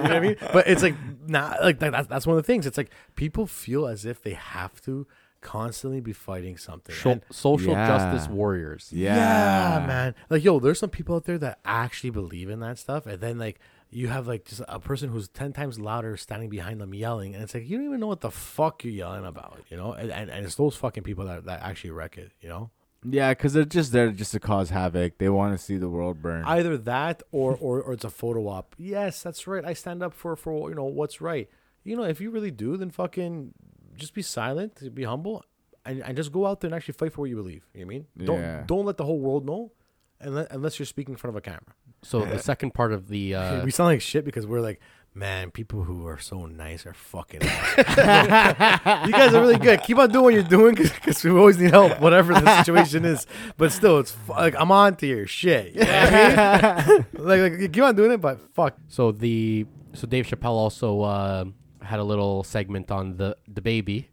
what 0.03 0.13
I 0.13 0.21
mean? 0.21 0.37
But 0.53 0.67
it's 0.67 0.83
like 0.83 0.95
nah, 1.27 1.57
like 1.63 1.79
that, 1.81 2.09
that's 2.09 2.27
one 2.27 2.37
of 2.37 2.43
the 2.43 2.47
things. 2.47 2.67
It's 2.67 2.77
like 2.79 2.91
people 3.15 3.47
feel 3.47 3.87
as 3.87 4.05
if 4.05 4.23
they 4.23 4.35
have 4.35 4.81
to 4.83 5.07
constantly 5.45 6.01
be 6.01 6.13
fighting 6.13 6.57
something. 6.57 6.95
Sho- 6.95 7.11
And- 7.13 7.23
social 7.31 7.73
Yeah. 7.75 7.87
justice 7.87 8.29
warriors. 8.29 8.91
Yeah. 8.93 9.85
man. 9.87 10.15
Like, 10.29 10.43
yo, 10.43 10.59
there's 10.59 10.81
some 10.81 10.91
people 10.91 11.15
out 11.17 11.25
there 11.25 11.39
that 11.39 11.61
actually 11.65 12.11
believe 12.11 12.49
in 12.51 12.59
that 12.61 12.79
stuff, 12.79 13.07
and 13.07 13.21
then 13.21 13.39
like 13.39 13.61
you 13.91 14.09
have 14.09 14.27
like 14.27 14.45
just 14.45 14.63
a 14.67 14.81
person 14.81 15.11
who's 15.11 15.29
ten 15.29 15.53
times 15.53 15.79
louder 15.79 16.17
standing 16.17 16.49
behind 16.51 16.81
them 16.81 16.93
yelling, 16.95 17.35
and 17.35 17.45
it's 17.45 17.55
like 17.55 17.69
you 17.69 17.77
don't 17.77 17.87
even 17.87 18.01
know 18.01 18.09
what 18.09 18.23
the 18.23 18.31
fuck 18.31 18.83
you're 18.83 18.93
yelling 18.93 19.25
about, 19.25 19.61
you 19.71 19.77
know? 19.77 19.93
And 19.93 20.11
and, 20.11 20.31
and 20.31 20.45
it's 20.45 20.57
those 20.57 20.75
fucking 20.75 21.05
people 21.05 21.25
that, 21.27 21.45
that 21.45 21.63
actually 21.63 21.91
wreck 21.93 22.19
it, 22.19 22.33
you 22.41 22.49
know? 22.49 22.71
Yeah, 23.07 23.33
because 23.35 23.53
they're 23.53 23.67
just 23.67 23.93
there 23.93 24.11
just 24.11 24.33
to 24.33 24.41
cause 24.41 24.71
havoc. 24.71 25.19
They 25.19 25.29
want 25.29 25.57
to 25.57 25.63
see 25.63 25.77
the 25.77 25.91
world 25.91 26.23
burn. 26.23 26.43
Either 26.47 26.79
that 26.79 27.23
or, 27.33 27.55
or 27.55 27.83
or 27.83 27.93
it's 27.93 28.03
a 28.05 28.09
photo 28.11 28.49
op. 28.49 28.75
Yes, 28.79 29.23
that's 29.23 29.47
right. 29.47 29.63
I 29.65 29.75
stand 29.75 30.03
up 30.03 30.15
for 30.15 30.35
for 30.37 30.71
you 30.71 30.75
know 30.75 30.85
what's 30.85 31.21
right. 31.21 31.49
You 31.85 31.97
know, 31.97 32.05
if 32.05 32.19
you 32.19 32.31
really 32.31 32.51
do, 32.51 32.79
then 32.79 32.91
fucking 32.91 33.53
just 33.97 34.15
be 34.15 34.23
silent, 34.23 34.95
be 34.95 35.05
humble, 35.05 35.45
and, 35.85 36.03
and 36.03 36.17
just 36.17 36.33
go 36.33 36.47
out 36.47 36.61
there 36.61 36.69
and 36.69 36.75
actually 36.75 36.95
fight 36.95 37.13
for 37.13 37.23
what 37.23 37.31
you 37.31 37.37
believe. 37.37 37.65
You 37.75 37.81
know 37.81 37.87
what 37.87 37.95
I 37.95 37.99
mean? 37.99 38.07
Don't 38.27 38.67
don't 38.67 38.87
let 38.87 38.97
the 38.97 39.05
whole 39.05 39.19
world 39.21 39.45
know, 39.45 39.73
unless, 40.21 40.47
unless 40.51 40.79
you're 40.79 40.87
speaking 40.87 41.15
in 41.15 41.19
front 41.19 41.37
of 41.37 41.39
a 41.39 41.41
camera. 41.41 41.75
So 42.03 42.25
the 42.25 42.39
second 42.39 42.75
part 42.75 42.93
of 42.93 43.09
the 43.09 43.35
uh, 43.35 43.65
we 43.65 43.71
sound 43.71 43.89
like 43.89 44.01
shit 44.03 44.25
because 44.25 44.47
we're 44.47 44.61
like, 44.61 44.81
man, 45.15 45.51
people 45.51 45.85
who 45.85 46.07
are 46.07 46.19
so 46.19 46.47
nice 46.47 46.85
are 46.87 46.93
fucking. 46.95 47.41
awesome." 47.43 47.79
you 49.07 49.13
guys 49.13 49.35
are 49.35 49.41
really 49.41 49.59
good. 49.59 49.83
Keep 49.83 49.99
on 49.99 50.11
doing 50.11 50.25
what 50.25 50.35
you're 50.35 50.43
doing 50.43 50.75
because 50.75 51.25
we 51.25 51.31
always 51.31 51.59
need 51.59 51.71
help, 51.71 52.01
whatever 52.01 52.35
the 52.35 52.59
situation 52.63 53.05
is. 53.05 53.27
But 53.57 53.73
still, 53.73 53.99
it's 54.01 54.13
fu- 54.13 54.33
like 54.33 54.55
I'm 54.59 54.71
on 54.71 54.97
to 54.97 55.07
your 55.07 55.27
shit. 55.27 55.75
You 55.75 55.81
know 55.81 55.87
what 55.87 56.15
I 56.15 56.87
mean? 56.87 57.07
like, 57.15 57.41
like 57.61 57.73
keep 57.73 57.83
on 57.83 57.95
doing 57.95 58.13
it, 58.13 58.21
but 58.21 58.41
fuck. 58.55 58.77
So 58.89 59.13
the 59.13 59.67
so 59.95 60.07
Dave 60.07 60.27
Chappelle 60.27 60.51
also 60.51 61.01
uh, 61.03 61.45
had 61.85 62.01
a 62.01 62.05
little 62.05 62.45
segment 62.45 62.91
on 62.91 63.17
the 63.17 63.37
the 63.47 63.61
baby, 63.61 64.09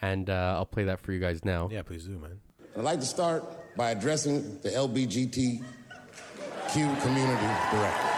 and 0.00 0.28
uh, 0.30 0.54
I'll 0.56 0.66
play 0.66 0.84
that 0.84 1.00
for 1.00 1.12
you 1.12 1.20
guys 1.20 1.44
now. 1.44 1.68
Yeah, 1.70 1.82
please 1.82 2.04
do, 2.04 2.18
man. 2.18 2.40
I'd 2.76 2.84
like 2.84 3.00
to 3.00 3.06
start 3.06 3.42
by 3.76 3.90
addressing 3.90 4.60
the 4.60 4.70
LBGTQ 4.70 5.62
community 7.02 7.46
directly. 7.72 8.10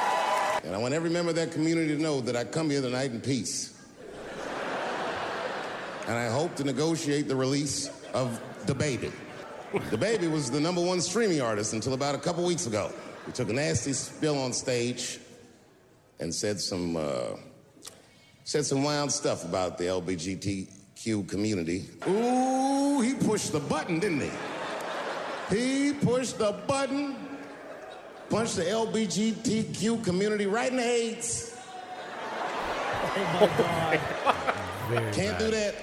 And 0.64 0.74
I 0.74 0.78
want 0.78 0.94
every 0.94 1.10
member 1.10 1.30
of 1.30 1.36
that 1.36 1.52
community 1.52 1.96
to 1.96 2.02
know 2.02 2.20
that 2.20 2.36
I 2.36 2.44
come 2.44 2.70
here 2.70 2.80
tonight 2.80 3.12
in 3.12 3.20
peace. 3.20 3.74
And 6.08 6.16
I 6.16 6.28
hope 6.28 6.56
to 6.56 6.64
negotiate 6.64 7.28
the 7.28 7.36
release 7.36 7.90
of 8.14 8.40
The 8.66 8.74
Baby. 8.74 9.12
The 9.90 9.98
Baby 9.98 10.26
was 10.26 10.50
the 10.50 10.58
number 10.58 10.80
one 10.80 11.00
streaming 11.00 11.40
artist 11.40 11.74
until 11.74 11.92
about 11.92 12.14
a 12.14 12.18
couple 12.18 12.44
weeks 12.44 12.66
ago. 12.66 12.90
He 13.26 13.32
took 13.32 13.50
a 13.50 13.52
nasty 13.52 13.92
spill 13.92 14.38
on 14.38 14.52
stage 14.52 15.20
and 16.18 16.34
said 16.34 16.60
some 16.60 16.96
uh, 16.96 17.36
said 18.48 18.64
some 18.64 18.82
wild 18.82 19.12
stuff 19.12 19.44
about 19.44 19.76
the 19.76 19.84
LBGTQ 19.84 21.28
community. 21.28 21.84
Ooh, 22.08 23.02
he 23.02 23.12
pushed 23.12 23.52
the 23.52 23.60
button, 23.60 23.98
didn't 23.98 24.22
he? 24.22 24.30
He 25.54 25.92
pushed 25.92 26.38
the 26.38 26.52
button, 26.66 27.14
punched 28.30 28.56
the 28.56 28.62
LBGTQ 28.62 30.02
community 30.02 30.46
right 30.46 30.70
in 30.70 30.78
the 30.78 30.82
AIDS. 30.82 31.58
Oh, 33.20 33.54
God! 33.58 35.12
Can't 35.12 35.38
bad. 35.38 35.38
do 35.38 35.50
that. 35.50 35.74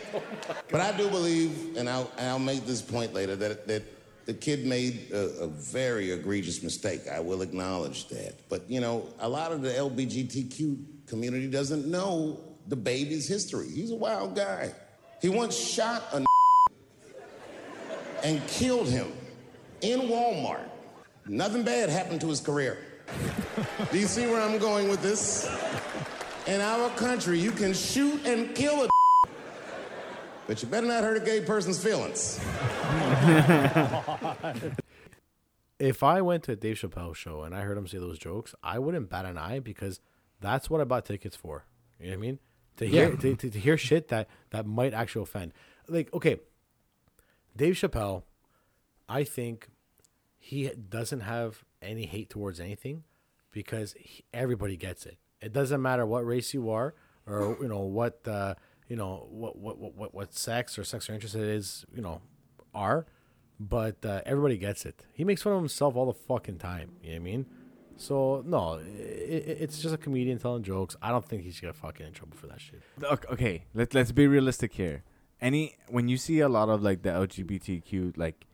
But 0.72 0.82
I 0.82 0.98
do 0.98 1.08
believe, 1.10 1.78
and 1.78 1.88
I'll, 1.88 2.10
and 2.18 2.30
I'll 2.30 2.40
make 2.40 2.66
this 2.66 2.82
point 2.82 3.14
later, 3.14 3.36
that, 3.36 3.68
that 3.68 3.84
the 4.26 4.34
kid 4.34 4.66
made 4.66 5.12
a, 5.12 5.42
a 5.42 5.48
very 5.48 6.10
egregious 6.12 6.64
mistake. 6.64 7.02
I 7.14 7.20
will 7.20 7.44
acknowledge 7.44 8.08
that. 8.08 8.50
But, 8.50 8.68
you 8.68 8.82
know, 8.82 9.08
a 9.20 9.30
lot 9.30 9.52
of 9.52 9.62
the 9.62 9.70
LBGTQ 9.70 11.06
community 11.06 11.46
doesn't 11.46 11.86
know 11.86 12.55
the 12.68 12.76
baby's 12.76 13.28
history. 13.28 13.70
He's 13.70 13.92
a 13.92 13.96
wild 13.96 14.36
guy. 14.36 14.74
He 15.22 15.30
once 15.30 15.58
shot 15.58 16.04
a 16.14 16.26
and 18.24 18.46
killed 18.48 18.90
him 18.90 19.12
in 19.82 20.02
Walmart. 20.02 20.68
Nothing 21.28 21.64
bad 21.64 21.90
happened 21.90 22.22
to 22.22 22.28
his 22.28 22.40
career. 22.40 22.78
Do 23.92 24.00
you 24.00 24.08
see 24.08 24.26
where 24.26 24.42
I'm 24.42 24.58
going 24.58 24.90
with 24.90 25.02
this? 25.02 25.48
In 26.48 26.62
our 26.62 26.90
country, 26.92 27.40
you 27.40 27.52
can 27.52 27.74
shoot 27.74 28.26
and 28.26 28.54
kill 28.56 28.84
a 28.84 28.90
but 30.48 30.62
you 30.62 30.70
better 30.70 30.86
not 30.86 31.04
hurt 31.04 31.18
a 31.18 31.26
gay 31.26 31.42
person's 31.42 31.84
feelings. 31.84 32.40
If 35.78 36.04
I 36.04 36.22
went 36.22 36.44
to 36.44 36.54
a 36.54 36.56
Dave 36.56 36.78
Chappelle 36.78 37.14
show 37.14 37.44
and 37.44 37.54
I 37.54 37.62
heard 37.62 37.78
him 37.78 37.86
say 37.86 37.98
those 37.98 38.18
jokes, 38.18 38.56
I 38.64 38.80
wouldn't 38.80 39.10
bat 39.10 39.26
an 39.26 39.38
eye 39.38 39.60
because 39.60 40.00
that's 40.40 40.70
what 40.70 40.80
I 40.80 40.86
bought 40.86 41.04
tickets 41.04 41.36
for. 41.36 41.66
You 42.00 42.06
know 42.06 42.12
what 42.12 42.18
I 42.18 42.22
mean? 42.22 42.40
To 42.78 42.86
hear 42.86 43.10
Yeah. 43.10 43.16
to, 43.16 43.36
to, 43.36 43.50
to 43.50 43.60
hear 43.60 43.78
shit 43.78 44.10
that 44.10 44.28
that 44.50 44.66
might 44.66 44.94
actually 44.94 45.24
offend. 45.24 45.54
Like, 45.88 46.14
okay, 46.14 46.40
Dave 47.56 47.76
Chappelle, 47.76 48.24
I 49.08 49.24
think 49.24 49.70
he 50.38 50.70
doesn't 50.70 51.22
have 51.22 51.64
any 51.82 52.06
hate 52.06 52.30
towards 52.30 52.60
anything 52.60 53.04
because 53.52 53.94
he, 53.98 54.24
everybody 54.34 54.76
gets 54.78 55.06
it. 55.06 55.18
It 55.42 55.54
doesn't 55.54 55.82
matter 55.82 56.06
what 56.06 56.26
race 56.26 56.54
you 56.54 56.70
are 56.70 56.94
or 57.28 57.58
you 57.62 57.68
know 57.68 57.82
what 57.82 58.28
uh, 58.28 58.56
you 58.88 58.96
know 58.96 59.28
what 59.30 59.58
what 59.58 59.78
what 59.96 60.14
what, 60.14 60.34
sex 60.34 60.78
or 60.78 60.84
sex 60.84 61.10
or 61.10 61.14
interest 61.14 61.36
it 61.36 61.42
is 61.44 61.86
you 61.94 62.02
know 62.02 62.22
are, 62.74 63.06
but 63.60 64.04
uh, 64.06 64.22
everybody 64.26 64.58
gets 64.58 64.86
it. 64.86 65.06
He 65.14 65.24
makes 65.24 65.42
fun 65.42 65.54
of 65.54 65.60
himself 65.60 65.96
all 65.96 66.06
the 66.08 66.14
fucking 66.14 66.58
time. 66.58 66.92
You 67.02 67.10
know 67.10 67.16
what 67.16 67.22
I 67.22 67.24
mean? 67.24 67.46
So 67.98 68.44
no, 68.46 68.74
i 68.76 68.80
i- 68.80 69.58
it's 69.64 69.80
just 69.82 69.94
a 69.96 69.98
comedian 69.98 70.38
telling 70.40 70.64
jokes. 70.64 70.96
I 71.02 71.10
don't 71.12 71.26
think 71.26 71.44
he's 71.44 71.60
gonna 71.60 71.74
fucking 71.74 72.06
in 72.06 72.14
trouble 72.14 72.36
for 72.36 72.48
that 72.48 72.60
shit. 72.62 72.82
Ok- 73.10 73.26
okay, 73.32 73.66
let's 73.74 73.94
let's 73.94 74.12
be 74.12 74.28
realistic 74.28 74.74
here. 74.74 75.04
Any 75.42 75.76
when 75.88 76.08
you 76.08 76.18
see 76.18 76.40
a 76.40 76.50
lot 76.50 76.70
of 76.70 76.82
like 76.84 77.02
the 77.04 77.10
LGBTQ 77.10 78.18
like 78.18 78.46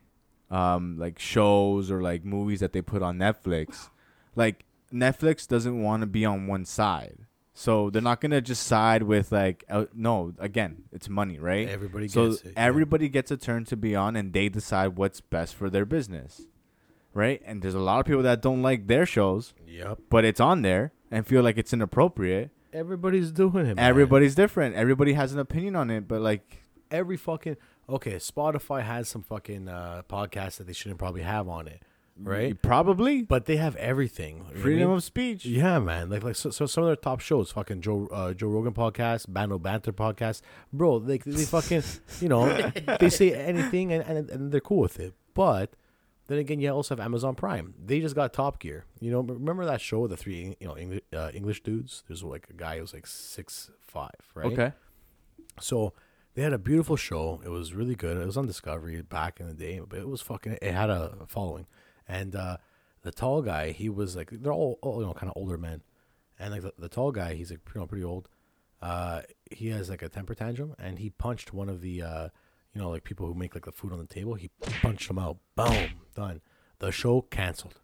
um 0.49 0.97
like 0.97 1.17
shows 1.19 1.89
or 1.91 2.01
like 2.01 2.23
movies 2.25 2.59
that 2.59 2.73
they 2.73 2.81
put 2.81 3.01
on 3.01 3.17
Netflix, 3.17 3.89
like 4.35 4.65
Netflix 4.93 5.47
doesn't 5.47 5.81
want 5.81 6.01
to 6.01 6.07
be 6.07 6.25
on 6.25 6.47
one 6.47 6.65
side. 6.65 7.17
So 7.53 7.89
they're 7.89 8.01
not 8.01 8.21
gonna 8.21 8.41
just 8.41 8.63
side 8.65 9.03
with 9.03 9.31
like 9.31 9.63
L- 9.69 9.87
no 9.93 10.33
again 10.39 10.83
it's 10.91 11.09
money 11.09 11.37
right 11.37 11.67
Everybody 11.67 12.07
so 12.07 12.29
gets 12.29 12.41
it, 12.43 12.47
yeah. 12.47 12.63
everybody 12.63 13.09
gets 13.09 13.29
a 13.31 13.37
turn 13.37 13.65
to 13.65 13.75
be 13.77 13.95
on 13.95 14.15
and 14.15 14.31
they 14.33 14.49
decide 14.49 14.95
what's 14.97 15.19
best 15.19 15.55
for 15.55 15.69
their 15.69 15.85
business 15.85 16.41
right 17.13 17.41
and 17.45 17.61
there's 17.61 17.73
a 17.73 17.79
lot 17.79 17.99
of 17.99 18.05
people 18.05 18.21
that 18.23 18.41
don't 18.41 18.61
like 18.61 18.87
their 18.87 19.05
shows 19.05 19.53
Yep. 19.67 19.99
but 20.09 20.23
it's 20.25 20.39
on 20.39 20.61
there 20.61 20.91
and 21.11 21.25
feel 21.27 21.43
like 21.43 21.57
it's 21.57 21.73
inappropriate 21.73 22.51
Everybody's 22.73 23.33
doing 23.33 23.65
it. 23.65 23.75
man. 23.75 23.79
Everybody's 23.79 24.33
different. 24.33 24.75
Everybody 24.75 25.11
has 25.11 25.33
an 25.33 25.39
opinion 25.39 25.75
on 25.75 25.89
it, 25.89 26.07
but 26.07 26.21
like, 26.21 26.63
every 26.89 27.17
fucking 27.17 27.57
okay. 27.89 28.15
Spotify 28.15 28.81
has 28.81 29.09
some 29.09 29.23
fucking 29.23 29.67
uh, 29.67 30.03
podcasts 30.09 30.55
that 30.55 30.67
they 30.67 30.71
shouldn't 30.73 30.97
probably 30.97 31.21
have 31.23 31.49
on 31.49 31.67
it, 31.67 31.81
right? 32.17 32.61
probably 32.61 33.23
But 33.23 33.45
they 33.45 33.57
have 33.57 33.75
everything. 33.75 34.37
you 34.37 34.43
know 34.53 34.59
I 34.59 34.61
freedom 34.61 34.87
mean? 34.87 34.97
of 34.97 35.03
speech. 35.03 35.45
Yeah, 35.45 35.79
man. 35.79 36.09
Like 36.09 36.23
like 36.23 36.37
so, 36.37 36.49
so 36.49 36.65
some 36.65 36.85
of 36.85 36.87
their 36.87 36.95
top 36.95 37.19
shows, 37.19 37.51
fucking 37.51 37.81
Joe 37.81 38.07
uh, 38.09 38.33
Joe 38.33 38.47
Rogan 38.47 38.71
podcast, 38.73 39.25
Bando 39.27 39.59
Banter 39.59 39.91
podcast, 39.91 40.39
bro. 40.71 40.93
Like 40.95 41.25
they 41.25 41.43
fucking 41.43 41.83
you 42.21 42.29
know 42.29 42.45
they 43.01 43.09
say 43.09 43.33
anything 43.33 43.91
and, 43.91 44.01
and 44.07 44.29
and 44.29 44.51
they're 44.53 44.61
cool 44.61 44.79
with 44.79 44.97
it. 44.97 45.13
But 45.33 45.73
then 46.31 46.39
again, 46.39 46.59
you 46.59 46.69
also 46.69 46.95
have 46.95 47.03
Amazon 47.03 47.35
Prime. 47.35 47.73
They 47.83 47.99
just 47.99 48.15
got 48.15 48.33
Top 48.33 48.59
Gear. 48.59 48.85
You 48.99 49.11
know, 49.11 49.21
remember 49.21 49.65
that 49.65 49.81
show, 49.81 49.99
with 49.99 50.11
the 50.11 50.17
three 50.17 50.55
you 50.59 50.67
know 50.67 50.77
English, 50.77 51.01
uh, 51.13 51.31
English 51.33 51.61
dudes? 51.61 52.03
There's 52.07 52.23
like 52.23 52.47
a 52.49 52.53
guy 52.53 52.75
who 52.75 52.81
was 52.81 52.93
like 52.93 53.07
six 53.07 53.69
five, 53.81 54.15
right? 54.33 54.45
Okay. 54.47 54.71
So 55.59 55.93
they 56.33 56.41
had 56.41 56.53
a 56.53 56.57
beautiful 56.57 56.95
show. 56.95 57.41
It 57.43 57.49
was 57.49 57.73
really 57.73 57.95
good. 57.95 58.17
It 58.17 58.25
was 58.25 58.37
on 58.37 58.47
Discovery 58.47 59.01
back 59.01 59.39
in 59.39 59.47
the 59.47 59.53
day, 59.53 59.79
but 59.79 59.99
it 59.99 60.07
was 60.07 60.21
fucking. 60.21 60.57
It 60.61 60.73
had 60.73 60.89
a 60.89 61.25
following, 61.27 61.67
and 62.07 62.35
uh, 62.35 62.57
the 63.01 63.11
tall 63.11 63.41
guy, 63.41 63.71
he 63.71 63.89
was 63.89 64.15
like 64.15 64.29
they're 64.31 64.53
all, 64.53 64.79
all 64.81 65.01
you 65.01 65.07
know 65.07 65.13
kind 65.13 65.29
of 65.29 65.33
older 65.35 65.57
men, 65.57 65.81
and 66.39 66.53
like 66.53 66.61
the, 66.61 66.73
the 66.77 66.89
tall 66.89 67.11
guy, 67.11 67.33
he's 67.33 67.51
like 67.51 67.59
you 67.73 67.81
know 67.81 67.87
pretty 67.87 68.05
old. 68.05 68.29
Uh, 68.81 69.21
he 69.51 69.67
has 69.69 69.89
like 69.89 70.01
a 70.01 70.09
temper 70.09 70.33
tantrum, 70.33 70.73
and 70.79 70.99
he 70.99 71.09
punched 71.09 71.53
one 71.53 71.69
of 71.69 71.81
the 71.81 72.01
uh, 72.01 72.29
you 72.73 72.81
know 72.81 72.89
like 72.89 73.03
people 73.03 73.27
who 73.27 73.33
make 73.33 73.53
like 73.53 73.65
the 73.65 73.71
food 73.71 73.91
on 73.91 73.99
the 73.99 74.05
table. 74.05 74.35
He 74.35 74.49
punched 74.81 75.09
him 75.09 75.19
out. 75.19 75.37
Boom, 75.55 75.89
done. 76.15 76.41
The 76.79 76.91
show 76.91 77.21
canceled, 77.21 77.79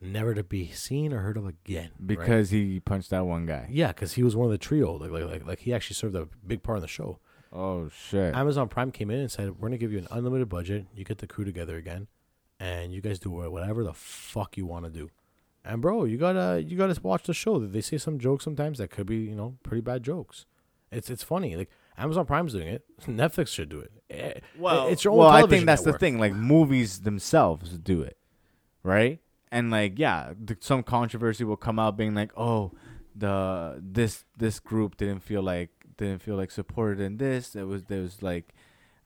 never 0.00 0.34
to 0.34 0.42
be 0.44 0.68
seen 0.70 1.12
or 1.12 1.20
heard 1.20 1.36
of 1.36 1.46
again. 1.46 1.90
right? 1.98 2.06
Because 2.06 2.50
he 2.50 2.80
punched 2.80 3.10
that 3.10 3.24
one 3.26 3.46
guy. 3.46 3.68
yeah, 3.70 3.88
because 3.88 4.12
he 4.14 4.22
was 4.22 4.36
one 4.36 4.46
of 4.46 4.50
the 4.52 4.58
trio. 4.58 4.92
Like, 4.94 5.10
like 5.10 5.24
like 5.24 5.46
like 5.46 5.58
he 5.60 5.72
actually 5.72 5.94
served 5.94 6.14
a 6.16 6.28
big 6.46 6.62
part 6.62 6.78
in 6.78 6.82
the 6.82 6.88
show. 6.88 7.18
Oh 7.52 7.88
shit. 7.88 8.34
Amazon 8.34 8.68
Prime 8.68 8.90
came 8.90 9.10
in 9.10 9.20
and 9.20 9.30
said, 9.30 9.58
"We're 9.58 9.68
gonna 9.68 9.78
give 9.78 9.92
you 9.92 9.98
an 9.98 10.08
unlimited 10.10 10.48
budget. 10.48 10.86
You 10.94 11.04
get 11.04 11.18
the 11.18 11.26
crew 11.26 11.44
together 11.44 11.76
again, 11.76 12.08
and 12.58 12.92
you 12.92 13.00
guys 13.00 13.18
do 13.18 13.30
whatever 13.30 13.84
the 13.84 13.92
fuck 13.94 14.56
you 14.56 14.66
want 14.66 14.84
to 14.86 14.90
do." 14.90 15.10
And 15.64 15.80
bro, 15.80 16.04
you 16.04 16.16
gotta 16.18 16.62
you 16.62 16.76
gotta 16.76 16.98
watch 17.02 17.24
the 17.24 17.34
show. 17.34 17.58
They 17.58 17.80
say 17.82 17.96
some 17.98 18.18
jokes 18.18 18.44
sometimes 18.44 18.78
that 18.78 18.90
could 18.90 19.06
be 19.06 19.16
you 19.18 19.34
know 19.34 19.56
pretty 19.62 19.80
bad 19.82 20.02
jokes. 20.02 20.46
It's 20.90 21.08
it's 21.10 21.22
funny. 21.22 21.54
Like 21.56 21.70
Amazon 21.96 22.26
Prime's 22.26 22.52
doing 22.52 22.68
it. 22.68 22.84
Netflix 23.06 23.48
should 23.48 23.68
do 23.68 23.80
it. 23.80 23.92
Eh, 24.10 24.32
eh 24.34 24.86
it's 24.88 25.04
your 25.04 25.12
own. 25.12 25.18
well, 25.20 25.28
I 25.28 25.46
think 25.46 25.66
that's 25.66 25.82
network. 25.82 26.00
the 26.00 26.06
thing. 26.06 26.18
Like 26.18 26.34
movies 26.34 27.00
themselves 27.00 27.78
do 27.78 28.02
it, 28.02 28.16
right? 28.82 29.20
And 29.50 29.70
like, 29.70 29.98
yeah, 29.98 30.32
th- 30.46 30.62
some 30.62 30.82
controversy 30.82 31.44
will 31.44 31.56
come 31.56 31.78
out 31.78 31.96
being 31.96 32.14
like, 32.14 32.32
oh, 32.36 32.72
the 33.14 33.80
this 33.82 34.24
this 34.36 34.58
group 34.60 34.96
didn't 34.96 35.20
feel 35.20 35.42
like 35.42 35.70
didn't 35.96 36.22
feel 36.22 36.36
like 36.36 36.50
supported 36.50 37.00
in 37.00 37.18
this. 37.18 37.54
It 37.54 37.64
was 37.64 37.84
there 37.84 38.00
was 38.00 38.22
like 38.22 38.54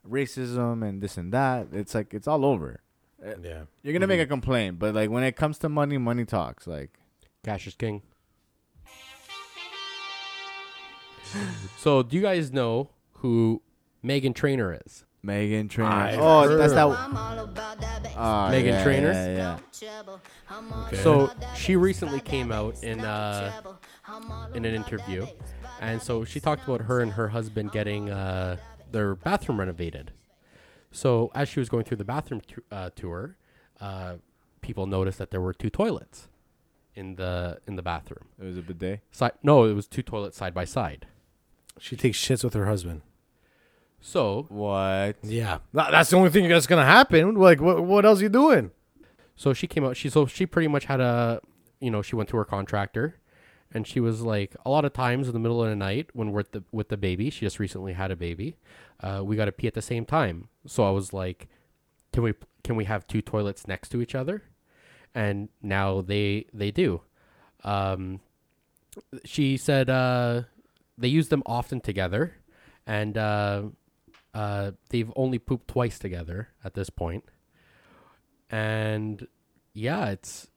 racism 0.09 0.87
and 0.87 1.01
this 1.01 1.17
and 1.17 1.31
that. 1.33 1.67
It's 1.73 1.93
like 1.93 2.13
it's 2.13 2.27
all 2.27 2.45
over. 2.45 2.81
Eh, 3.23 3.33
yeah. 3.43 3.61
You're 3.83 3.93
gonna 3.93 4.07
make 4.07 4.19
mm-hmm. 4.19 4.23
a 4.23 4.27
complaint, 4.27 4.79
but 4.79 4.95
like 4.95 5.09
when 5.09 5.23
it 5.23 5.35
comes 5.35 5.57
to 5.59 5.69
money, 5.69 5.97
money 5.97 6.25
talks. 6.25 6.67
Like, 6.67 6.97
Cash 7.43 7.67
is 7.67 7.75
king. 7.75 8.01
So, 11.77 12.03
do 12.03 12.15
you 12.15 12.21
guys 12.21 12.51
know 12.51 12.89
who 13.13 13.61
Megan 14.01 14.33
Trainor 14.33 14.79
is? 14.85 15.05
Megan 15.23 15.67
Trainor. 15.67 16.17
Oh, 16.19 16.47
heard 16.47 16.59
that's 16.59 16.73
that. 16.73 16.85
Oh, 18.17 18.49
Megan 18.49 18.73
yeah, 18.73 18.83
Trainor? 18.83 19.11
Yeah, 19.11 19.59
yeah. 19.73 20.01
Okay. 20.87 20.97
So 20.97 21.29
she 21.55 21.75
recently 21.75 22.19
came 22.21 22.51
out 22.51 22.81
in 22.83 23.01
uh, 23.01 23.51
in 24.53 24.65
an 24.65 24.73
interview, 24.73 25.27
and 25.81 26.01
so 26.01 26.23
she 26.23 26.39
talked 26.39 26.63
about 26.63 26.81
her 26.81 27.01
and 27.01 27.11
her 27.11 27.29
husband 27.29 27.71
getting 27.71 28.09
uh, 28.09 28.57
their 28.91 29.15
bathroom 29.15 29.59
renovated. 29.59 30.13
So 30.91 31.31
as 31.35 31.49
she 31.49 31.59
was 31.59 31.69
going 31.69 31.83
through 31.83 31.97
the 31.97 32.05
bathroom 32.05 32.41
tu- 32.41 32.63
uh, 32.71 32.89
tour, 32.95 33.37
uh, 33.81 34.15
people 34.61 34.87
noticed 34.87 35.17
that 35.17 35.31
there 35.31 35.41
were 35.41 35.53
two 35.53 35.69
toilets 35.69 36.29
in 36.95 37.15
the 37.15 37.59
in 37.67 37.75
the 37.75 37.83
bathroom. 37.83 38.25
It 38.39 38.45
was 38.45 38.57
a 38.57 38.61
bidet. 38.61 39.01
Side, 39.11 39.33
no, 39.43 39.65
it 39.65 39.73
was 39.73 39.87
two 39.87 40.01
toilets 40.01 40.37
side 40.37 40.53
by 40.53 40.65
side. 40.65 41.05
She 41.79 41.95
takes 41.95 42.17
shits 42.17 42.43
with 42.43 42.53
her 42.53 42.65
husband. 42.65 43.01
So 44.01 44.45
What? 44.49 45.17
Yeah, 45.23 45.59
That- 45.73 45.91
that's 45.91 46.09
the 46.11 46.17
only 46.17 46.29
thing 46.29 46.47
that's 46.47 46.67
gonna 46.67 46.85
happen. 46.85 47.35
Like, 47.35 47.61
what 47.61 47.83
what 47.83 48.05
else 48.05 48.21
you 48.21 48.29
doing? 48.29 48.71
So 49.35 49.53
she 49.53 49.67
came 49.67 49.83
out. 49.83 49.97
She 49.97 50.09
so 50.09 50.25
she 50.25 50.45
pretty 50.45 50.67
much 50.67 50.85
had 50.85 50.99
a, 50.99 51.41
you 51.79 51.91
know, 51.91 52.01
she 52.01 52.15
went 52.15 52.29
to 52.29 52.37
her 52.37 52.45
contractor, 52.45 53.17
and 53.71 53.85
she 53.85 53.99
was 53.99 54.21
like, 54.21 54.55
a 54.65 54.69
lot 54.69 54.85
of 54.85 54.93
times 54.93 55.27
in 55.27 55.33
the 55.33 55.39
middle 55.39 55.63
of 55.63 55.69
the 55.69 55.75
night 55.75 56.09
when 56.13 56.31
we're 56.31 56.39
at 56.41 56.51
the, 56.53 56.63
with 56.71 56.89
the 56.89 56.97
baby, 56.97 57.29
she 57.29 57.45
just 57.45 57.59
recently 57.59 57.93
had 57.93 58.09
a 58.11 58.15
baby, 58.15 58.55
uh, 59.01 59.21
we 59.23 59.35
got 59.35 59.45
to 59.45 59.51
pee 59.51 59.67
at 59.67 59.73
the 59.75 59.81
same 59.81 60.05
time. 60.05 60.47
So 60.65 60.83
I 60.87 60.89
was 60.91 61.11
like, 61.13 61.47
can 62.13 62.23
we 62.23 62.33
can 62.63 62.75
we 62.75 62.85
have 62.85 63.05
two 63.07 63.21
toilets 63.21 63.67
next 63.67 63.89
to 63.89 64.01
each 64.01 64.15
other? 64.15 64.43
And 65.13 65.49
now 65.61 66.01
they 66.01 66.45
they 66.53 66.71
do. 66.71 67.01
Um, 67.63 68.21
she 69.25 69.57
said 69.57 69.89
uh, 69.89 70.43
they 70.97 71.07
use 71.07 71.29
them 71.29 71.43
often 71.45 71.79
together, 71.81 72.35
and 72.85 73.17
uh, 73.17 73.63
uh, 74.33 74.71
they've 74.89 75.11
only 75.15 75.39
pooped 75.39 75.67
twice 75.67 75.99
together 75.99 76.49
at 76.63 76.73
this 76.73 76.89
point. 76.89 77.23
point 77.25 77.31
and 78.49 79.27
yeah, 79.73 80.09
it's 80.09 80.47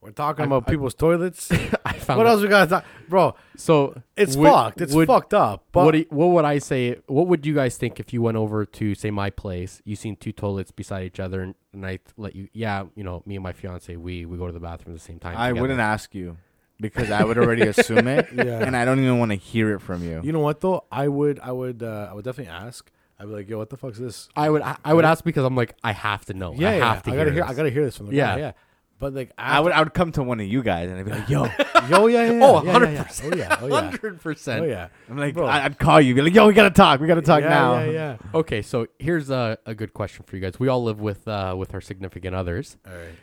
We're 0.00 0.10
talking 0.12 0.42
I- 0.44 0.46
about 0.46 0.64
I- 0.66 0.70
people's 0.70 0.94
toilets. 0.94 1.50
I 1.84 1.92
found 1.98 2.18
what 2.18 2.26
it- 2.26 2.30
else 2.30 2.42
we 2.42 2.48
got? 2.48 2.64
to 2.64 2.70
talk? 2.70 2.84
Bro, 3.08 3.34
So 3.56 4.00
it's 4.16 4.36
would- 4.36 4.48
fucked. 4.48 4.80
It's 4.80 4.94
would- 4.94 5.06
fucked 5.06 5.34
up. 5.34 5.66
But 5.72 5.84
what 5.84 5.94
you- 5.98 6.06
what 6.10 6.26
would 6.28 6.44
I 6.44 6.58
say? 6.58 6.96
What 7.06 7.26
would 7.28 7.44
you 7.46 7.54
guys 7.54 7.76
think 7.76 8.00
if 8.00 8.12
you 8.12 8.22
went 8.22 8.36
over 8.36 8.64
to 8.64 8.94
say 8.94 9.10
my 9.10 9.30
place? 9.30 9.80
You 9.84 9.96
seen 9.96 10.16
two 10.16 10.32
toilets 10.32 10.70
beside 10.70 11.04
each 11.04 11.20
other, 11.20 11.40
and, 11.42 11.54
and 11.72 11.84
I 11.86 11.98
let 12.16 12.34
you. 12.34 12.48
Yeah, 12.52 12.84
you 12.94 13.04
know, 13.04 13.22
me 13.26 13.36
and 13.36 13.42
my 13.42 13.52
fiance, 13.52 13.94
we 13.96 14.24
we 14.24 14.36
go 14.38 14.46
to 14.46 14.52
the 14.52 14.60
bathroom 14.60 14.94
at 14.94 15.00
the 15.00 15.04
same 15.04 15.18
time. 15.18 15.36
I 15.36 15.48
together. 15.48 15.60
wouldn't 15.60 15.80
ask 15.80 16.14
you 16.14 16.36
because 16.82 17.10
I 17.10 17.24
would 17.24 17.38
already 17.38 17.62
assume 17.62 18.06
it, 18.06 18.28
Yeah. 18.34 18.58
and 18.62 18.76
I 18.76 18.84
don't 18.84 18.98
even 19.00 19.18
want 19.18 19.30
to 19.30 19.36
hear 19.36 19.74
it 19.74 19.80
from 19.80 20.04
you. 20.04 20.20
you 20.22 20.32
know 20.32 20.40
what 20.40 20.60
though? 20.60 20.84
I 20.92 21.08
would, 21.08 21.40
I 21.40 21.52
would, 21.52 21.82
uh, 21.82 22.08
I 22.10 22.14
would 22.14 22.24
definitely 22.24 22.52
ask. 22.52 22.90
I'd 23.18 23.26
be 23.28 23.32
like, 23.34 23.48
yo, 23.48 23.56
what 23.56 23.70
the 23.70 23.76
fuck's 23.76 23.98
this? 23.98 24.28
I 24.36 24.50
would. 24.50 24.62
I, 24.62 24.76
I 24.84 24.92
would 24.92 25.04
ask 25.04 25.24
because 25.24 25.44
I'm 25.44 25.54
like, 25.56 25.74
I 25.84 25.92
have 25.92 26.24
to 26.26 26.34
know. 26.34 26.52
Yeah, 26.54 26.70
I 26.70 26.76
yeah. 26.76 26.94
have 26.94 27.02
to 27.04 27.12
I 27.12 27.16
gotta 27.16 27.24
hear. 27.30 27.32
hear. 27.34 27.44
I 27.44 27.48
this. 27.48 27.56
gotta 27.56 27.70
hear 27.70 27.84
this 27.84 27.96
from 27.96 28.06
the 28.08 28.16
Yeah. 28.16 28.34
guy. 28.34 28.38
Yeah, 28.40 28.52
but 28.98 29.14
like, 29.14 29.30
I 29.38 29.60
would 29.60 29.70
I 29.72 29.78
would 29.80 29.94
come 29.94 30.10
to 30.12 30.22
one 30.24 30.40
of 30.40 30.46
you 30.46 30.62
guys 30.62 30.90
and 30.90 30.98
I'd 30.98 31.04
be 31.06 31.12
like, 31.12 31.28
yo, 31.28 31.44
Yo, 31.88 32.06
yeah, 32.06 32.30
yeah. 32.30 32.40
Oh, 32.44 32.62
yeah, 32.62 32.78
yeah, 32.90 33.04
100%. 33.04 33.36
Yeah, 33.36 33.36
Oh 33.36 33.36
yeah. 33.36 33.56
Oh 33.60 33.66
yeah. 33.68 33.74
Hundred 33.90 34.20
percent. 34.20 34.62
Oh 34.64 34.66
yeah. 34.68 34.88
I'm 35.10 35.16
like, 35.18 35.34
Bro. 35.34 35.46
I- 35.46 35.64
I'd 35.64 35.78
call 35.78 36.00
you, 36.00 36.14
be 36.14 36.22
like, 36.22 36.34
yo, 36.34 36.46
we 36.46 36.54
gotta 36.54 36.70
talk, 36.70 37.00
we 37.00 37.06
gotta 37.08 37.22
talk 37.22 37.42
yeah, 37.42 37.48
now. 37.48 37.78
Yeah, 37.84 37.90
yeah. 37.90 38.16
Okay, 38.34 38.62
so 38.62 38.86
here's 38.98 39.30
a, 39.30 39.58
a 39.66 39.74
good 39.74 39.92
question 39.94 40.24
for 40.26 40.36
you 40.36 40.42
guys. 40.42 40.58
We 40.60 40.68
all 40.68 40.82
live 40.82 41.00
with 41.00 41.26
uh, 41.28 41.54
with 41.56 41.74
our 41.74 41.80
significant 41.80 42.34
others. 42.34 42.76
All 42.86 42.92
right. 42.92 43.14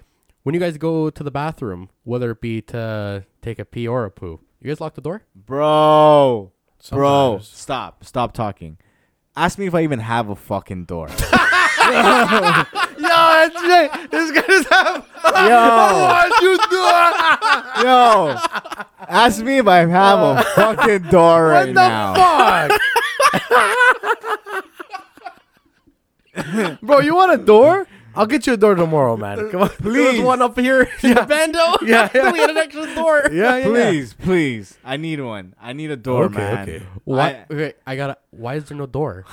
When 0.44 0.56
you 0.56 0.62
guys 0.62 0.78
go 0.78 1.10
to 1.10 1.24
the 1.24 1.32
bathroom, 1.32 1.90
whether 2.04 2.32
it 2.32 2.42
be 2.42 2.62
to 2.64 3.26
take 3.42 3.60
a 3.60 3.66
pee 3.66 3.88
or 3.88 4.06
a 4.06 4.12
poo, 4.12 4.40
you 4.62 4.70
guys 4.70 4.80
lock 4.82 4.96
the 4.96 5.02
door? 5.02 5.24
Bro, 5.36 6.52
bro, 6.90 7.40
Sometimes. 7.40 7.48
stop, 7.48 8.04
stop 8.04 8.34
talking. 8.34 8.78
Ask 9.36 9.58
me 9.60 9.68
if 9.68 9.76
I 9.76 9.84
even 9.84 10.00
have 10.00 10.30
a 10.30 10.36
fucking 10.36 10.86
door. 10.86 11.08
Yo, 11.90 11.96
that's 13.06 13.56
right. 13.56 14.08
This 14.12 14.32
guy's 14.32 14.66
have. 14.68 15.08
yo, 15.26 15.60
What 16.06 16.42
you 16.42 16.58
yo, 17.84 18.36
ask 19.08 19.42
me 19.44 19.58
if 19.60 19.68
I 19.68 19.86
have 19.86 20.20
a 20.20 20.44
fucking 20.56 21.04
door 21.10 21.48
right 21.48 21.68
What 21.68 21.76
the 21.76 21.88
now. 21.90 22.68
fuck? 26.46 26.80
Bro, 26.82 27.00
you 27.00 27.16
want 27.16 27.34
a 27.34 27.38
door? 27.44 27.88
I'll 28.20 28.28
get 28.28 28.46
you 28.46 28.54
a 28.54 28.58
door 28.58 28.76
tomorrow, 28.76 29.16
man. 29.18 29.50
Come 29.50 29.62
on, 29.62 29.70
please. 29.82 29.94
There's 29.94 30.22
one 30.22 30.42
up 30.42 30.60
here 30.60 30.82
in 31.04 31.14
the 31.16 31.26
bando. 31.26 31.78
Yeah, 31.86 32.10
yeah. 32.14 32.32
we 32.32 32.40
had 32.40 32.50
an 32.50 32.58
extra 32.58 32.94
door. 32.94 33.30
Yeah, 33.32 33.58
yeah. 33.58 33.64
Please, 33.66 34.14
please, 34.14 34.78
I 34.84 34.98
need 34.98 35.22
one. 35.22 35.56
I 35.60 35.72
need 35.74 35.90
a 35.90 35.96
door, 35.96 36.26
Okay, 36.26 36.38
man. 36.38 36.70
okay. 36.70 36.86
Why? 37.06 37.30
I- 37.30 37.46
okay, 37.54 37.74
I 37.88 37.96
gotta. 37.96 38.18
Why 38.32 38.56
is 38.56 38.66
there 38.66 38.78
no 38.78 38.86
door? 38.86 39.26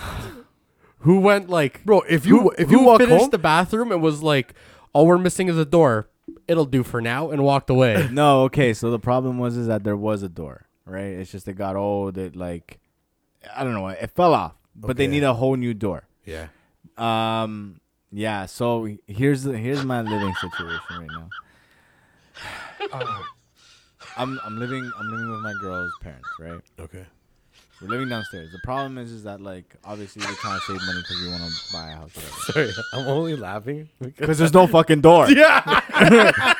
Who 1.01 1.21
went 1.21 1.51
like, 1.51 1.85
Bro, 1.85 2.03
if 2.09 2.27
you 2.27 2.41
who, 2.41 2.51
if 2.59 2.71
you 2.71 2.79
who 2.81 2.87
walk 2.87 3.01
finished 3.01 3.21
home, 3.21 3.31
the 3.31 3.39
bathroom 3.39 3.93
and 3.93 4.01
was 4.03 4.23
like, 4.23 4.55
all 4.93 5.07
we're 5.07 5.19
missing 5.19 5.49
is 5.49 5.59
a 5.59 5.65
door. 5.65 6.09
It'll 6.49 6.65
do 6.65 6.83
for 6.83 7.01
now, 7.01 7.31
and 7.31 7.43
walked 7.45 7.71
away. 7.71 8.09
No, 8.11 8.43
okay. 8.45 8.73
So 8.75 8.91
the 8.91 8.99
problem 8.99 9.39
was 9.39 9.57
is 9.57 9.67
that 9.67 9.85
there 9.85 9.97
was 9.97 10.23
a 10.23 10.29
door, 10.29 10.67
right? 10.85 11.15
It's 11.19 11.31
just 11.31 11.47
it 11.49 11.55
got 11.55 11.77
old. 11.77 12.19
It 12.19 12.35
like, 12.35 12.79
I 13.55 13.63
don't 13.65 13.75
know. 13.75 13.87
It 13.89 14.11
fell 14.15 14.33
off, 14.35 14.55
but 14.75 14.97
they 14.97 15.07
need 15.07 15.23
a 15.23 15.35
whole 15.35 15.57
new 15.57 15.75
door. 15.75 16.09
yeah. 16.25 16.49
Um, 16.97 17.81
yeah. 18.13 18.47
So 18.47 18.89
here's 19.07 19.45
here's 19.45 19.85
my 19.85 20.03
living 20.03 20.35
situation 20.35 20.81
right 20.91 21.09
now. 21.13 21.29
I'm 24.17 24.41
I'm 24.45 24.59
living 24.59 24.91
I'm 24.99 25.11
living 25.11 25.31
with 25.31 25.41
my 25.41 25.55
girl's 25.61 25.93
parents, 26.03 26.29
right? 26.39 26.61
Okay. 26.81 27.05
We're 27.83 27.89
living 27.89 28.09
downstairs. 28.09 28.51
The 28.53 28.61
problem 28.65 28.97
is 28.97 29.13
is 29.13 29.25
that 29.25 29.41
like 29.43 29.75
obviously 29.85 30.25
we're 30.27 30.35
trying 30.37 30.59
to 30.59 30.65
save 30.67 30.81
money 30.87 31.01
because 31.03 31.21
we 31.23 31.29
want 31.29 31.43
to 31.43 31.73
buy 31.73 31.91
a 31.91 31.97
house. 31.97 32.15
Whatever. 32.15 32.73
Sorry, 32.73 32.85
I'm 32.95 33.07
only 33.09 33.37
laughing 33.37 33.89
because. 34.01 34.15
Because 34.19 34.39
there's 34.39 34.55
no 34.55 34.67
fucking 34.67 35.03
door. 35.03 35.29
Yeah. 35.37 35.61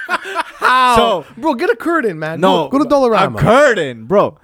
How? 0.59 0.97
So- 0.97 1.27
bro, 1.39 1.55
get 1.55 1.71
a 1.71 1.77
curtain, 1.77 2.19
man. 2.19 2.41
No, 2.41 2.69
go, 2.69 2.79
go 2.79 2.85
to 2.85 2.95
A 2.95 3.11
Dollarama. 3.11 3.39
curtain, 3.39 4.07
bro. 4.07 4.39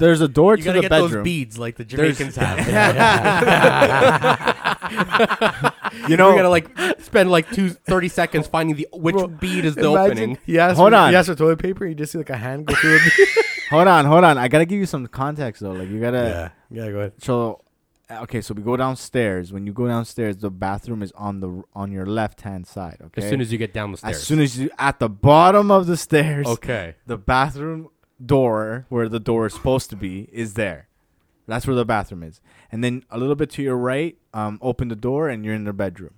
There's 0.00 0.20
a 0.20 0.28
door 0.28 0.56
You 0.56 0.62
to 0.62 0.64
gotta 0.64 0.78
the 0.78 0.82
get 0.82 0.88
bedroom. 0.90 1.12
those 1.12 1.24
beads 1.24 1.58
like 1.58 1.76
the 1.76 1.84
There's- 1.84 2.18
Jamaicans 2.18 2.36
have. 2.36 2.58
You 6.08 6.16
know, 6.16 6.30
you 6.30 6.36
gotta 6.36 6.48
like 6.48 6.68
spend 7.00 7.30
like 7.30 7.50
two, 7.50 7.70
30 7.70 8.08
seconds 8.08 8.46
finding 8.46 8.76
the 8.76 8.88
which 8.92 9.16
bead 9.40 9.64
is 9.64 9.74
the 9.74 9.90
Imagine 9.90 10.10
opening. 10.12 10.38
He 10.46 10.58
asked 10.58 10.76
Hold 10.78 10.94
on. 10.94 11.10
He 11.10 11.16
asked 11.16 11.28
for 11.28 11.34
toilet 11.34 11.58
paper. 11.58 11.84
You 11.86 11.94
just 11.94 12.12
see 12.12 12.18
like 12.18 12.30
a 12.30 12.36
hand 12.36 12.66
go 12.66 12.74
through 12.74 12.98
it. 13.00 13.28
hold 13.70 13.86
on, 13.88 14.04
hold 14.04 14.24
on. 14.24 14.38
I 14.38 14.48
gotta 14.48 14.64
give 14.64 14.78
you 14.78 14.86
some 14.86 15.06
context 15.08 15.60
though. 15.62 15.72
Like 15.72 15.88
you 15.88 16.00
gotta. 16.00 16.52
yeah. 16.70 16.84
Yeah. 16.84 16.90
Go 16.92 16.98
ahead. 16.98 17.12
So, 17.18 17.60
uh, 18.08 18.20
okay, 18.22 18.40
so 18.40 18.54
we 18.54 18.62
go 18.62 18.76
downstairs. 18.76 19.52
When 19.52 19.66
you 19.66 19.72
go 19.72 19.86
downstairs, 19.88 20.36
the 20.38 20.50
bathroom 20.50 21.02
is 21.02 21.12
on 21.12 21.40
the 21.40 21.62
on 21.74 21.90
your 21.92 22.06
left 22.06 22.40
hand 22.42 22.66
side. 22.66 22.98
Okay. 23.06 23.22
As 23.22 23.28
soon 23.28 23.40
as 23.40 23.50
you 23.52 23.58
get 23.58 23.74
down 23.74 23.92
the 23.92 23.98
stairs. 23.98 24.16
as 24.16 24.22
soon 24.22 24.40
as 24.40 24.58
you 24.58 24.70
at 24.78 25.00
the 25.00 25.08
bottom 25.08 25.70
of 25.70 25.86
the 25.86 25.96
stairs, 25.96 26.46
okay. 26.46 26.94
the 27.06 27.18
bathroom 27.18 27.88
door 28.24 28.86
where 28.88 29.08
the 29.08 29.20
door 29.20 29.46
is 29.46 29.54
supposed 29.54 29.90
to 29.90 29.96
be 29.96 30.28
is 30.32 30.54
there. 30.54 30.88
That's 31.46 31.66
where 31.66 31.74
the 31.76 31.84
bathroom 31.84 32.22
is. 32.22 32.40
And 32.70 32.84
then 32.84 33.04
a 33.10 33.18
little 33.18 33.34
bit 33.34 33.50
to 33.50 33.62
your 33.62 33.76
right, 33.76 34.16
um, 34.34 34.58
open 34.62 34.88
the 34.88 34.96
door 34.96 35.28
and 35.28 35.44
you're 35.44 35.54
in 35.54 35.64
the 35.64 35.72
bedroom. 35.72 36.14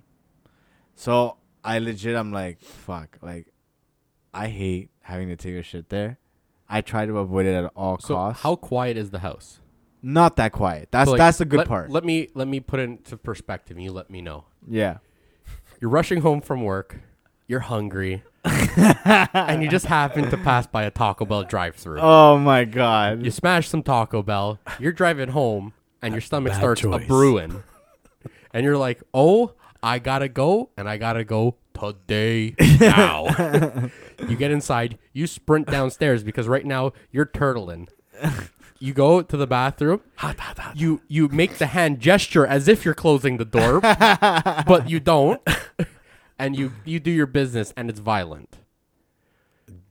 So 0.95 1.37
I 1.63 1.79
legit, 1.79 2.15
I'm 2.15 2.31
like, 2.31 2.59
fuck, 2.61 3.17
like, 3.21 3.47
I 4.33 4.47
hate 4.47 4.89
having 5.01 5.29
to 5.29 5.35
take 5.35 5.55
a 5.55 5.63
shit 5.63 5.89
there. 5.89 6.19
I 6.69 6.81
try 6.81 7.05
to 7.05 7.17
avoid 7.17 7.45
it 7.45 7.53
at 7.55 7.71
all 7.75 7.97
So 7.99 8.15
costs. 8.15 8.43
how 8.43 8.55
quiet 8.55 8.97
is 8.97 9.09
the 9.11 9.19
house? 9.19 9.59
Not 10.01 10.35
that 10.35 10.51
quiet. 10.51 10.89
That's 10.91 11.07
So, 11.07 11.11
like, 11.13 11.17
that's 11.19 11.37
the 11.37 11.45
good 11.45 11.59
let, 11.59 11.67
part. 11.67 11.89
Let 11.89 12.03
me 12.03 12.29
let 12.33 12.47
me 12.47 12.59
put 12.59 12.79
it 12.79 12.83
into 12.83 13.15
perspective. 13.17 13.77
and 13.77 13.83
You 13.83 13.91
let 13.91 14.09
me 14.09 14.21
know. 14.21 14.45
yeah. 14.67 14.97
You're 15.79 15.89
rushing 15.91 16.21
home 16.21 16.41
from 16.41 16.61
work. 16.63 16.99
You're 17.47 17.59
hungry, 17.61 18.23
and 18.45 19.63
you 19.63 19.69
just 19.69 19.85
happen 19.85 20.29
to 20.29 20.37
pass 20.37 20.67
by 20.67 20.83
a 20.83 20.91
Taco 20.91 21.25
Bell 21.25 21.43
drive-through. 21.43 21.99
Oh 22.01 22.37
my 22.37 22.65
god. 22.65 23.23
You 23.23 23.31
smash 23.31 23.67
some 23.69 23.83
Taco 23.83 24.21
Bell. 24.21 24.59
You're 24.79 24.91
driving 24.91 25.29
home, 25.29 25.73
and 26.01 26.13
your 26.13 26.21
stomach 26.21 26.51
bad 26.53 26.59
starts 26.59 26.83
a 26.83 26.99
brewing, 26.99 27.63
and 28.53 28.63
you're 28.65 28.77
like, 28.77 29.01
"Oh, 29.13 29.53
I 29.81 29.99
gotta 29.99 30.27
go, 30.27 30.69
and 30.77 30.89
I 30.89 30.97
gotta 30.97 31.23
go 31.23 31.55
today 31.73 32.55
now." 32.79 33.89
you 34.27 34.35
get 34.35 34.51
inside. 34.51 34.97
You 35.13 35.27
sprint 35.27 35.67
downstairs 35.67 36.23
because 36.23 36.47
right 36.47 36.65
now 36.65 36.91
you're 37.11 37.25
turtling. 37.25 37.87
You 38.79 38.93
go 38.93 39.21
to 39.21 39.37
the 39.37 39.47
bathroom. 39.47 40.01
You 40.75 41.01
you 41.07 41.29
make 41.29 41.57
the 41.57 41.67
hand 41.67 42.01
gesture 42.01 42.45
as 42.45 42.67
if 42.67 42.83
you're 42.83 42.93
closing 42.93 43.37
the 43.37 43.45
door, 43.45 43.79
but 43.79 44.89
you 44.89 44.99
don't. 44.99 45.41
And 46.39 46.55
you 46.57 46.73
you 46.85 46.99
do 46.99 47.11
your 47.11 47.27
business, 47.27 47.73
and 47.77 47.89
it's 47.89 47.99
violent. 47.99 48.57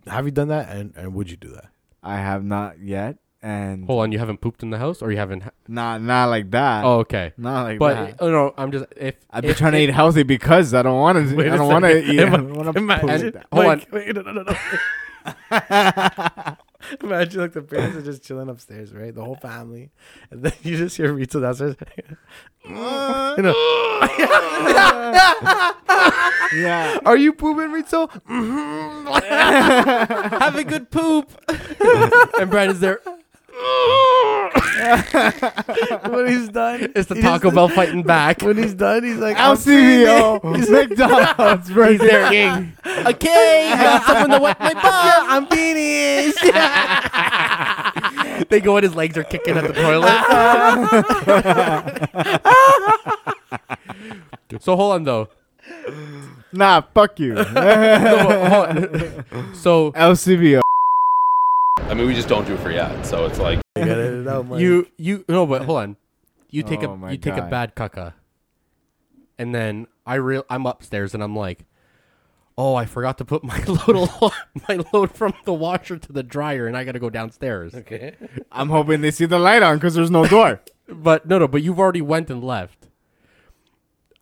Have 0.06 0.24
you 0.26 0.30
done 0.32 0.48
that? 0.48 0.68
And 0.74 0.92
and 0.96 1.14
would 1.14 1.30
you 1.30 1.36
do 1.36 1.48
that? 1.48 1.66
I 2.02 2.16
have 2.16 2.44
not 2.44 2.80
yet, 2.80 3.18
and 3.42 3.86
Hold 3.86 4.02
on, 4.02 4.12
you 4.12 4.18
haven't 4.18 4.38
pooped 4.40 4.62
in 4.64 4.70
the 4.70 4.78
house, 4.78 5.00
or 5.02 5.12
you 5.12 5.18
haven't? 5.18 5.44
Ha- 5.44 5.50
not 5.68 6.02
not 6.02 6.26
like 6.30 6.50
that. 6.50 6.84
oh, 6.84 6.98
okay. 7.00 7.32
not 7.38 7.62
like 7.62 7.78
But 7.78 7.94
that. 7.94 8.16
oh 8.18 8.30
no, 8.30 8.52
I'm 8.58 8.72
just 8.72 8.86
if 8.96 9.14
I've 9.30 9.42
been 9.42 9.52
if- 9.52 9.58
trying 9.58 9.72
to 9.72 9.78
if- 9.78 9.88
eat 9.90 9.94
healthy 9.94 10.24
because 10.24 10.74
I 10.74 10.82
don't 10.82 10.98
want 10.98 11.28
to. 11.30 11.36
Wait 11.36 11.48
I 11.50 11.54
a 11.54 11.58
don't 11.58 11.68
want 11.68 11.84
to 11.84 11.92
second. 11.94 12.10
eat. 12.14 12.20
I 12.20 12.24
don't 12.30 12.54
want 12.54 12.72
to 12.76 12.78
Imagine. 12.82 13.42
Hold 13.52 13.66
on. 13.66 13.78
Wait, 13.92 14.06
wait, 14.06 14.16
no, 14.16 14.22
no, 14.22 14.32
no, 14.32 14.42
no. 14.42 14.56
Imagine 17.02 17.40
like 17.40 17.52
the 17.52 17.62
parents 17.62 17.96
are 17.96 18.02
just 18.02 18.22
chilling 18.22 18.48
upstairs, 18.48 18.92
right? 18.92 19.14
The 19.14 19.24
whole 19.24 19.36
family, 19.36 19.90
and 20.30 20.42
then 20.42 20.52
you 20.62 20.76
just 20.76 20.96
hear 20.96 21.12
Rito 21.12 21.40
downstairs. 21.40 21.76
You 22.64 23.42
know, 23.42 23.54
Yeah. 26.54 26.98
are 27.04 27.16
you 27.16 27.32
pooping, 27.32 27.72
Rito? 27.72 28.06
Mm-hmm. 28.06 29.06
Have 30.38 30.54
a 30.56 30.64
good 30.64 30.90
poop. 30.90 31.30
and 32.38 32.50
Brad 32.50 32.70
is 32.70 32.80
there. 32.80 33.00
when 36.08 36.26
he's 36.26 36.48
done, 36.48 36.90
It's 36.96 37.06
the 37.08 37.16
he 37.16 37.20
Taco 37.20 37.50
Bell 37.50 37.68
fighting 37.68 38.02
back. 38.02 38.40
When 38.42 38.56
he's 38.56 38.72
done, 38.74 39.04
he's 39.04 39.18
like, 39.18 39.36
"I'm 39.38 39.56
LCBO. 39.56 40.40
finished." 40.40 40.70
McDonald's. 40.70 41.68
He's 41.68 42.00
there. 42.00 42.26
okay, 43.06 43.70
I 43.72 43.76
got 43.82 44.06
someone 44.06 44.30
to 44.30 44.38
wipe 44.40 44.58
my 44.58 44.72
butt. 44.72 44.82
I'm 44.84 45.46
finished. 45.46 46.40
they 48.48 48.60
go 48.60 48.76
and 48.78 48.84
his 48.84 48.94
legs 48.94 49.18
are 49.18 49.24
kicking 49.24 49.54
at 49.56 49.66
the 49.66 49.74
toilet. 49.74 50.08
so 54.62 54.76
hold 54.76 54.92
on 54.94 55.04
though. 55.04 55.28
Nah, 56.52 56.80
fuck 56.94 57.18
you. 57.20 57.34
No, 57.34 57.44
but 57.44 58.50
hold 58.50 58.66
on. 58.66 59.54
so 59.54 59.92
LCBO. 59.92 60.62
I 61.88 61.94
mean, 61.94 62.06
we 62.06 62.14
just 62.14 62.28
don't 62.28 62.46
do 62.46 62.56
free 62.56 62.78
ads, 62.78 63.08
so 63.08 63.26
it's 63.26 63.38
like 63.38 63.60
You 63.76 63.84
gotta 63.84 64.02
edit 64.02 64.26
out, 64.28 64.46
Mike. 64.46 64.60
you 64.60 64.88
you 64.96 65.24
no, 65.28 65.46
but 65.46 65.62
hold 65.62 65.78
on. 65.78 65.96
You 66.50 66.62
take 66.62 66.82
Oh 66.82 66.92
a 66.92 66.96
my 66.96 67.10
you 67.12 67.18
take 67.18 67.34
a 67.34 67.40
God. 67.40 67.50
bad 67.50 67.74
caca, 67.76 68.14
and 69.38 69.54
then 69.54 69.86
I 70.06 70.14
real 70.16 70.44
I'm 70.48 70.66
upstairs 70.66 71.12
and 71.14 71.22
I'm 71.22 71.36
like, 71.36 71.66
oh, 72.56 72.74
I 72.74 72.86
forgot 72.86 73.18
to 73.18 73.24
put 73.24 73.44
my 73.44 73.62
load 73.66 73.96
al- 74.22 74.32
my 74.68 74.78
load 74.92 75.14
from 75.14 75.34
the 75.44 75.52
washer 75.52 75.98
to 75.98 76.12
the 76.12 76.22
dryer, 76.22 76.66
and 76.66 76.76
I 76.76 76.84
got 76.84 76.92
to 76.92 76.98
go 76.98 77.10
downstairs. 77.10 77.74
okay. 77.74 78.14
I'm 78.52 78.68
hoping 78.70 79.00
they 79.02 79.10
see 79.10 79.26
the 79.26 79.38
light 79.38 79.62
on 79.62 79.76
because 79.76 79.94
there's 79.94 80.10
no 80.10 80.26
door. 80.26 80.60
But 80.88 81.24
no, 81.26 81.38
no, 81.38 81.48
but 81.48 81.62
you've 81.62 81.78
already 81.78 82.02
went 82.02 82.28
and 82.28 82.42
left. 82.44 82.88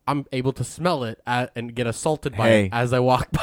I'm 0.06 0.26
able 0.30 0.52
to 0.52 0.62
smell 0.62 1.02
it 1.04 1.20
at, 1.26 1.50
and 1.56 1.74
get 1.74 1.86
assaulted 1.86 2.36
by 2.36 2.48
Hey. 2.48 2.64
it 2.66 2.72
as 2.72 2.92
I 2.92 3.00
walk 3.00 3.32
by. 3.32 3.42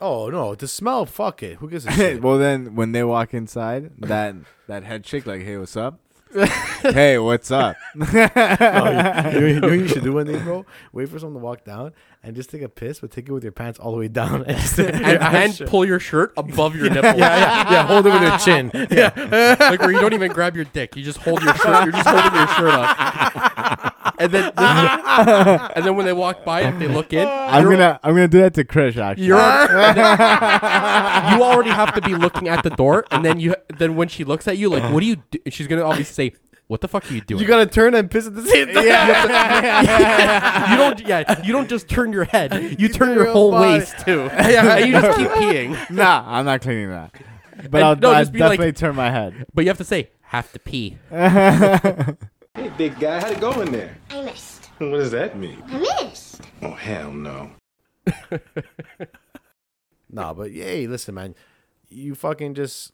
Oh 0.00 0.28
no, 0.28 0.54
the 0.54 0.68
smell. 0.68 1.06
Fuck 1.06 1.42
it. 1.42 1.56
Who 1.58 1.68
gives 1.70 1.86
a 1.86 1.90
shit? 1.92 2.22
well, 2.22 2.38
then 2.38 2.74
when 2.74 2.92
they 2.92 3.04
walk 3.04 3.32
inside, 3.34 3.90
that 3.98 4.34
that 4.68 4.84
head 4.84 5.04
chick 5.04 5.26
like, 5.26 5.42
hey, 5.42 5.56
what's 5.56 5.76
up? 5.76 6.00
hey, 6.82 7.16
what's 7.18 7.52
up? 7.52 7.76
Oh, 7.96 9.30
you, 9.32 9.38
you 9.38 9.46
you 9.54 9.60
know 9.60 9.68
what 9.68 9.78
you 9.78 9.86
should 9.86 10.02
do 10.02 10.14
one 10.14 10.26
day, 10.26 10.36
bro? 10.42 10.66
Wait 10.92 11.08
for 11.08 11.18
someone 11.20 11.40
to 11.40 11.44
walk 11.44 11.62
down 11.64 11.92
and 12.24 12.34
just 12.34 12.50
take 12.50 12.62
a 12.62 12.68
piss, 12.68 12.98
but 12.98 13.12
take 13.12 13.28
it 13.28 13.32
with 13.32 13.44
your 13.44 13.52
pants 13.52 13.78
all 13.78 13.92
the 13.92 13.98
way 13.98 14.08
down 14.08 14.44
and 14.44 14.58
just 14.58 14.78
and, 14.80 14.96
and 15.04 15.62
pull 15.68 15.84
your 15.84 16.00
shirt 16.00 16.32
above 16.36 16.74
your 16.74 16.90
nipple. 16.90 17.16
yeah, 17.20 17.38
yeah, 17.38 17.72
yeah. 17.72 17.86
Hold 17.86 18.06
it 18.06 18.12
with 18.12 18.22
your 18.22 18.38
chin. 18.38 18.70
Yeah. 18.90 19.56
like 19.70 19.80
where 19.80 19.92
you 19.92 20.00
don't 20.00 20.12
even 20.12 20.32
grab 20.32 20.56
your 20.56 20.64
dick. 20.64 20.96
You 20.96 21.04
just 21.04 21.18
hold 21.18 21.40
your 21.42 21.54
shirt. 21.54 21.84
You're 21.84 21.92
just 21.92 22.08
holding 22.08 22.34
your 22.34 22.48
shirt 22.48 22.74
up. 22.74 23.93
And 24.18 24.30
then, 24.32 24.52
and 24.56 25.84
then 25.84 25.96
when 25.96 26.06
they 26.06 26.12
walk 26.12 26.44
by, 26.44 26.62
if 26.62 26.78
they 26.78 26.86
look 26.88 27.12
in, 27.12 27.26
I'm 27.26 27.64
gonna 27.64 27.98
I'm 28.02 28.14
gonna 28.14 28.28
do 28.28 28.40
that 28.40 28.54
to 28.54 28.64
Krish 28.64 28.96
actually. 28.96 29.26
You're 29.26 29.38
and 29.40 29.96
then 29.96 31.36
you 31.38 31.42
already 31.44 31.70
have 31.70 31.92
to 31.94 32.00
be 32.00 32.14
looking 32.14 32.48
at 32.48 32.62
the 32.62 32.70
door, 32.70 33.04
and 33.10 33.24
then 33.24 33.40
you 33.40 33.54
then 33.78 33.96
when 33.96 34.08
she 34.08 34.22
looks 34.24 34.46
at 34.46 34.56
you, 34.58 34.68
like, 34.68 34.92
what 34.92 35.00
do 35.00 35.06
you? 35.06 35.16
do? 35.30 35.38
She's 35.50 35.66
gonna 35.66 35.82
obviously 35.82 36.30
say, 36.30 36.36
"What 36.68 36.80
the 36.80 36.86
fuck 36.88 37.10
are 37.10 37.14
you 37.14 37.22
doing?" 37.22 37.40
You 37.40 37.46
gotta 37.48 37.66
turn 37.66 37.94
and 37.94 38.08
piss 38.10 38.26
at 38.28 38.34
the 38.36 38.42
same 38.46 38.66
time. 38.68 38.76
you 40.70 40.76
don't. 40.76 41.00
Yeah, 41.08 41.42
you 41.42 41.52
don't 41.52 41.68
just 41.68 41.88
turn 41.88 42.12
your 42.12 42.24
head. 42.24 42.76
You 42.80 42.88
turn 42.88 43.14
your 43.14 43.24
your 43.24 43.32
whole 43.32 43.50
body. 43.50 43.78
waist 43.80 43.98
too. 44.04 44.28
Yeah, 44.32 44.76
and 44.76 44.86
you 44.86 44.92
just 44.92 45.18
keep 45.18 45.28
peeing. 45.30 45.90
nah, 45.90 46.22
I'm 46.26 46.44
not 46.44 46.60
cleaning 46.60 46.90
that. 46.90 47.12
But 47.70 47.74
And 47.78 47.84
I'll, 47.84 47.96
no, 47.96 48.10
I'll 48.12 48.20
just 48.22 48.32
be 48.32 48.38
like- 48.40 48.50
definitely 48.52 48.72
turn 48.72 48.94
my 48.94 49.10
head. 49.10 49.46
But 49.54 49.64
you 49.64 49.70
have 49.70 49.78
to 49.78 49.84
say, 49.84 50.10
"Have 50.22 50.52
to 50.52 50.58
pee." 50.60 50.98
Hey, 52.64 52.70
big 52.78 52.98
guy, 52.98 53.20
how'd 53.20 53.32
it 53.32 53.40
go 53.42 53.60
in 53.60 53.70
there? 53.72 53.94
I 54.08 54.22
missed. 54.22 54.70
What 54.78 54.92
does 54.92 55.10
that 55.10 55.36
mean? 55.36 55.62
I 55.66 55.76
missed. 55.80 56.40
Oh, 56.62 56.70
hell 56.72 57.12
no. 57.12 57.50
Nah, 60.10 60.32
but 60.32 60.50
hey, 60.50 60.86
listen, 60.86 61.14
man. 61.14 61.34
You 61.90 62.14
fucking 62.14 62.54
just 62.54 62.92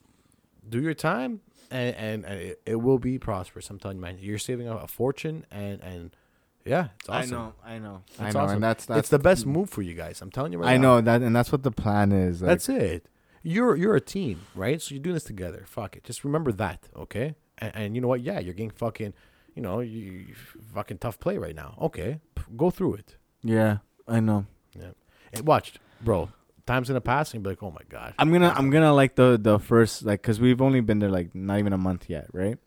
do 0.69 0.81
your 0.83 0.95
time, 0.95 1.43
and 1.71 1.95
and, 1.95 2.25
and 2.25 2.41
it, 2.41 2.61
it 2.67 2.77
will 2.83 2.99
be 2.99 3.17
prosperous. 3.21 3.71
I'm 3.71 3.79
telling 3.79 3.99
you, 3.99 4.01
man. 4.01 4.19
You're 4.19 4.39
saving 4.39 4.67
a, 4.67 4.75
a 4.75 4.87
fortune, 4.89 5.47
and 5.53 5.81
and 5.83 6.17
yeah, 6.65 6.89
it's 6.99 7.09
awesome. 7.09 7.37
I 7.37 7.39
know, 7.39 7.55
I 7.65 7.79
know, 7.79 8.03
It's 8.09 8.21
I 8.21 8.31
know, 8.33 8.41
awesome. 8.41 8.55
and 8.57 8.65
that's 8.65 8.87
that's 8.87 8.99
it's 8.99 9.09
the 9.11 9.21
best 9.21 9.47
move 9.47 9.71
for 9.71 9.83
you 9.83 9.95
guys. 9.95 10.21
I'm 10.21 10.33
telling 10.33 10.51
you 10.53 10.59
right 10.59 10.71
I 10.73 10.79
now. 10.79 10.83
know 10.97 11.01
that, 11.03 11.23
and 11.23 11.37
that's 11.37 11.53
what 11.53 11.63
the 11.63 11.71
plan 11.71 12.11
is. 12.11 12.43
Like, 12.43 12.49
That's 12.49 12.69
it. 12.69 13.07
You're 13.45 13.77
you're 13.77 13.95
a 13.95 14.01
team, 14.01 14.41
right? 14.57 14.83
So 14.83 14.97
you're 14.97 15.03
doing 15.03 15.15
this 15.15 15.23
together. 15.25 15.63
Fuck 15.69 15.95
it. 15.97 16.03
Just 16.03 16.25
remember 16.25 16.51
that, 16.53 16.89
okay? 16.97 17.37
And, 17.59 17.77
and 17.77 17.95
you 17.95 18.01
know 18.01 18.09
what? 18.09 18.23
Yeah, 18.23 18.41
you're 18.41 18.55
getting 18.55 18.71
fucking, 18.71 19.13
you 19.55 19.63
know, 19.63 19.81
you, 19.81 20.35
fucking 20.75 20.99
tough 20.99 21.19
play 21.19 21.39
right 21.39 21.55
now. 21.55 21.77
Okay, 21.81 22.21
P- 22.35 22.43
go 22.57 22.71
through 22.71 22.95
it. 22.95 23.17
Yeah, 23.43 23.79
I 24.07 24.21
know. 24.21 24.47
Yeah. 24.79 24.91
And 25.33 25.47
watch, 25.47 25.75
bro. 26.01 26.31
Time's 26.67 26.89
gonna 26.89 27.01
pass, 27.01 27.33
and 27.33 27.39
you'll 27.39 27.45
be 27.45 27.51
like, 27.51 27.63
oh 27.63 27.71
my 27.71 27.85
god. 27.89 28.15
I'm 28.19 28.33
gonna 28.33 28.53
I'm 28.57 28.71
gonna 28.71 28.95
like 28.95 29.17
the 29.17 29.39
the 29.41 29.59
first 29.59 30.05
like 30.05 30.23
because 30.23 30.39
we've 30.41 30.61
only 30.61 30.81
been 30.81 30.99
there 30.99 31.11
like 31.11 31.35
not 31.35 31.59
even 31.59 31.73
a 31.73 31.79
month 31.79 32.09
yet, 32.09 32.29
right? 32.33 32.59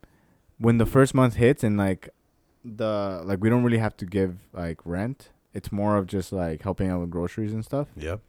When 0.58 0.78
the 0.78 0.86
first 0.86 1.14
month 1.14 1.36
hits 1.36 1.64
and 1.64 1.78
like 1.78 2.10
the 2.66 3.22
like 3.24 3.42
we 3.42 3.50
don't 3.50 3.64
really 3.64 3.78
have 3.78 3.96
to 3.98 4.06
give 4.06 4.38
like 4.54 4.80
rent. 4.86 5.30
It's 5.54 5.72
more 5.72 5.98
of 5.98 6.08
just 6.08 6.32
like 6.32 6.64
helping 6.64 6.90
out 6.90 7.02
with 7.02 7.12
groceries 7.12 7.54
and 7.54 7.64
stuff. 7.64 7.88
Yep. 7.96 8.22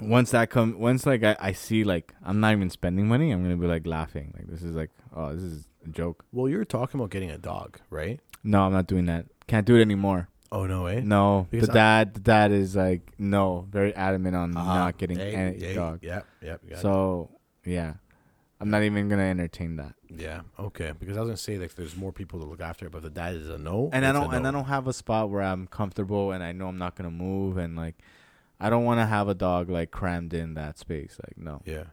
Once 0.00 0.32
that 0.32 0.50
come, 0.50 0.78
once 0.78 1.06
like 1.06 1.22
I, 1.22 1.36
I 1.40 1.52
see 1.52 1.84
like 1.84 2.12
I'm 2.22 2.40
not 2.40 2.52
even 2.52 2.68
spending 2.68 3.06
money, 3.08 3.30
I'm 3.30 3.42
gonna 3.42 3.56
be 3.56 3.66
like 3.66 3.86
laughing. 3.86 4.32
Like 4.36 4.48
this 4.48 4.62
is 4.62 4.76
like 4.76 4.90
oh 5.16 5.32
this 5.34 5.42
is 5.42 5.68
joke. 5.92 6.24
Well, 6.32 6.48
you're 6.48 6.64
talking 6.64 7.00
about 7.00 7.10
getting 7.10 7.30
a 7.30 7.38
dog, 7.38 7.78
right? 7.90 8.20
No, 8.42 8.62
I'm 8.62 8.72
not 8.72 8.86
doing 8.86 9.06
that. 9.06 9.26
Can't 9.46 9.66
do 9.66 9.76
it 9.76 9.80
anymore. 9.82 10.28
Oh 10.52 10.66
no 10.66 10.84
way. 10.84 11.00
No, 11.00 11.48
Because 11.50 11.68
the 11.68 11.74
dad 11.74 12.14
the 12.14 12.20
dad 12.20 12.52
is 12.52 12.76
like 12.76 13.12
no, 13.18 13.66
very 13.70 13.94
adamant 13.94 14.36
on 14.36 14.56
Uh-huh. 14.56 14.74
not 14.74 14.98
getting 14.98 15.18
Hey, 15.18 15.34
any 15.34 15.58
hey, 15.58 15.74
dog. 15.74 15.98
Yep. 16.02 16.26
Yep. 16.42 16.68
got 16.68 16.78
it. 16.78 16.82
So 16.82 17.30
yeah, 17.64 17.94
I'm 18.60 18.70
not 18.70 18.82
even 18.82 19.08
gonna 19.08 19.22
entertain 19.24 19.76
that. 19.76 19.94
yeah. 20.08 20.42
Okay. 20.58 20.92
Because 20.98 21.16
I 21.16 21.20
was 21.20 21.28
gonna 21.28 21.36
say 21.38 21.58
like 21.58 21.74
there's 21.74 21.96
more 21.96 22.12
people 22.12 22.38
to 22.40 22.46
look 22.46 22.60
after, 22.60 22.88
but 22.88 22.98
if 22.98 23.04
the 23.04 23.10
dad 23.10 23.34
is 23.34 23.48
a 23.48 23.58
no. 23.58 23.90
and 23.92 24.04
I 24.06 24.10
it's 24.10 24.16
a 24.18 24.20
don't 24.20 24.34
and 24.34 24.46
I 24.46 24.50
don't 24.52 24.66
have 24.66 24.86
a 24.86 24.92
spot 24.92 25.28
where 25.30 25.42
I'm 25.42 25.66
comfortable 25.66 26.30
and 26.32 26.42
I 26.44 26.52
know 26.52 26.68
I'm 26.68 26.78
not 26.78 26.94
gonna 26.94 27.10
move 27.10 27.56
and 27.56 27.74
like 27.76 27.96
I 28.60 28.70
don't 28.70 28.84
want 28.84 29.00
to 29.00 29.06
have 29.06 29.26
a 29.28 29.34
dog 29.34 29.68
like 29.70 29.90
crammed 29.90 30.32
in 30.34 30.54
that 30.54 30.78
space. 30.78 31.18
Like 31.26 31.36
no, 31.36 31.62
Yeah. 31.64 31.84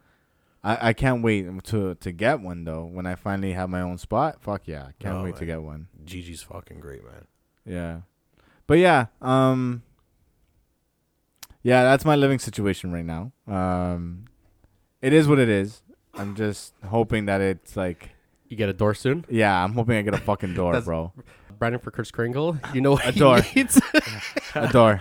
I, 0.63 0.89
I 0.89 0.93
can't 0.93 1.23
wait 1.23 1.45
to 1.65 1.95
to 1.95 2.11
get 2.11 2.39
one 2.41 2.63
though. 2.65 2.85
When 2.85 3.05
I 3.05 3.15
finally 3.15 3.53
have 3.53 3.69
my 3.69 3.81
own 3.81 3.97
spot, 3.97 4.41
fuck 4.41 4.67
yeah, 4.67 4.83
I 4.83 4.91
can't 4.99 5.17
No, 5.17 5.23
wait 5.23 5.35
to 5.37 5.41
man. 5.41 5.47
get 5.47 5.61
one. 5.63 5.87
Gigi's 6.05 6.43
fucking 6.43 6.79
great, 6.79 7.03
man. 7.03 7.25
Yeah, 7.65 8.01
but 8.67 8.77
yeah, 8.77 9.07
um, 9.21 9.81
yeah, 11.63 11.83
that's 11.83 12.05
my 12.05 12.15
living 12.15 12.39
situation 12.39 12.91
right 12.91 13.05
now. 13.05 13.31
Um, 13.47 14.25
it 15.01 15.13
is 15.13 15.27
what 15.27 15.39
it 15.39 15.49
is. 15.49 15.81
I'm 16.13 16.35
just 16.35 16.73
hoping 16.85 17.25
that 17.25 17.39
it's 17.41 17.75
like, 17.77 18.09
You 18.49 18.57
get 18.57 18.67
a 18.69 18.73
door 18.73 18.93
soon. 18.93 19.25
yeah, 19.29 19.63
I'm 19.63 19.73
hoping 19.73 19.97
I 19.97 20.01
get 20.01 20.13
a 20.13 20.17
fucking 20.17 20.53
door, 20.55 20.73
That's- 20.73 20.85
bro. 20.85 21.13
Brandon 21.61 21.79
for 21.79 21.91
Kurt 21.91 22.11
Kringle. 22.11 22.57
You 22.73 22.81
know 22.81 22.93
what 22.93 23.05
A 23.05 23.11
he 23.11 23.19
door. 23.19 23.39
needs? 23.55 23.79
A 24.55 24.67
door, 24.73 24.99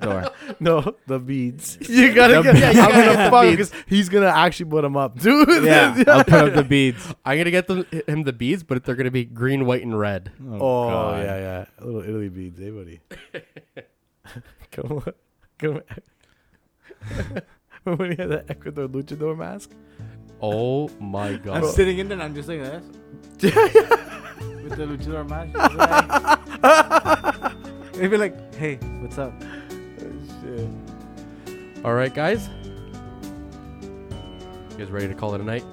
door. 0.00 0.30
No, 0.58 0.96
the 1.06 1.18
beads. 1.18 1.76
You 1.86 2.14
gotta 2.14 2.36
The 2.36 2.42
get. 2.44 2.54
beads. 2.54 2.64
I'm 2.66 2.74
gotta 2.76 2.92
gonna 2.94 3.04
get 3.04 3.24
the 3.24 3.30
fuck 3.30 3.42
beads. 3.42 3.56
because 3.70 3.84
he's 3.86 4.08
gonna 4.08 4.26
actually 4.28 4.70
put 4.70 4.80
them 4.82 4.96
up, 4.96 5.18
dude. 5.18 5.64
Yeah, 5.64 6.02
I'll 6.06 6.24
put 6.24 6.32
up 6.32 6.54
the 6.54 6.64
beads. 6.68 7.14
I'm 7.26 7.36
gonna 7.36 7.50
get 7.50 7.66
them, 7.66 7.84
him 8.06 8.22
the 8.22 8.32
beads, 8.32 8.62
but 8.62 8.82
they're 8.84 8.94
gonna 8.94 9.10
be 9.10 9.26
green, 9.26 9.66
white, 9.66 9.82
and 9.82 9.98
red. 9.98 10.32
Oh, 10.50 10.58
God. 10.88 11.22
yeah, 11.22 11.36
yeah. 11.38 11.84
Little 11.84 12.00
Italy 12.08 12.28
beads, 12.30 12.58
eh, 12.58 12.70
buddy? 12.70 13.00
come 14.72 14.92
on. 15.04 15.12
Come 15.58 15.82
on. 17.84 17.96
when 17.98 18.12
he 18.12 18.16
had 18.16 18.30
that 18.30 18.46
Ecuador 18.48 18.88
luchador 18.88 19.36
mask? 19.36 19.72
Oh 20.40 20.88
my 20.98 21.34
god! 21.34 21.58
I'm 21.64 21.66
sitting 21.70 21.98
in 21.98 22.08
there 22.08 22.14
and 22.16 22.22
I'm 22.22 22.34
just 22.34 22.48
like 22.48 22.60
this. 22.62 22.82
With 24.68 24.78
the 24.78 24.84
luchador 24.84 25.24
match. 25.28 25.52
They'd 27.94 28.08
be 28.08 28.18
like, 28.18 28.54
hey, 28.54 28.76
what's 29.00 29.16
up? 29.16 29.32
Shit. 30.42 30.68
All 31.84 31.94
right, 31.94 32.12
guys. 32.12 32.50
You 33.82 34.76
guys 34.76 34.90
ready 34.90 35.08
to 35.08 35.14
call 35.14 35.34
it 35.34 35.40
a 35.40 35.44
night? 35.44 35.64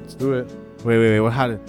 Let's 0.00 0.14
do 0.14 0.34
it. 0.34 0.46
Wait, 0.84 0.98
wait, 0.98 1.10
wait. 1.10 1.20
What? 1.20 1.32
How 1.32 1.46
did? 1.48 1.60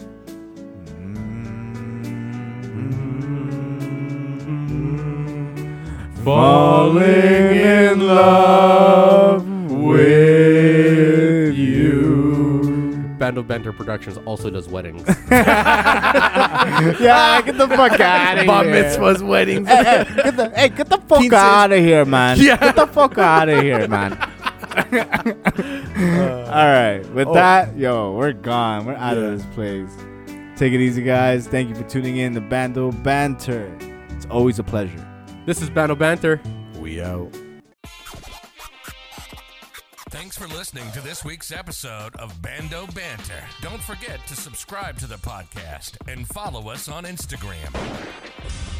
Falling 6.26 7.04
in 7.04 8.00
love 8.06 9.03
Bando 13.24 13.42
Banter 13.42 13.72
Productions 13.72 14.18
also 14.26 14.50
does 14.50 14.68
weddings. 14.68 15.08
Yeah, 17.00 17.42
get 17.42 17.58
the 17.58 17.70
fuck 17.70 17.98
out 18.02 18.38
of 18.38 18.46
Bar 18.46 18.66
here. 18.66 18.84
mitzvahs, 18.84 19.26
weddings. 19.26 19.66
Hey, 19.66 19.84
hey, 19.84 20.04
get 20.24 20.36
the, 20.36 20.50
hey, 20.50 20.70
get 20.70 20.90
the 20.90 20.98
fuck 20.98 21.20
Quince- 21.20 21.34
out 21.34 21.72
of 21.72 21.80
here, 21.80 22.04
man. 22.04 22.38
Yeah. 22.38 22.58
Get 22.58 22.76
the 22.76 22.88
fuck 22.88 23.18
out 23.18 23.48
of 23.48 23.62
here, 23.62 23.88
man. 23.88 24.12
Uh, 24.76 26.46
All 26.48 26.66
right. 26.66 27.02
With 27.14 27.28
oh. 27.28 27.34
that, 27.36 27.78
yo, 27.78 28.14
we're 28.14 28.34
gone. 28.34 28.86
We're 28.86 28.96
out 28.96 29.18
of 29.18 29.38
this 29.38 29.46
place. 29.54 29.90
Take 30.58 30.74
it 30.74 30.82
easy, 30.82 31.04
guys. 31.04 31.48
Thank 31.48 31.70
you 31.70 31.76
for 31.76 31.84
tuning 31.84 32.18
in 32.18 32.34
to 32.34 32.42
Bando 32.42 32.92
Banter. 32.92 33.72
It's 34.10 34.26
always 34.26 34.58
a 34.60 34.64
pleasure. 34.64 35.08
This 35.46 35.62
is 35.62 35.70
Bando 35.70 35.96
Banter. 35.96 36.42
We 36.80 37.02
out. 37.02 37.30
Thanks 40.34 40.52
for 40.52 40.58
listening 40.58 40.92
to 40.94 41.02
this 41.02 41.24
week's 41.24 41.52
episode 41.52 42.16
of 42.16 42.42
Bando 42.42 42.88
Banter. 42.88 43.44
Don't 43.62 43.80
forget 43.80 44.20
to 44.26 44.36
subscribe 44.36 44.98
to 44.98 45.06
the 45.06 45.18
podcast 45.18 45.96
and 46.12 46.28
follow 46.28 46.70
us 46.70 46.90
on 46.90 47.04
Instagram. 47.04 48.73